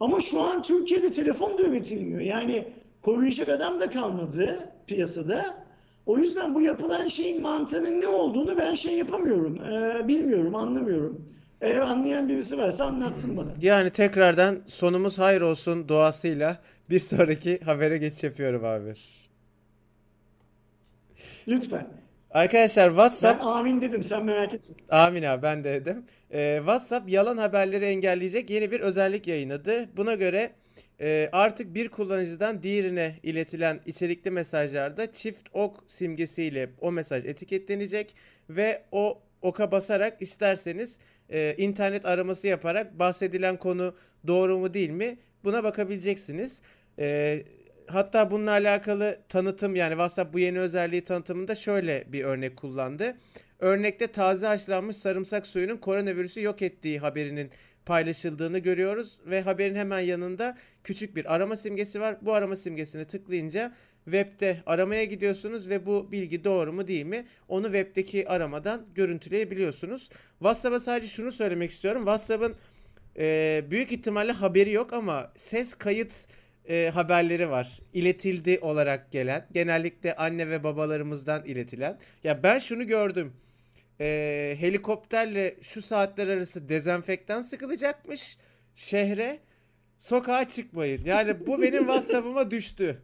Ama 0.00 0.20
şu 0.20 0.40
an 0.40 0.62
Türkiye'de 0.62 1.10
telefon 1.10 1.58
da 1.58 1.62
üretilmiyor. 1.62 2.20
Yani 2.20 2.64
koruyacak 3.02 3.48
adam 3.48 3.80
da 3.80 3.90
kalmadı 3.90 4.70
piyasada. 4.86 5.63
O 6.06 6.18
yüzden 6.18 6.54
bu 6.54 6.60
yapılan 6.60 7.08
şeyin 7.08 7.42
mantığının 7.42 8.00
ne 8.00 8.08
olduğunu 8.08 8.56
ben 8.58 8.74
şey 8.74 8.94
yapamıyorum. 8.94 9.58
Ee, 9.64 10.08
bilmiyorum, 10.08 10.54
anlamıyorum. 10.54 11.28
Eğer 11.60 11.78
anlayan 11.78 12.28
birisi 12.28 12.58
varsa 12.58 12.84
anlatsın 12.84 13.36
bana. 13.36 13.48
Yani 13.60 13.90
tekrardan 13.90 14.58
sonumuz 14.66 15.18
hayır 15.18 15.40
olsun 15.40 15.88
doğasıyla 15.88 16.58
bir 16.90 17.00
sonraki 17.00 17.60
habere 17.60 17.98
geçiş 17.98 18.22
yapıyorum 18.22 18.64
abi. 18.64 18.94
Lütfen. 21.48 21.86
Arkadaşlar 22.30 22.88
WhatsApp... 22.88 23.40
Ben 23.40 23.46
amin 23.46 23.80
dedim 23.80 24.02
sen 24.02 24.24
merak 24.24 24.54
etme. 24.54 24.74
Amin 24.90 25.22
abi 25.22 25.42
ben 25.42 25.64
de 25.64 25.72
dedim. 25.80 26.04
Ee, 26.32 26.56
WhatsApp 26.58 27.08
yalan 27.08 27.36
haberleri 27.36 27.84
engelleyecek 27.84 28.50
yeni 28.50 28.70
bir 28.70 28.80
özellik 28.80 29.26
yayınladı. 29.26 29.88
Buna 29.96 30.14
göre 30.14 30.50
e, 31.00 31.28
artık 31.32 31.74
bir 31.74 31.88
kullanıcıdan 31.88 32.62
diğerine 32.62 33.14
iletilen 33.22 33.80
içerikli 33.86 34.30
mesajlarda 34.30 35.12
çift 35.12 35.48
ok 35.52 35.84
simgesiyle 35.86 36.70
o 36.80 36.92
mesaj 36.92 37.24
etiketlenecek 37.24 38.14
ve 38.50 38.82
o 38.92 39.22
oka 39.42 39.72
basarak 39.72 40.22
isterseniz 40.22 40.98
e, 41.30 41.54
internet 41.58 42.06
araması 42.06 42.48
yaparak 42.48 42.98
bahsedilen 42.98 43.56
konu 43.56 43.94
doğru 44.26 44.58
mu 44.58 44.74
değil 44.74 44.90
mi 44.90 45.18
buna 45.44 45.64
bakabileceksiniz. 45.64 46.60
E, 46.98 47.42
hatta 47.86 48.30
bununla 48.30 48.50
alakalı 48.50 49.18
tanıtım 49.28 49.76
yani 49.76 49.92
WhatsApp 49.92 50.32
bu 50.32 50.38
yeni 50.38 50.60
özelliği 50.60 51.04
tanıtımında 51.04 51.54
şöyle 51.54 52.04
bir 52.12 52.24
örnek 52.24 52.56
kullandı. 52.56 53.16
Örnekte 53.58 54.06
taze 54.06 54.46
haşlanmış 54.46 54.96
sarımsak 54.96 55.46
suyunun 55.46 55.76
koronavirüsü 55.76 56.42
yok 56.42 56.62
ettiği 56.62 56.98
haberinin 56.98 57.50
paylaşıldığını 57.86 58.58
görüyoruz 58.58 59.20
ve 59.26 59.42
haberin 59.42 59.74
hemen 59.74 60.00
yanında 60.00 60.58
küçük 60.84 61.16
bir 61.16 61.34
arama 61.34 61.56
simgesi 61.56 62.00
var. 62.00 62.16
Bu 62.22 62.32
arama 62.32 62.56
simgesini 62.56 63.04
tıklayınca 63.04 63.72
webde 64.04 64.56
aramaya 64.66 65.04
gidiyorsunuz 65.04 65.68
ve 65.68 65.86
bu 65.86 66.12
bilgi 66.12 66.44
doğru 66.44 66.72
mu 66.72 66.88
değil 66.88 67.06
mi 67.06 67.26
onu 67.48 67.64
webdeki 67.64 68.28
aramadan 68.28 68.86
görüntüleyebiliyorsunuz. 68.94 70.10
WhatsApp'a 70.38 70.80
sadece 70.80 71.08
şunu 71.08 71.32
söylemek 71.32 71.70
istiyorum. 71.70 72.02
WhatsApp'ın 72.02 72.54
e, 73.18 73.64
büyük 73.70 73.92
ihtimalle 73.92 74.32
haberi 74.32 74.72
yok 74.72 74.92
ama 74.92 75.32
ses 75.36 75.74
kayıt 75.74 76.26
e, 76.68 76.90
haberleri 76.94 77.50
var. 77.50 77.80
İletildi 77.92 78.58
olarak 78.60 79.12
gelen. 79.12 79.46
Genellikle 79.52 80.16
anne 80.16 80.50
ve 80.50 80.64
babalarımızdan 80.64 81.44
iletilen. 81.44 81.98
Ya 82.24 82.42
ben 82.42 82.58
şunu 82.58 82.86
gördüm. 82.86 83.32
E, 84.00 84.56
helikopterle 84.58 85.56
şu 85.62 85.82
saatler 85.82 86.28
arası 86.28 86.68
dezenfektan 86.68 87.42
sıkılacakmış 87.42 88.38
şehre. 88.74 89.40
Sokağa 89.98 90.48
çıkmayın. 90.48 91.04
Yani 91.04 91.46
bu 91.46 91.62
benim 91.62 91.78
WhatsApp'ıma 91.86 92.50
düştü. 92.50 93.02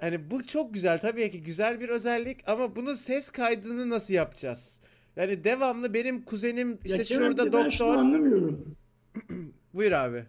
Hani 0.00 0.30
bu 0.30 0.46
çok 0.46 0.74
güzel 0.74 1.00
tabii 1.00 1.30
ki 1.30 1.42
güzel 1.42 1.80
bir 1.80 1.88
özellik 1.88 2.48
ama 2.48 2.76
bunun 2.76 2.94
ses 2.94 3.30
kaydını 3.30 3.90
nasıl 3.90 4.14
yapacağız? 4.14 4.80
Yani 5.16 5.44
devamlı 5.44 5.94
benim 5.94 6.24
kuzenim 6.24 6.78
işte 6.84 6.96
ya 6.96 7.04
şurada 7.04 7.44
ben 7.44 7.52
doktor. 7.52 7.64
Ben 7.64 7.68
şunu 7.68 7.88
anlamıyorum. 7.88 8.76
Buyur 9.74 9.92
abi. 9.92 10.24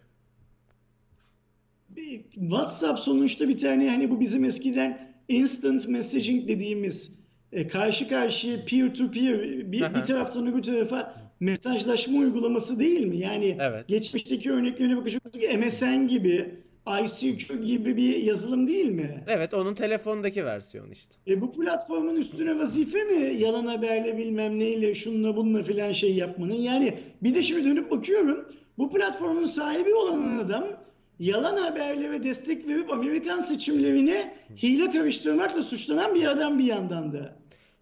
Bir 1.88 2.22
WhatsApp 2.30 2.98
sonuçta 2.98 3.48
bir 3.48 3.58
tane 3.58 3.90
hani 3.90 4.10
bu 4.10 4.20
bizim 4.20 4.44
eskiden 4.44 5.14
instant 5.28 5.88
messaging 5.88 6.48
dediğimiz 6.48 7.17
e, 7.52 7.68
karşı 7.68 8.08
karşıya 8.08 8.64
peer 8.64 8.94
to 8.94 9.10
peer 9.10 9.42
bir, 9.42 9.94
bir 9.94 10.04
taraftan 10.04 10.46
öbür 10.46 10.62
tarafa 10.62 11.14
mesajlaşma 11.40 12.18
uygulaması 12.18 12.78
değil 12.78 13.06
mi? 13.06 13.16
Yani 13.16 13.56
evet. 13.60 13.88
geçmişteki 13.88 14.52
örneklerine 14.52 14.96
bakacak 14.96 15.22
MSN 15.58 16.08
gibi 16.08 16.54
ICQ 17.04 17.64
gibi 17.64 17.96
bir 17.96 18.16
yazılım 18.16 18.68
değil 18.68 18.90
mi? 18.90 19.24
Evet 19.26 19.54
onun 19.54 19.74
telefondaki 19.74 20.44
versiyon 20.44 20.90
işte. 20.90 21.14
E 21.28 21.40
bu 21.40 21.52
platformun 21.52 22.16
üstüne 22.16 22.58
vazife 22.58 23.04
mi 23.04 23.40
yalan 23.40 23.66
haberle 23.66 24.18
bilmem 24.18 24.58
neyle 24.58 24.94
şunla 24.94 25.36
bununla 25.36 25.62
filan 25.62 25.92
şey 25.92 26.14
yapmanın? 26.14 26.54
Yani 26.54 26.98
bir 27.22 27.34
de 27.34 27.42
şimdi 27.42 27.64
dönüp 27.64 27.90
bakıyorum 27.90 28.48
bu 28.78 28.90
platformun 28.90 29.44
sahibi 29.44 29.94
olan 29.94 30.38
adam 30.38 30.64
yalan 31.18 31.56
haberlere 31.56 32.24
destek 32.24 32.68
verip 32.68 32.92
Amerikan 32.92 33.40
seçimlerine 33.40 34.34
hile 34.62 34.90
karıştırmakla 34.90 35.62
suçlanan 35.62 36.14
bir 36.14 36.24
adam 36.24 36.58
bir 36.58 36.64
yandan 36.64 37.12
da. 37.12 37.38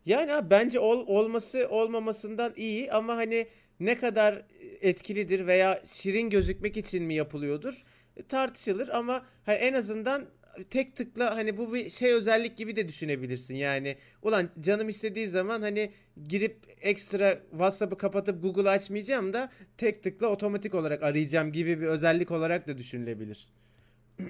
Yani 0.06 0.34
abi 0.34 0.50
bence 0.50 0.80
ol, 0.80 1.04
olması 1.06 1.68
olmamasından 1.70 2.52
iyi 2.56 2.92
ama 2.92 3.16
hani 3.16 3.46
ne 3.80 3.98
kadar 3.98 4.42
etkilidir 4.80 5.46
veya 5.46 5.80
şirin 5.84 6.30
gözükmek 6.30 6.76
için 6.76 7.04
mi 7.04 7.14
yapılıyordur 7.14 7.84
tartışılır 8.28 8.88
ama 8.88 9.22
hani 9.46 9.56
en 9.56 9.74
azından 9.74 10.24
tek 10.70 10.96
tıkla 10.96 11.36
hani 11.36 11.58
bu 11.58 11.74
bir 11.74 11.90
şey 11.90 12.12
özellik 12.12 12.56
gibi 12.56 12.76
de 12.76 12.88
düşünebilirsin 12.88 13.54
yani. 13.54 13.96
Ulan 14.22 14.48
canım 14.60 14.88
istediği 14.88 15.28
zaman 15.28 15.62
hani 15.62 15.90
girip 16.28 16.56
ekstra 16.80 17.38
WhatsApp'ı 17.50 17.98
kapatıp 17.98 18.42
Google 18.42 18.70
açmayacağım 18.70 19.32
da 19.32 19.50
tek 19.76 20.02
tıkla 20.02 20.26
otomatik 20.26 20.74
olarak 20.74 21.02
arayacağım 21.02 21.52
gibi 21.52 21.80
bir 21.80 21.86
özellik 21.86 22.30
olarak 22.30 22.68
da 22.68 22.78
düşünülebilir. 22.78 23.48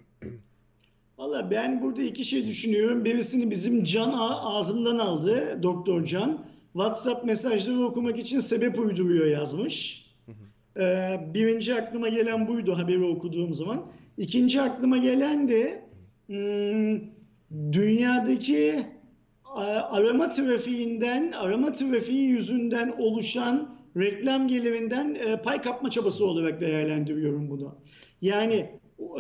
Valla 1.19 1.51
ben 1.51 1.83
burada 1.83 2.03
iki 2.03 2.25
şey 2.25 2.47
düşünüyorum. 2.47 3.05
Birisini 3.05 3.51
bizim 3.51 3.85
Can 3.85 4.13
ağzımdan 4.19 4.99
aldı. 4.99 5.63
Doktor 5.63 6.05
Can. 6.05 6.47
WhatsApp 6.73 7.25
mesajları 7.25 7.85
okumak 7.85 8.19
için 8.19 8.41
sebep 8.41 8.79
uyduruyor 8.79 9.27
yazmış. 9.27 10.07
Ee, 10.77 11.21
birinci 11.35 11.75
aklıma 11.75 12.09
gelen 12.09 12.49
buydu 12.49 12.79
haberi 12.79 13.05
okuduğum 13.05 13.55
zaman. 13.55 13.87
İkinci 14.19 14.63
aklıma 14.63 14.97
gelen 14.99 15.49
de 15.49 15.86
dünyadaki 17.73 18.87
arama 19.91 20.31
trafiğinden, 20.31 21.33
arama 21.33 21.73
trafiği 21.73 22.29
yüzünden 22.29 22.95
oluşan 22.99 23.77
reklam 23.97 24.49
gelirinden 24.49 25.15
e, 25.15 25.43
pay 25.43 25.63
kapma 25.63 25.91
çabası 25.91 26.27
olarak 26.27 26.61
değerlendiriyorum 26.61 27.51
bunu. 27.51 27.75
Yani 28.23 28.71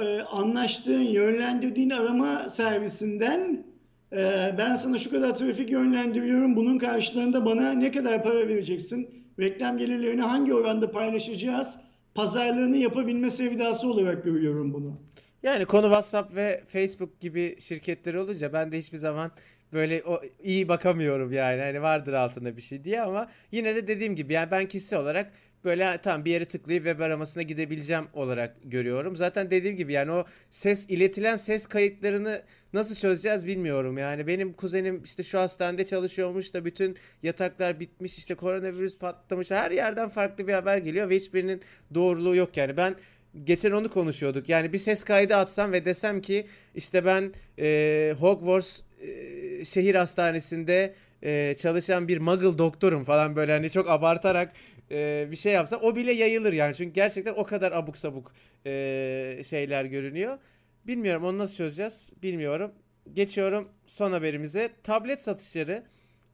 e, 0.02 0.20
anlaştığın, 0.20 1.02
yönlendirdiğin 1.02 1.90
arama 1.90 2.48
servisinden 2.48 3.64
e, 4.12 4.54
ben 4.58 4.74
sana 4.74 4.98
şu 4.98 5.10
kadar 5.10 5.34
trafik 5.34 5.70
yönlendiriyorum, 5.70 6.56
bunun 6.56 6.78
karşılığında 6.78 7.44
bana 7.44 7.72
ne 7.72 7.90
kadar 7.92 8.22
para 8.24 8.48
vereceksin, 8.48 9.08
reklam 9.40 9.78
gelirlerini 9.78 10.22
hangi 10.22 10.54
oranda 10.54 10.90
paylaşacağız, 10.90 11.78
pazarlığını 12.14 12.76
yapabilme 12.76 13.30
sevdası 13.30 13.90
olarak 13.90 14.24
görüyorum 14.24 14.74
bunu. 14.74 14.98
Yani 15.42 15.64
konu 15.64 15.86
WhatsApp 15.86 16.34
ve 16.34 16.62
Facebook 16.68 17.20
gibi 17.20 17.56
şirketleri 17.60 18.18
olunca 18.18 18.52
ben 18.52 18.72
de 18.72 18.78
hiçbir 18.78 18.98
zaman 18.98 19.32
böyle 19.72 20.02
o 20.06 20.20
iyi 20.42 20.68
bakamıyorum 20.68 21.32
yani. 21.32 21.60
Hani 21.60 21.82
vardır 21.82 22.12
altında 22.12 22.56
bir 22.56 22.62
şey 22.62 22.84
diye 22.84 23.02
ama 23.02 23.30
yine 23.52 23.76
de 23.76 23.86
dediğim 23.88 24.16
gibi 24.16 24.32
yani 24.32 24.50
ben 24.50 24.68
kişisel 24.68 24.98
olarak 24.98 25.32
böyle 25.64 25.98
tam 26.02 26.24
bir 26.24 26.30
yere 26.30 26.44
tıklayıp 26.44 26.84
web 26.84 27.00
aramasına 27.00 27.42
gidebileceğim 27.42 28.04
olarak 28.12 28.56
görüyorum. 28.64 29.16
Zaten 29.16 29.50
dediğim 29.50 29.76
gibi 29.76 29.92
yani 29.92 30.10
o 30.12 30.24
ses 30.50 30.90
iletilen 30.90 31.36
ses 31.36 31.66
kayıtlarını 31.66 32.42
nasıl 32.72 32.94
çözeceğiz 32.94 33.46
bilmiyorum. 33.46 33.98
Yani 33.98 34.26
benim 34.26 34.52
kuzenim 34.52 35.02
işte 35.04 35.22
şu 35.22 35.38
hastanede 35.38 35.86
çalışıyormuş 35.86 36.54
da 36.54 36.64
bütün 36.64 36.96
yataklar 37.22 37.80
bitmiş 37.80 38.18
işte 38.18 38.34
koronavirüs 38.34 38.98
patlamış 38.98 39.50
her 39.50 39.70
yerden 39.70 40.08
farklı 40.08 40.48
bir 40.48 40.52
haber 40.52 40.78
geliyor 40.78 41.08
ve 41.08 41.16
hiçbirinin 41.16 41.62
doğruluğu 41.94 42.36
yok 42.36 42.56
yani. 42.56 42.76
Ben 42.76 42.96
geçen 43.44 43.70
onu 43.70 43.90
konuşuyorduk. 43.90 44.48
Yani 44.48 44.72
bir 44.72 44.78
ses 44.78 45.04
kaydı 45.04 45.36
atsam 45.36 45.72
ve 45.72 45.84
desem 45.84 46.20
ki 46.20 46.46
işte 46.74 47.04
ben 47.04 47.32
e, 47.58 48.14
Hogwarts 48.20 48.80
e, 49.00 49.64
şehir 49.64 49.94
hastanesinde 49.94 50.94
e, 51.22 51.54
çalışan 51.58 52.08
bir 52.08 52.18
muggle 52.18 52.58
doktorum 52.58 53.04
falan 53.04 53.36
böyle 53.36 53.52
hani 53.52 53.70
çok 53.70 53.90
abartarak 53.90 54.52
e, 54.90 55.28
bir 55.30 55.36
şey 55.36 55.52
yapsam 55.52 55.80
o 55.82 55.96
bile 55.96 56.12
yayılır 56.12 56.52
yani. 56.52 56.74
Çünkü 56.74 56.92
gerçekten 56.94 57.34
o 57.34 57.44
kadar 57.44 57.72
abuk 57.72 57.96
sabuk 57.96 58.32
e, 58.66 59.42
şeyler 59.48 59.84
görünüyor. 59.84 60.38
Bilmiyorum 60.86 61.24
onu 61.24 61.38
nasıl 61.38 61.54
çözeceğiz 61.54 62.12
bilmiyorum. 62.22 62.72
Geçiyorum 63.12 63.68
son 63.86 64.12
haberimize. 64.12 64.70
Tablet 64.82 65.22
satışları 65.22 65.82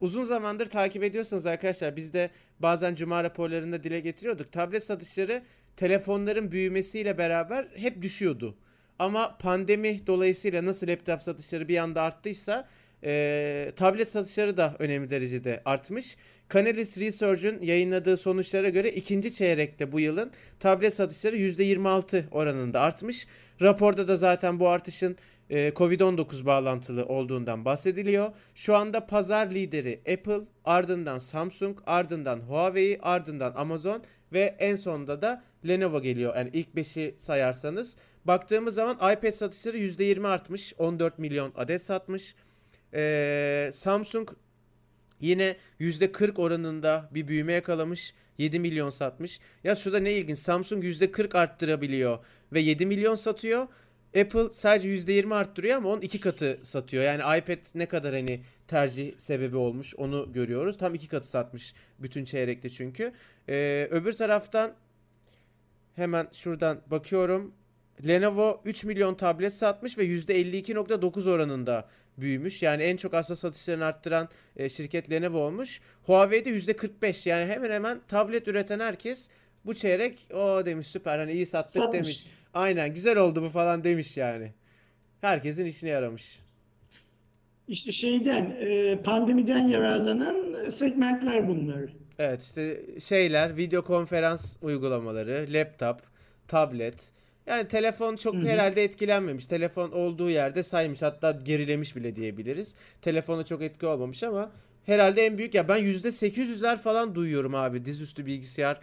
uzun 0.01 0.25
zamandır 0.25 0.67
takip 0.67 1.05
ediyorsanız 1.05 1.47
arkadaşlar 1.47 1.97
biz 1.97 2.13
de 2.13 2.31
bazen 2.59 2.95
cuma 2.95 3.25
raporlarında 3.25 3.85
dile 3.85 4.01
getiriyorduk. 4.01 4.53
Tablet 4.53 4.85
satışları 4.85 5.43
telefonların 5.77 6.53
büyümesiyle 6.53 7.19
beraber 7.19 7.67
hep 7.75 8.03
düşüyordu. 8.03 8.57
Ama 8.99 9.39
pandemi 9.39 10.07
dolayısıyla 10.07 10.65
nasıl 10.65 10.89
laptop 10.89 11.23
satışları 11.23 11.69
bir 11.69 11.79
anda 11.79 12.03
arttıysa 12.03 12.69
e, 13.05 13.73
tablet 13.77 14.09
satışları 14.09 14.57
da 14.57 14.77
önemli 14.79 15.11
derecede 15.11 15.63
artmış. 15.65 16.17
Canalys 16.53 16.99
Research'un 16.99 17.63
yayınladığı 17.63 18.17
sonuçlara 18.17 18.69
göre 18.69 18.91
ikinci 18.91 19.35
çeyrekte 19.35 19.93
bu 19.93 20.01
yılın 20.01 20.31
tablet 20.61 20.95
satışları 20.95 21.37
%26 21.37 22.31
oranında 22.31 22.81
artmış. 22.81 23.27
Raporda 23.63 24.09
da 24.09 24.17
zaten 24.17 24.61
bu 24.61 24.69
artışın 24.69 25.17
e, 25.51 25.69
Covid-19 25.69 26.47
bağlantılı 26.47 27.05
olduğundan 27.05 27.65
bahsediliyor. 27.65 28.33
Şu 28.55 28.77
anda 28.77 29.07
pazar 29.07 29.51
lideri 29.51 30.01
Apple, 30.13 30.41
ardından 30.65 31.19
Samsung, 31.19 31.79
ardından 31.87 32.41
Huawei, 32.41 32.99
ardından 33.03 33.53
Amazon 33.57 34.03
ve 34.33 34.57
en 34.59 34.77
sonunda 34.77 35.23
da 35.23 35.43
Lenovo 35.69 36.03
geliyor. 36.03 36.37
Yani 36.37 36.51
ilk 36.53 36.69
5'i 36.69 37.15
sayarsanız. 37.19 37.97
Baktığımız 38.25 38.75
zaman 38.75 38.95
iPad 38.97 39.33
satışları 39.33 39.79
%20 39.79 40.29
artmış. 40.29 40.75
14 40.79 41.19
milyon 41.19 41.53
adet 41.57 41.83
satmış. 41.83 42.35
Ee, 42.95 43.71
Samsung 43.75 44.31
yine 45.21 45.57
%40 45.81 46.41
oranında 46.41 47.09
bir 47.11 47.29
büyüme 47.29 47.53
yakalamış. 47.53 48.15
7 48.39 48.61
milyon 48.61 48.91
satmış. 48.91 49.41
Ya 49.65 49.75
şurada 49.77 49.99
ne 49.99 50.13
ilginç. 50.13 50.39
Samsung 50.39 50.85
%40 50.85 51.39
arttırabiliyor 51.39 52.19
ve 52.53 52.61
7 52.61 52.87
milyon 52.87 53.15
satıyor. 53.15 53.67
Apple 54.21 54.53
sadece 54.53 54.89
%20 54.89 55.35
arttırıyor 55.35 55.77
ama 55.77 55.89
onun 55.89 56.01
iki 56.01 56.21
katı 56.21 56.59
satıyor. 56.63 57.05
Yani 57.05 57.39
iPad 57.39 57.59
ne 57.75 57.87
kadar 57.87 58.15
hani 58.15 58.41
tercih 58.67 59.13
sebebi 59.17 59.57
olmuş 59.57 59.95
onu 59.95 60.33
görüyoruz. 60.33 60.79
Tam 60.79 60.95
iki 60.95 61.09
katı 61.09 61.27
satmış 61.27 61.75
bütün 61.99 62.25
çeyrekte 62.25 62.71
çünkü. 62.71 63.13
Ee, 63.49 63.89
öbür 63.91 64.13
taraftan 64.13 64.75
hemen 65.97 66.29
şuradan 66.33 66.81
bakıyorum. 66.91 67.55
Lenovo 68.07 68.63
3 68.65 68.85
milyon 68.85 69.15
tablet 69.15 69.55
satmış 69.55 69.99
ve 69.99 70.07
%52.9 70.07 71.31
oranında 71.31 71.89
büyümüş. 72.19 72.63
Yani 72.63 72.83
en 72.83 72.97
çok 72.97 73.15
aslında 73.15 73.37
satışlarını 73.37 73.85
arttıran 73.85 74.29
e, 74.57 74.69
şirket 74.69 75.11
Lenovo 75.11 75.39
olmuş. 75.39 75.81
Huawei'de 76.03 76.51
%45 76.51 77.29
yani 77.29 77.47
hemen 77.47 77.71
hemen 77.71 78.01
tablet 78.09 78.49
üreten 78.49 78.81
herkes 78.81 79.29
bu 79.65 79.75
çeyrek 79.75 80.27
o 80.35 80.67
demiş 80.67 80.87
süper 80.87 81.19
hani 81.19 81.33
iyi 81.33 81.47
sattık 81.47 81.83
Satmış. 81.83 81.95
demiş. 81.95 82.27
Aynen 82.55 82.95
güzel 82.95 83.19
oldu 83.19 83.43
bu 83.43 83.49
falan 83.49 83.85
demiş 83.85 84.17
yani. 84.17 84.53
Herkesin 85.21 85.67
işine 85.67 85.91
yaramış. 85.91 86.41
İşte 87.69 87.93
şeyden, 87.93 88.57
e, 88.61 88.99
pandemiden 89.03 89.69
yararlanan 89.69 90.69
segmentler 90.69 91.49
bunlar. 91.49 92.02
Evet 92.19 92.43
işte 92.43 92.81
şeyler 93.01 93.57
video 93.57 93.83
konferans 93.85 94.57
uygulamaları, 94.63 95.47
laptop, 95.51 95.97
tablet. 96.49 96.95
Yani 97.47 97.69
telefon 97.69 98.17
çok 98.17 98.35
Hı 98.35 98.39
hı. 98.39 98.45
herhalde 98.47 98.85
etkilenmemiş. 98.85 99.47
Telefon 99.47 99.91
olduğu 99.91 100.31
yerde 100.31 100.63
saymış 100.63 101.03
hatta 101.03 101.31
gerilemiş 101.31 101.97
bile 101.97 102.17
diyebiliriz. 102.17 102.75
Telefona 103.03 103.45
çok 103.47 103.63
etki 103.63 103.87
olmamış 103.87 104.23
ama 104.23 104.53
herhalde 104.87 105.27
en 105.27 105.39
büyük 105.39 105.55
ya 105.55 105.69
ben 105.69 105.79
%800'ler 105.79 106.79
falan 106.79 107.15
duyuyorum 107.15 107.55
abi 107.55 107.85
dizüstü 107.85 108.27
bilgisayar 108.27 108.81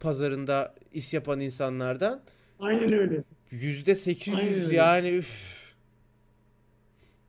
pazarında 0.00 0.74
iş 0.92 1.14
yapan 1.14 1.40
insanlardan. 1.40 2.20
Aynen 2.60 2.92
öyle. 2.92 3.22
%800 3.52 4.36
Aynen 4.36 4.54
öyle. 4.64 4.76
yani 4.76 5.08
üf. 5.10 5.67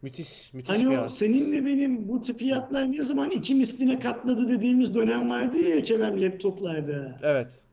Müthiş, 0.01 0.53
müthiş 0.53 0.75
Hani 0.75 0.89
bir 0.89 0.97
o 0.97 1.01
an. 1.01 1.07
seninle 1.07 1.65
benim 1.65 2.09
bu 2.09 2.21
tip 2.21 2.39
fiyatlar 2.39 2.91
ne 2.91 3.03
zaman 3.03 3.31
iki 3.31 3.55
misline 3.55 3.99
katladı 3.99 4.49
dediğimiz 4.49 4.95
dönem 4.95 5.29
vardı 5.29 5.57
ya 5.57 5.83
Kerem 5.83 6.21
laptoplarda. 6.21 7.19
Evet. 7.23 7.63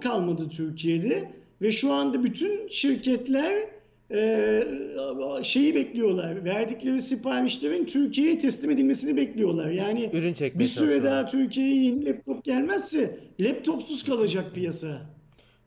kalmadı 0.00 0.48
Türkiye'de 0.48 1.32
ve 1.62 1.72
şu 1.72 1.92
anda 1.92 2.24
bütün 2.24 2.68
şirketler 2.68 3.68
e, 4.10 4.62
şeyi 5.42 5.74
bekliyorlar. 5.74 6.44
Verdikleri 6.44 7.02
siparişlerin 7.02 7.84
Türkiye'ye 7.84 8.38
teslim 8.38 8.70
edilmesini 8.70 9.16
bekliyorlar. 9.16 9.70
Yani 9.70 10.10
Ürün 10.12 10.34
bir 10.54 10.66
süre 10.66 11.04
daha 11.04 11.26
Türkiye'ye 11.26 11.84
yeni 11.84 12.06
laptop 12.06 12.44
gelmezse 12.44 13.18
laptopsuz 13.40 14.04
kalacak 14.04 14.54
piyasa. 14.54 15.02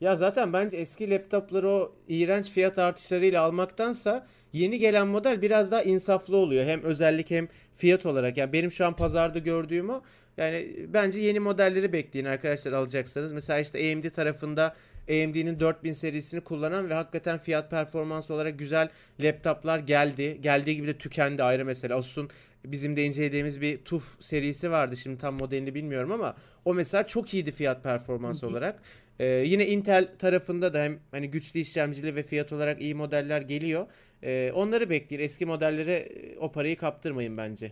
Ya 0.04 0.16
zaten 0.16 0.54
bence 0.54 0.78
eski 0.78 1.10
laptopları 1.10 1.70
o 1.70 1.96
iğrenç 2.08 2.50
fiyat 2.50 2.80
artışlarıyla 2.80 3.42
almaktansa 3.42 4.28
yeni 4.54 4.80
gelen 4.80 5.08
model 5.08 5.42
biraz 5.42 5.72
daha 5.72 5.82
insaflı 5.82 6.38
oluyor. 6.38 6.66
Hem 6.66 6.82
özellik 6.84 7.32
hem 7.32 7.48
fiyat 7.78 8.06
olarak. 8.06 8.38
Yani 8.38 8.54
benim 8.54 8.72
şu 8.72 8.86
an 8.86 8.96
pazarda 8.96 9.40
gördüğüm 9.40 9.90
o. 9.90 10.02
Yani 10.38 10.76
bence 10.88 11.20
yeni 11.20 11.40
modelleri 11.40 11.94
bekleyin 11.94 12.26
arkadaşlar 12.26 12.72
alacaksanız. 12.72 13.34
Mesela 13.34 13.60
işte 13.60 13.94
AMD 13.94 14.10
tarafında 14.10 14.76
AMD'nin 15.10 15.60
4000 15.60 15.94
serisini 15.94 16.42
kullanan 16.42 16.90
ve 16.90 16.94
hakikaten 16.94 17.38
fiyat 17.40 17.70
performans 17.70 18.32
olarak 18.32 18.60
güzel 18.60 18.90
laptoplar 19.20 19.80
geldi. 19.80 20.38
Geldiği 20.42 20.76
gibi 20.76 20.88
de 20.88 20.98
tükendi 20.98 21.44
ayrı 21.44 21.66
mesele. 21.66 21.94
Asus'un 21.94 22.30
bizim 22.66 22.96
de 22.96 23.04
incelediğimiz 23.06 23.62
bir 23.62 23.78
TUF 23.78 24.04
serisi 24.20 24.72
vardı. 24.72 24.98
Şimdi 24.98 25.18
tam 25.18 25.34
modelini 25.36 25.76
bilmiyorum 25.76 26.12
ama 26.12 26.36
o 26.66 26.74
mesela 26.74 27.08
çok 27.08 27.34
iyiydi 27.34 27.52
fiyat 27.52 27.84
performans 27.84 28.44
olarak. 28.44 28.80
Ee, 29.20 29.26
yine 29.26 29.68
Intel 29.68 30.08
tarafında 30.20 30.74
da 30.74 30.84
hem 30.84 31.00
hani 31.12 31.32
güçlü 31.32 31.60
işlemcili 31.60 32.16
ve 32.16 32.24
fiyat 32.24 32.54
olarak 32.54 32.82
iyi 32.82 32.96
modeller 32.96 33.42
geliyor. 33.42 33.88
Ee, 34.24 34.52
onları 34.56 34.90
bekleyin. 34.90 35.24
Eski 35.24 35.46
modellere 35.46 35.94
e, 35.94 36.38
o 36.38 36.52
parayı 36.52 36.78
kaptırmayın 36.78 37.38
bence. 37.38 37.72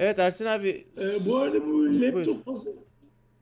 Evet 0.00 0.18
Ersin 0.18 0.46
abi 0.46 0.68
E, 1.00 1.26
bu 1.26 1.36
arada 1.36 1.62
bu 1.64 1.68
buyur. 1.72 2.00
laptop 2.00 2.44
pazarı... 2.46 2.74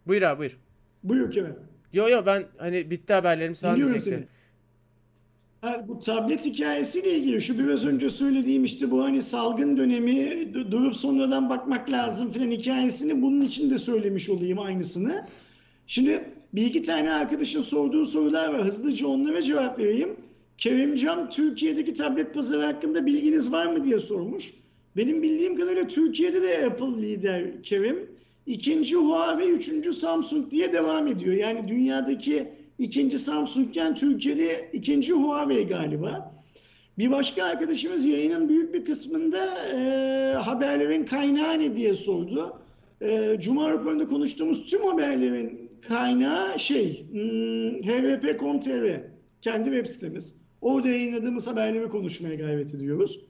Buyur 0.07 0.23
abi 0.23 0.39
buyur. 0.39 0.59
Buyur 1.05 1.31
Kerem. 1.33 1.57
Yo 1.93 2.09
yo 2.09 2.23
ben 2.27 2.45
hani 2.59 2.91
bitti 2.91 3.13
haberlerim 3.13 3.55
sana 3.55 3.73
Dinliyorum 3.73 3.95
diyecektim. 3.95 4.29
seni. 5.63 5.89
Bu 5.89 6.01
tablet 6.01 6.45
hikayesiyle 6.45 7.11
ilgili 7.19 7.43
şu 7.43 7.59
biraz 7.59 7.87
önce 7.87 8.11
söylediğim 8.11 8.65
işte 8.65 8.91
bu 8.91 9.03
hani 9.05 9.23
salgın 9.23 9.77
dönemi 9.77 10.11
du- 10.55 10.71
durup 10.71 10.97
sonradan 10.97 11.51
bakmak 11.51 11.91
lazım 11.91 12.33
filan 12.33 12.51
hikayesini 12.51 13.23
bunun 13.23 13.41
için 13.41 13.71
de 13.71 13.79
söylemiş 13.79 14.29
olayım 14.31 14.59
aynısını. 14.59 15.27
Şimdi 15.91 16.25
bir 16.53 16.67
iki 16.67 16.83
tane 16.83 17.13
arkadaşın 17.13 17.61
sorduğu 17.61 18.07
sorular 18.07 18.49
var. 18.49 18.65
Hızlıca 18.65 19.07
onlara 19.07 19.43
cevap 19.43 19.79
vereyim. 19.79 20.17
Kerimcan 20.59 21.31
Türkiye'deki 21.31 21.95
tablet 21.95 22.35
pazarı 22.35 22.63
hakkında 22.63 23.07
bilginiz 23.07 23.53
var 23.53 23.67
mı 23.67 23.85
diye 23.85 24.01
sormuş. 24.01 24.45
Benim 24.97 25.23
bildiğim 25.23 25.57
kadarıyla 25.57 25.89
Türkiye'de 25.89 26.43
de 26.43 26.67
Apple 26.67 27.03
lider 27.03 27.63
Kerim. 27.63 28.11
İkinci 28.47 28.97
Huawei, 28.97 29.51
üçüncü 29.51 29.93
Samsung 29.93 30.51
diye 30.51 30.73
devam 30.73 31.07
ediyor. 31.07 31.35
Yani 31.35 31.69
dünyadaki 31.69 32.49
ikinci 32.79 33.19
Samsung'ken 33.19 33.95
Türkiye'de 33.95 34.71
ikinci 34.73 35.13
Huawei 35.13 35.67
galiba. 35.67 36.33
Bir 36.99 37.11
başka 37.11 37.45
arkadaşımız 37.45 38.05
yayının 38.05 38.49
büyük 38.49 38.75
bir 38.75 38.85
kısmında 38.85 39.69
e, 39.69 40.35
haberlerin 40.35 41.05
kaynağı 41.05 41.59
ne 41.59 41.77
diye 41.77 41.95
sordu. 41.95 42.57
E, 43.03 43.37
Cuma 43.41 43.71
raporunda 43.71 44.09
konuştuğumuz 44.09 44.71
tüm 44.71 44.83
haberlerin 44.83 45.70
kaynağı 45.89 46.59
şey 46.59 47.07
hmm, 47.11 47.83
hvp.com.tr 47.83 49.01
kendi 49.43 49.65
web 49.65 49.87
sitemiz. 49.87 50.41
Orada 50.61 50.89
yayınladığımız 50.89 51.47
haberleri 51.47 51.89
konuşmaya 51.89 52.35
gayret 52.35 52.75
ediyoruz. 52.75 53.21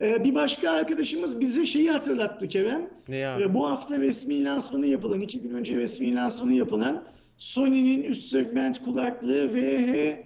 E, 0.00 0.24
bir 0.24 0.34
başka 0.34 0.70
arkadaşımız 0.70 1.40
bize 1.40 1.66
şeyi 1.66 1.90
hatırlattı 1.90 2.48
Kerem. 2.48 2.90
Ne 3.08 3.26
abi? 3.26 3.42
E, 3.42 3.54
bu 3.54 3.66
hafta 3.66 3.98
resmi 3.98 4.44
lansmanı 4.44 4.86
yapılan, 4.86 5.20
iki 5.20 5.40
gün 5.40 5.50
önce 5.54 5.76
resmi 5.76 6.14
lansmanı 6.14 6.52
yapılan 6.52 7.04
Sony'nin 7.38 8.02
üst 8.02 8.30
segment 8.30 8.84
kulaklığı 8.84 9.46
VH1000 9.46 10.24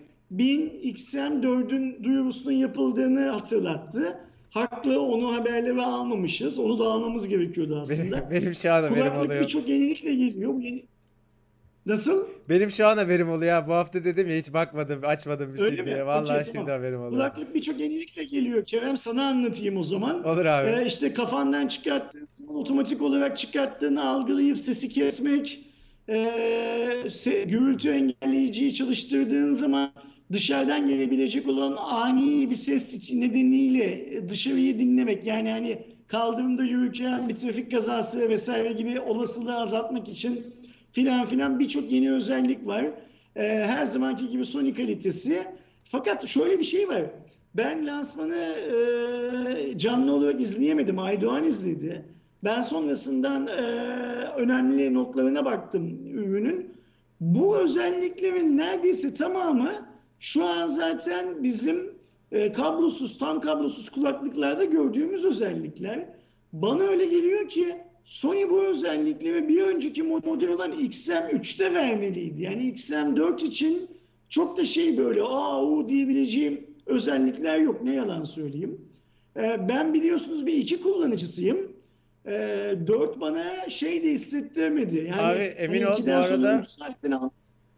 XM4'ün 0.82 2.04
duyurusunun 2.04 2.54
yapıldığını 2.54 3.28
hatırlattı. 3.28 4.18
Haklı 4.50 5.02
onu 5.02 5.34
haberlere 5.34 5.82
almamışız. 5.82 6.58
Onu 6.58 6.78
da 6.78 6.84
almamız 6.84 7.28
gerekiyordu 7.28 7.78
aslında. 7.80 8.30
Benim, 8.30 8.42
benim 8.42 8.54
şu 8.54 8.72
an 8.72 8.82
haberim 8.82 8.94
Kulaklık 8.94 9.40
birçok 9.40 9.68
yenilikle 9.68 10.14
geliyor. 10.14 10.54
Bu 10.54 10.60
yeni... 10.60 10.84
Nasıl? 11.86 12.26
Benim 12.48 12.70
şu 12.70 12.86
an 12.86 12.96
haberim 12.96 13.30
oluyor. 13.30 13.66
Bu 13.66 13.72
hafta 13.72 14.04
dedim 14.04 14.30
ya 14.30 14.36
hiç 14.36 14.52
bakmadım, 14.52 15.00
açmadım 15.04 15.52
bir 15.54 15.58
şey 15.58 15.66
Öyle 15.66 15.82
mi? 15.82 15.86
diye. 15.86 16.06
Vallahi 16.06 16.22
Okey, 16.40 16.44
şimdi 16.44 16.66
tamam. 16.66 16.70
haberim 16.80 16.98
oluyor. 17.00 17.10
Kulaklık 17.12 17.54
birçok 17.54 17.80
yenilikle 17.80 18.24
geliyor. 18.24 18.64
Kerem 18.64 18.96
sana 18.96 19.26
anlatayım 19.28 19.76
o 19.76 19.82
zaman. 19.82 20.24
Olur 20.24 20.44
abi. 20.44 20.68
Ee, 20.68 20.86
işte 20.86 21.14
kafandan 21.14 21.66
çıkarttığın 21.68 22.26
zaman 22.30 22.60
otomatik 22.60 23.02
olarak 23.02 23.38
çıkarttığını 23.38 24.08
algılayıp 24.08 24.58
sesi 24.58 24.88
kesmek, 24.88 25.64
se- 26.08 27.48
gürültü 27.48 27.90
engelleyiciyi 27.90 28.74
çalıştırdığın 28.74 29.52
zaman 29.52 29.92
dışarıdan 30.32 30.88
gelebilecek 30.88 31.48
olan 31.48 31.76
ani 31.78 32.50
bir 32.50 32.54
ses 32.56 33.12
nedeniyle 33.12 34.08
dışarıyı 34.28 34.78
dinlemek 34.78 35.26
yani 35.26 35.50
hani 35.50 35.78
kaldırımda 36.08 36.64
yürürken 36.64 37.28
bir 37.28 37.36
trafik 37.36 37.70
kazası 37.72 38.28
vesaire 38.28 38.72
gibi 38.72 39.00
olasılığı 39.00 39.56
azaltmak 39.56 40.08
için 40.08 40.46
filan 40.92 41.26
filan 41.26 41.58
birçok 41.58 41.92
yeni 41.92 42.12
özellik 42.12 42.66
var. 42.66 42.84
Ee, 43.36 43.42
her 43.42 43.84
zamanki 43.84 44.28
gibi 44.28 44.44
Sony 44.44 44.74
kalitesi. 44.74 45.46
Fakat 45.84 46.26
şöyle 46.26 46.58
bir 46.58 46.64
şey 46.64 46.88
var. 46.88 47.02
Ben 47.54 47.86
lansmanı 47.86 48.36
e, 48.36 49.78
canlı 49.78 50.12
olarak 50.12 50.40
izleyemedim. 50.40 50.98
Aydoğan 50.98 51.44
izledi. 51.44 52.04
Ben 52.44 52.62
sonrasından 52.62 53.46
e, 53.46 53.52
önemli 54.36 54.94
notlarına 54.94 55.44
baktım 55.44 56.06
ürünün. 56.06 56.74
Bu 57.20 57.56
özelliklerin 57.56 58.56
neredeyse 58.56 59.14
tamamı 59.14 59.72
şu 60.18 60.44
an 60.44 60.68
zaten 60.68 61.42
bizim 61.42 61.90
e, 62.32 62.52
kablosuz, 62.52 63.18
tam 63.18 63.40
kablosuz 63.40 63.90
kulaklıklarda 63.90 64.64
gördüğümüz 64.64 65.24
özellikler. 65.24 66.06
Bana 66.52 66.82
öyle 66.82 67.04
geliyor 67.06 67.48
ki 67.48 67.76
Sony 68.04 68.50
bu 68.50 68.64
özellikleri 68.64 69.48
bir 69.48 69.62
önceki 69.62 70.02
model 70.02 70.48
olan 70.48 70.72
XM3'te 70.72 71.74
vermeliydi. 71.74 72.42
Yani 72.42 72.62
XM4 72.74 73.44
için 73.44 73.88
çok 74.28 74.56
da 74.56 74.64
şey 74.64 74.98
böyle 74.98 75.22
aa 75.22 75.62
o 75.64 75.88
diyebileceğim 75.88 76.66
özellikler 76.86 77.58
yok. 77.58 77.82
Ne 77.82 77.94
yalan 77.94 78.24
söyleyeyim. 78.24 78.80
Ee, 79.36 79.68
ben 79.68 79.94
biliyorsunuz 79.94 80.46
bir 80.46 80.54
iki 80.54 80.80
kullanıcısıyım. 80.82 81.72
Ee, 82.26 82.74
4 82.86 83.20
bana 83.20 83.70
şey 83.70 84.02
de 84.02 84.10
hissettirmedi. 84.10 84.96
Yani 85.10 85.20
Abi 85.22 85.42
emin 85.42 85.82
hani 85.82 85.94
ol 86.02 86.06
bu 86.06 86.12
arada 86.12 86.60
üç 86.60 86.68
saatten 86.68 87.10
al- 87.10 87.30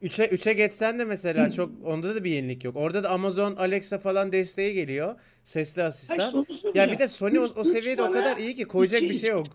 3'e 0.03 0.27
3'e 0.27 0.53
geçsen 0.53 0.99
de 0.99 1.05
mesela 1.05 1.51
çok 1.51 1.71
onda 1.85 2.15
da 2.15 2.25
bir 2.25 2.31
yenilik 2.31 2.65
yok. 2.65 2.77
Orada 2.77 3.05
da 3.05 3.11
Amazon 3.11 3.57
Alexa 3.57 3.99
falan 3.99 4.33
desteği 4.33 4.75
geliyor. 4.75 5.15
Sesli 5.45 5.83
Ay, 5.83 5.89
asistan. 5.89 6.31
sonu 6.31 6.47
Ya 6.49 6.55
söyleyeyim. 6.57 6.91
bir 6.93 6.99
de 6.99 7.09
Sony 7.09 7.39
o, 7.39 7.43
o 7.57 7.65
seviyede 7.65 8.03
o 8.03 8.11
kadar 8.11 8.37
iyi 8.37 8.55
ki 8.55 8.65
koyacak 8.65 9.03
iki 9.03 9.11
bir 9.11 9.19
şey 9.19 9.31
yok. 9.31 9.47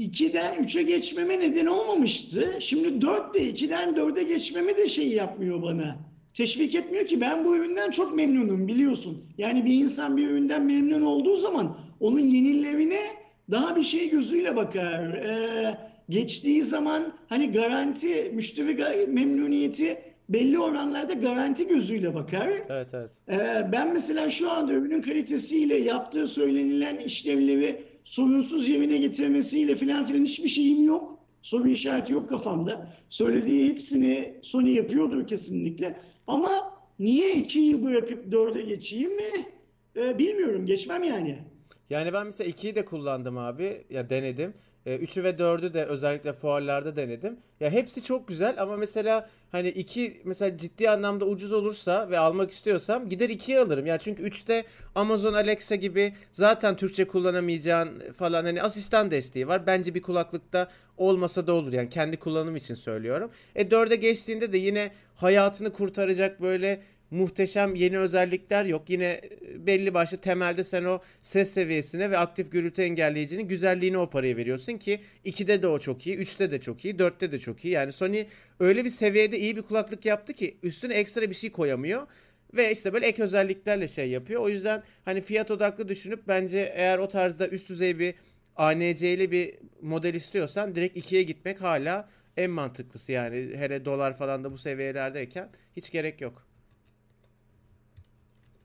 2'den 0.00 0.54
3'e 0.54 0.82
geçmeme 0.82 1.40
neden 1.40 1.66
olmamıştı. 1.66 2.56
Şimdi 2.60 3.00
4 3.00 3.34
de 3.34 3.50
2'den 3.50 3.94
4'e 3.94 4.22
geçmemi 4.22 4.76
de 4.76 4.88
şey 4.88 5.08
yapmıyor 5.08 5.62
bana. 5.62 5.96
Teşvik 6.34 6.74
etmiyor 6.74 7.06
ki 7.06 7.20
ben 7.20 7.44
bu 7.44 7.56
üründen 7.56 7.90
çok 7.90 8.16
memnunum 8.16 8.68
biliyorsun. 8.68 9.24
Yani 9.38 9.64
bir 9.64 9.74
insan 9.74 10.16
bir 10.16 10.28
üründen 10.28 10.66
memnun 10.66 11.02
olduğu 11.02 11.36
zaman 11.36 11.78
onun 12.00 12.20
yenilerine 12.20 13.00
daha 13.50 13.76
bir 13.76 13.82
şey 13.82 14.10
gözüyle 14.10 14.56
bakar. 14.56 15.14
Ee, 15.14 15.78
geçtiği 16.08 16.64
zaman 16.64 17.12
hani 17.28 17.52
garanti, 17.52 18.30
müşteri 18.34 19.06
memnuniyeti 19.06 19.98
belli 20.28 20.58
oranlarda 20.58 21.12
garanti 21.12 21.68
gözüyle 21.68 22.14
bakar. 22.14 22.50
Evet 22.68 22.94
evet. 22.94 23.12
Ee, 23.30 23.72
ben 23.72 23.92
mesela 23.92 24.30
şu 24.30 24.50
anda 24.50 24.72
ürünün 24.72 25.02
kalitesiyle 25.02 25.76
yaptığı 25.76 26.26
söylenilen 26.26 26.96
işlemleri 26.96 27.89
sorunsuz 28.10 28.68
yerine 28.68 28.96
getirmesiyle 28.96 29.74
filan 29.76 30.04
filan 30.06 30.24
hiçbir 30.24 30.48
şeyim 30.48 30.84
yok. 30.84 31.18
Soru 31.42 31.68
işareti 31.68 32.12
yok 32.12 32.28
kafamda. 32.28 32.92
Söylediği 33.08 33.68
hepsini 33.68 34.34
Sony 34.42 34.74
yapıyordur 34.74 35.26
kesinlikle. 35.26 36.00
Ama 36.26 36.74
niye 36.98 37.34
2'yi 37.34 37.84
bırakıp 37.84 38.32
4'e 38.32 38.62
geçeyim 38.62 39.16
mi? 39.16 39.46
Ee, 39.96 40.18
bilmiyorum. 40.18 40.66
Geçmem 40.66 41.02
yani. 41.02 41.38
Yani 41.90 42.12
ben 42.12 42.26
mesela 42.26 42.50
2'yi 42.50 42.74
de 42.74 42.84
kullandım 42.84 43.38
abi. 43.38 43.84
Ya 43.90 44.10
denedim. 44.10 44.54
3'ü 44.86 45.24
ve 45.24 45.30
4'ü 45.30 45.74
de 45.74 45.84
özellikle 45.84 46.32
fuarlarda 46.32 46.96
denedim. 46.96 47.36
Ya 47.60 47.70
hepsi 47.70 48.02
çok 48.02 48.28
güzel 48.28 48.62
ama 48.62 48.76
mesela 48.76 49.28
hani 49.52 49.68
2 49.68 50.20
mesela 50.24 50.58
ciddi 50.58 50.90
anlamda 50.90 51.24
ucuz 51.24 51.52
olursa 51.52 52.10
ve 52.10 52.18
almak 52.18 52.50
istiyorsam 52.50 53.08
gider 53.08 53.30
2'yi 53.30 53.58
alırım. 53.58 53.86
Ya 53.86 53.98
çünkü 53.98 54.22
3'te 54.22 54.64
Amazon 54.94 55.34
Alexa 55.34 55.74
gibi 55.74 56.14
zaten 56.32 56.76
Türkçe 56.76 57.04
kullanamayacağın 57.04 58.12
falan 58.12 58.44
hani 58.44 58.62
asistan 58.62 59.10
desteği 59.10 59.48
var. 59.48 59.66
Bence 59.66 59.94
bir 59.94 60.02
kulaklıkta 60.02 60.68
olmasa 60.96 61.46
da 61.46 61.52
olur 61.52 61.72
yani 61.72 61.88
kendi 61.88 62.16
kullanım 62.16 62.56
için 62.56 62.74
söylüyorum. 62.74 63.30
E 63.54 63.62
4'e 63.62 63.96
geçtiğinde 63.96 64.52
de 64.52 64.58
yine 64.58 64.90
hayatını 65.16 65.72
kurtaracak 65.72 66.42
böyle 66.42 66.80
muhteşem 67.10 67.74
yeni 67.74 67.98
özellikler 67.98 68.64
yok. 68.64 68.90
Yine 68.90 69.04
e, 69.04 69.66
belli 69.66 69.94
başlı 69.94 70.18
temelde 70.18 70.64
sen 70.64 70.84
o 70.84 71.00
ses 71.22 71.50
seviyesine 71.50 72.10
ve 72.10 72.18
aktif 72.18 72.52
gürültü 72.52 72.82
engelleyicinin 72.82 73.48
güzelliğine 73.48 73.98
o 73.98 74.10
parayı 74.10 74.36
veriyorsun 74.36 74.78
ki 74.78 75.00
2'de 75.24 75.62
de 75.62 75.66
o 75.66 75.78
çok 75.78 76.06
iyi, 76.06 76.16
3'te 76.18 76.50
de 76.50 76.60
çok 76.60 76.84
iyi, 76.84 76.94
4'te 76.94 77.32
de 77.32 77.38
çok 77.38 77.64
iyi. 77.64 77.74
Yani 77.74 77.92
Sony 77.92 78.24
öyle 78.60 78.84
bir 78.84 78.90
seviyede 78.90 79.38
iyi 79.38 79.56
bir 79.56 79.62
kulaklık 79.62 80.04
yaptı 80.04 80.32
ki 80.32 80.56
üstüne 80.62 80.94
ekstra 80.94 81.30
bir 81.30 81.34
şey 81.34 81.50
koyamıyor. 81.50 82.06
Ve 82.54 82.72
işte 82.72 82.92
böyle 82.92 83.06
ek 83.06 83.22
özelliklerle 83.22 83.88
şey 83.88 84.10
yapıyor. 84.10 84.40
O 84.42 84.48
yüzden 84.48 84.82
hani 85.04 85.20
fiyat 85.20 85.50
odaklı 85.50 85.88
düşünüp 85.88 86.28
bence 86.28 86.72
eğer 86.76 86.98
o 86.98 87.08
tarzda 87.08 87.48
üst 87.48 87.68
düzey 87.68 87.98
bir 87.98 88.14
ANC'li 88.56 89.30
bir 89.30 89.54
model 89.82 90.14
istiyorsan 90.14 90.74
direkt 90.74 90.98
2'ye 90.98 91.22
gitmek 91.22 91.60
hala 91.60 92.08
en 92.36 92.50
mantıklısı 92.50 93.12
yani. 93.12 93.50
Hele 93.56 93.84
dolar 93.84 94.18
falan 94.18 94.44
da 94.44 94.52
bu 94.52 94.58
seviyelerdeyken 94.58 95.48
hiç 95.76 95.90
gerek 95.90 96.20
yok. 96.20 96.49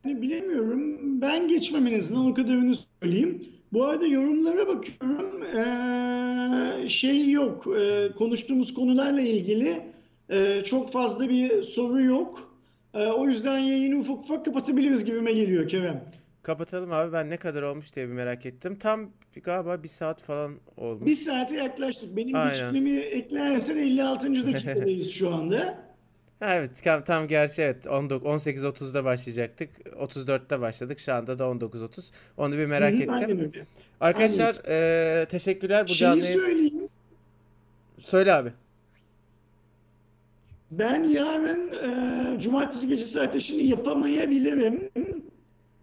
Bilemiyorum. 0.05 0.97
Ben 1.21 1.47
geçmem 1.47 1.87
en 1.87 1.99
azından 1.99 2.25
o 2.25 2.33
kadarını 2.33 2.73
söyleyeyim. 3.01 3.43
Bu 3.73 3.85
arada 3.85 4.05
yorumlara 4.07 4.67
bakıyorum. 4.67 5.43
Ee, 5.43 6.87
şey 6.89 7.29
yok. 7.31 7.67
Ee, 7.79 8.09
konuştuğumuz 8.17 8.73
konularla 8.73 9.21
ilgili 9.21 9.81
e, 10.29 10.61
çok 10.65 10.91
fazla 10.91 11.29
bir 11.29 11.61
soru 11.63 12.01
yok. 12.01 12.57
Ee, 12.93 13.05
o 13.07 13.27
yüzden 13.27 13.57
yayını 13.59 13.99
ufak 13.99 14.17
ufak 14.19 14.45
kapatabiliriz 14.45 15.05
gibime 15.05 15.31
geliyor 15.33 15.67
Kerem. 15.67 16.03
Kapatalım 16.43 16.91
abi 16.91 17.13
ben 17.13 17.29
ne 17.29 17.37
kadar 17.37 17.61
olmuş 17.61 17.95
diye 17.95 18.07
bir 18.07 18.13
merak 18.13 18.45
ettim. 18.45 18.75
Tam 18.79 19.09
bir- 19.35 19.41
galiba 19.41 19.83
bir 19.83 19.87
saat 19.87 20.21
falan 20.21 20.51
Bir 20.77 20.81
olmuş. 20.81 21.19
saate 21.19 21.55
yaklaştık. 21.55 22.17
Benim 22.17 22.35
Aynen. 22.35 22.51
geçmemi 22.51 22.97
eklersen 22.97 23.77
56. 23.77 24.53
dakikadayız 24.53 25.09
şu 25.11 25.33
anda. 25.35 25.84
Evet 26.53 26.71
tam, 26.83 27.03
tam 27.03 27.27
gerçi 27.27 27.61
evet 27.61 27.87
19 27.87 28.27
18.30'da 28.47 29.05
başlayacaktık. 29.05 29.69
34'te 29.79 30.61
başladık. 30.61 30.99
Şu 30.99 31.13
anda 31.13 31.39
da 31.39 31.43
19.30. 31.43 32.11
Onu 32.37 32.57
bir 32.57 32.65
merak 32.65 32.91
Hı 32.91 32.95
ettim. 32.95 33.13
Aynen 33.13 33.39
öyle. 33.39 33.65
Arkadaşlar 34.01 34.55
eee, 34.67 35.25
teşekkürler 35.25 35.83
bu 35.83 35.87
Şeyi 35.87 35.97
canlı 35.97 36.21
söyleyeyim. 36.21 36.89
Söyle 37.99 38.33
abi. 38.33 38.51
Ben 40.71 41.03
yarın 41.03 41.71
e, 41.73 42.39
cumartesi 42.39 42.87
gecesi 42.87 43.21
ateşini 43.21 43.63
yapamayabilirim. 43.63 44.89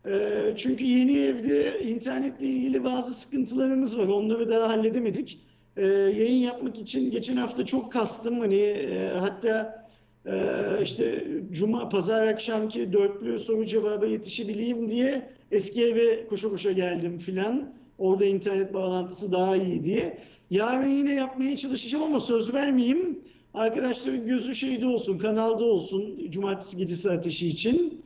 E, 0.06 0.54
çünkü 0.56 0.84
yeni 0.84 1.18
evde 1.18 1.82
internetle 1.82 2.46
ilgili 2.46 2.84
bazı 2.84 3.14
sıkıntılarımız 3.14 3.98
var. 3.98 4.06
Onları 4.06 4.50
daha 4.50 4.68
halledemedik. 4.68 5.38
E, 5.76 5.86
yayın 5.86 6.42
yapmak 6.42 6.78
için 6.78 7.10
geçen 7.10 7.36
hafta 7.36 7.66
çok 7.66 7.92
kastım. 7.92 8.40
Hani 8.40 8.60
e, 8.60 9.08
hatta 9.18 9.81
e, 10.26 10.34
işte 10.82 11.26
cuma 11.52 11.88
pazar 11.88 12.26
akşamki 12.26 12.92
dörtlü 12.92 13.38
soru 13.38 13.66
cevaba 13.66 14.06
yetişebileyim 14.06 14.90
diye 14.90 15.28
eski 15.50 15.84
eve 15.84 16.26
koşa 16.26 16.48
koşa 16.48 16.72
geldim 16.72 17.18
filan. 17.18 17.74
Orada 17.98 18.24
internet 18.24 18.74
bağlantısı 18.74 19.32
daha 19.32 19.56
iyi 19.56 19.84
diye. 19.84 20.18
Yarın 20.50 20.88
yine 20.88 21.14
yapmaya 21.14 21.56
çalışacağım 21.56 22.04
ama 22.04 22.20
söz 22.20 22.54
vermeyeyim. 22.54 23.18
Arkadaşların 23.54 24.26
gözü 24.26 24.54
şeyde 24.54 24.86
olsun, 24.86 25.18
kanalda 25.18 25.64
olsun 25.64 26.30
cumartesi 26.30 26.76
gecesi 26.76 27.10
ateşi 27.10 27.48
için. 27.48 28.02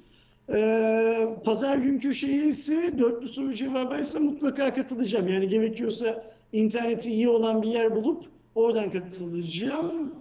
Ee, 0.52 1.28
pazar 1.44 1.76
günkü 1.76 2.14
şeyi 2.14 2.48
ise 2.48 2.94
dörtlü 2.98 3.28
soru 3.28 3.54
cevabı 3.54 4.00
ise 4.00 4.18
mutlaka 4.18 4.74
katılacağım. 4.74 5.28
Yani 5.28 5.48
gerekiyorsa 5.48 6.24
interneti 6.52 7.10
iyi 7.10 7.28
olan 7.28 7.62
bir 7.62 7.68
yer 7.68 7.96
bulup 7.96 8.24
oradan 8.54 8.90
katılacağım. 8.90 10.14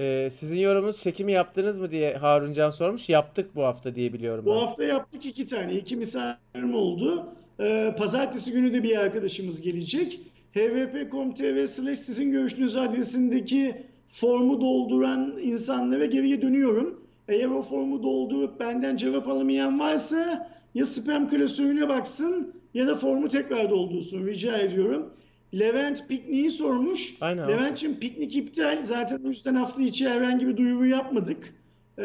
Eee, 0.00 0.30
sizin 0.30 0.56
yorumunuz 0.58 1.00
çekimi 1.02 1.32
yaptınız 1.32 1.78
mı 1.78 1.90
diye 1.90 2.14
Harun 2.16 2.52
Can 2.52 2.70
sormuş. 2.70 3.08
Yaptık 3.08 3.56
bu 3.56 3.62
hafta 3.62 3.94
diye 3.94 4.12
biliyorum 4.12 4.44
Bu 4.46 4.50
ben. 4.50 4.54
hafta 4.54 4.84
yaptık 4.84 5.26
iki 5.26 5.46
tane. 5.46 5.74
iki 5.74 5.96
misafirim 5.96 6.74
oldu. 6.74 7.26
Ee, 7.60 7.94
pazartesi 7.98 8.52
günü 8.52 8.72
de 8.72 8.82
bir 8.82 8.96
arkadaşımız 8.98 9.60
gelecek. 9.60 10.20
hvp.com.tr 10.56 11.66
slash 11.66 11.98
sizin 11.98 12.32
görüşünüz 12.32 12.76
adresindeki 12.76 13.86
formu 14.08 14.60
dolduran 14.60 15.38
insanlara 15.42 16.04
geriye 16.04 16.42
dönüyorum. 16.42 17.00
Eğer 17.28 17.46
o 17.48 17.62
formu 17.62 18.02
doldurup 18.02 18.60
benden 18.60 18.96
cevap 18.96 19.28
alamayan 19.28 19.80
varsa 19.80 20.50
ya 20.74 20.86
spam 20.86 21.28
klasörüne 21.30 21.88
baksın 21.88 22.54
ya 22.74 22.86
da 22.86 22.96
formu 22.96 23.28
tekrar 23.28 23.70
doldursun 23.70 24.26
rica 24.26 24.58
ediyorum. 24.58 25.10
Levent 25.58 26.08
pikniği 26.08 26.50
sormuş. 26.50 27.14
Aynen 27.20 27.42
abi. 27.42 27.52
Levent'ciğim 27.52 27.96
piknik 27.98 28.36
iptal. 28.36 28.82
Zaten 28.82 29.20
o 29.24 29.28
yüzden 29.28 29.54
hafta 29.54 29.82
içi 29.82 30.08
herhangi 30.08 30.48
bir 30.48 30.56
duyuru 30.56 30.86
yapmadık. 30.86 31.54
Ee, 31.98 32.04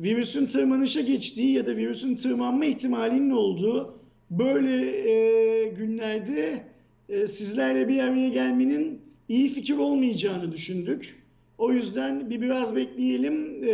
virüsün 0.00 0.46
tırmanışa 0.46 1.00
geçtiği 1.00 1.52
ya 1.52 1.66
da 1.66 1.76
virüsün 1.76 2.16
tırmanma 2.16 2.64
ihtimalinin 2.64 3.30
olduğu 3.30 3.98
böyle 4.30 5.08
e, 5.10 5.68
günlerde 5.68 6.62
e, 7.08 7.26
sizlerle 7.26 7.88
bir 7.88 7.98
araya 7.98 8.28
gelmenin 8.28 9.00
iyi 9.28 9.48
fikir 9.48 9.76
olmayacağını 9.76 10.52
düşündük. 10.52 11.22
O 11.58 11.72
yüzden 11.72 12.30
bir 12.30 12.40
biraz 12.40 12.76
bekleyelim. 12.76 13.64
Ee, 13.64 13.70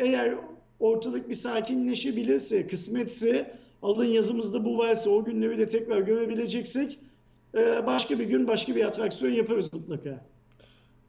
eğer 0.00 0.34
ortalık 0.80 1.28
bir 1.28 1.34
sakinleşebilirse, 1.34 2.66
kısmetse, 2.66 3.50
alın 3.82 4.04
yazımızda 4.04 4.64
bu 4.64 4.78
varsa 4.78 5.10
o 5.10 5.24
günleri 5.24 5.58
de 5.58 5.68
tekrar 5.68 6.00
görebileceksek 6.00 6.98
e, 7.54 7.86
başka 7.86 8.18
bir 8.18 8.24
gün 8.24 8.46
başka 8.46 8.74
bir 8.74 8.84
atraksiyon 8.84 9.32
yaparız 9.32 9.72
mutlaka. 9.72 10.24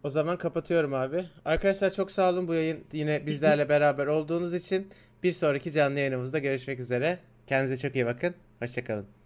O 0.04 0.10
zaman 0.10 0.38
kapatıyorum 0.38 0.94
abi. 0.94 1.26
Arkadaşlar 1.46 1.94
çok 1.94 2.12
sağ 2.12 2.30
olun 2.30 2.48
bu 2.48 2.54
yayın 2.54 2.84
yine 2.92 3.26
bizlerle 3.26 3.70
beraber 3.70 4.08
olduğunuz 4.08 4.54
için. 4.54 4.88
Bir 5.24 5.32
sonraki 5.32 5.72
canlı 5.72 6.00
yayınımızda 6.00 6.40
görüşmek 6.40 6.80
üzere. 6.80 7.20
Kendinize 7.48 7.88
çok 7.88 7.96
iyi 7.96 8.06
bakın. 8.06 8.36
Hoşçakalın. 8.60 9.23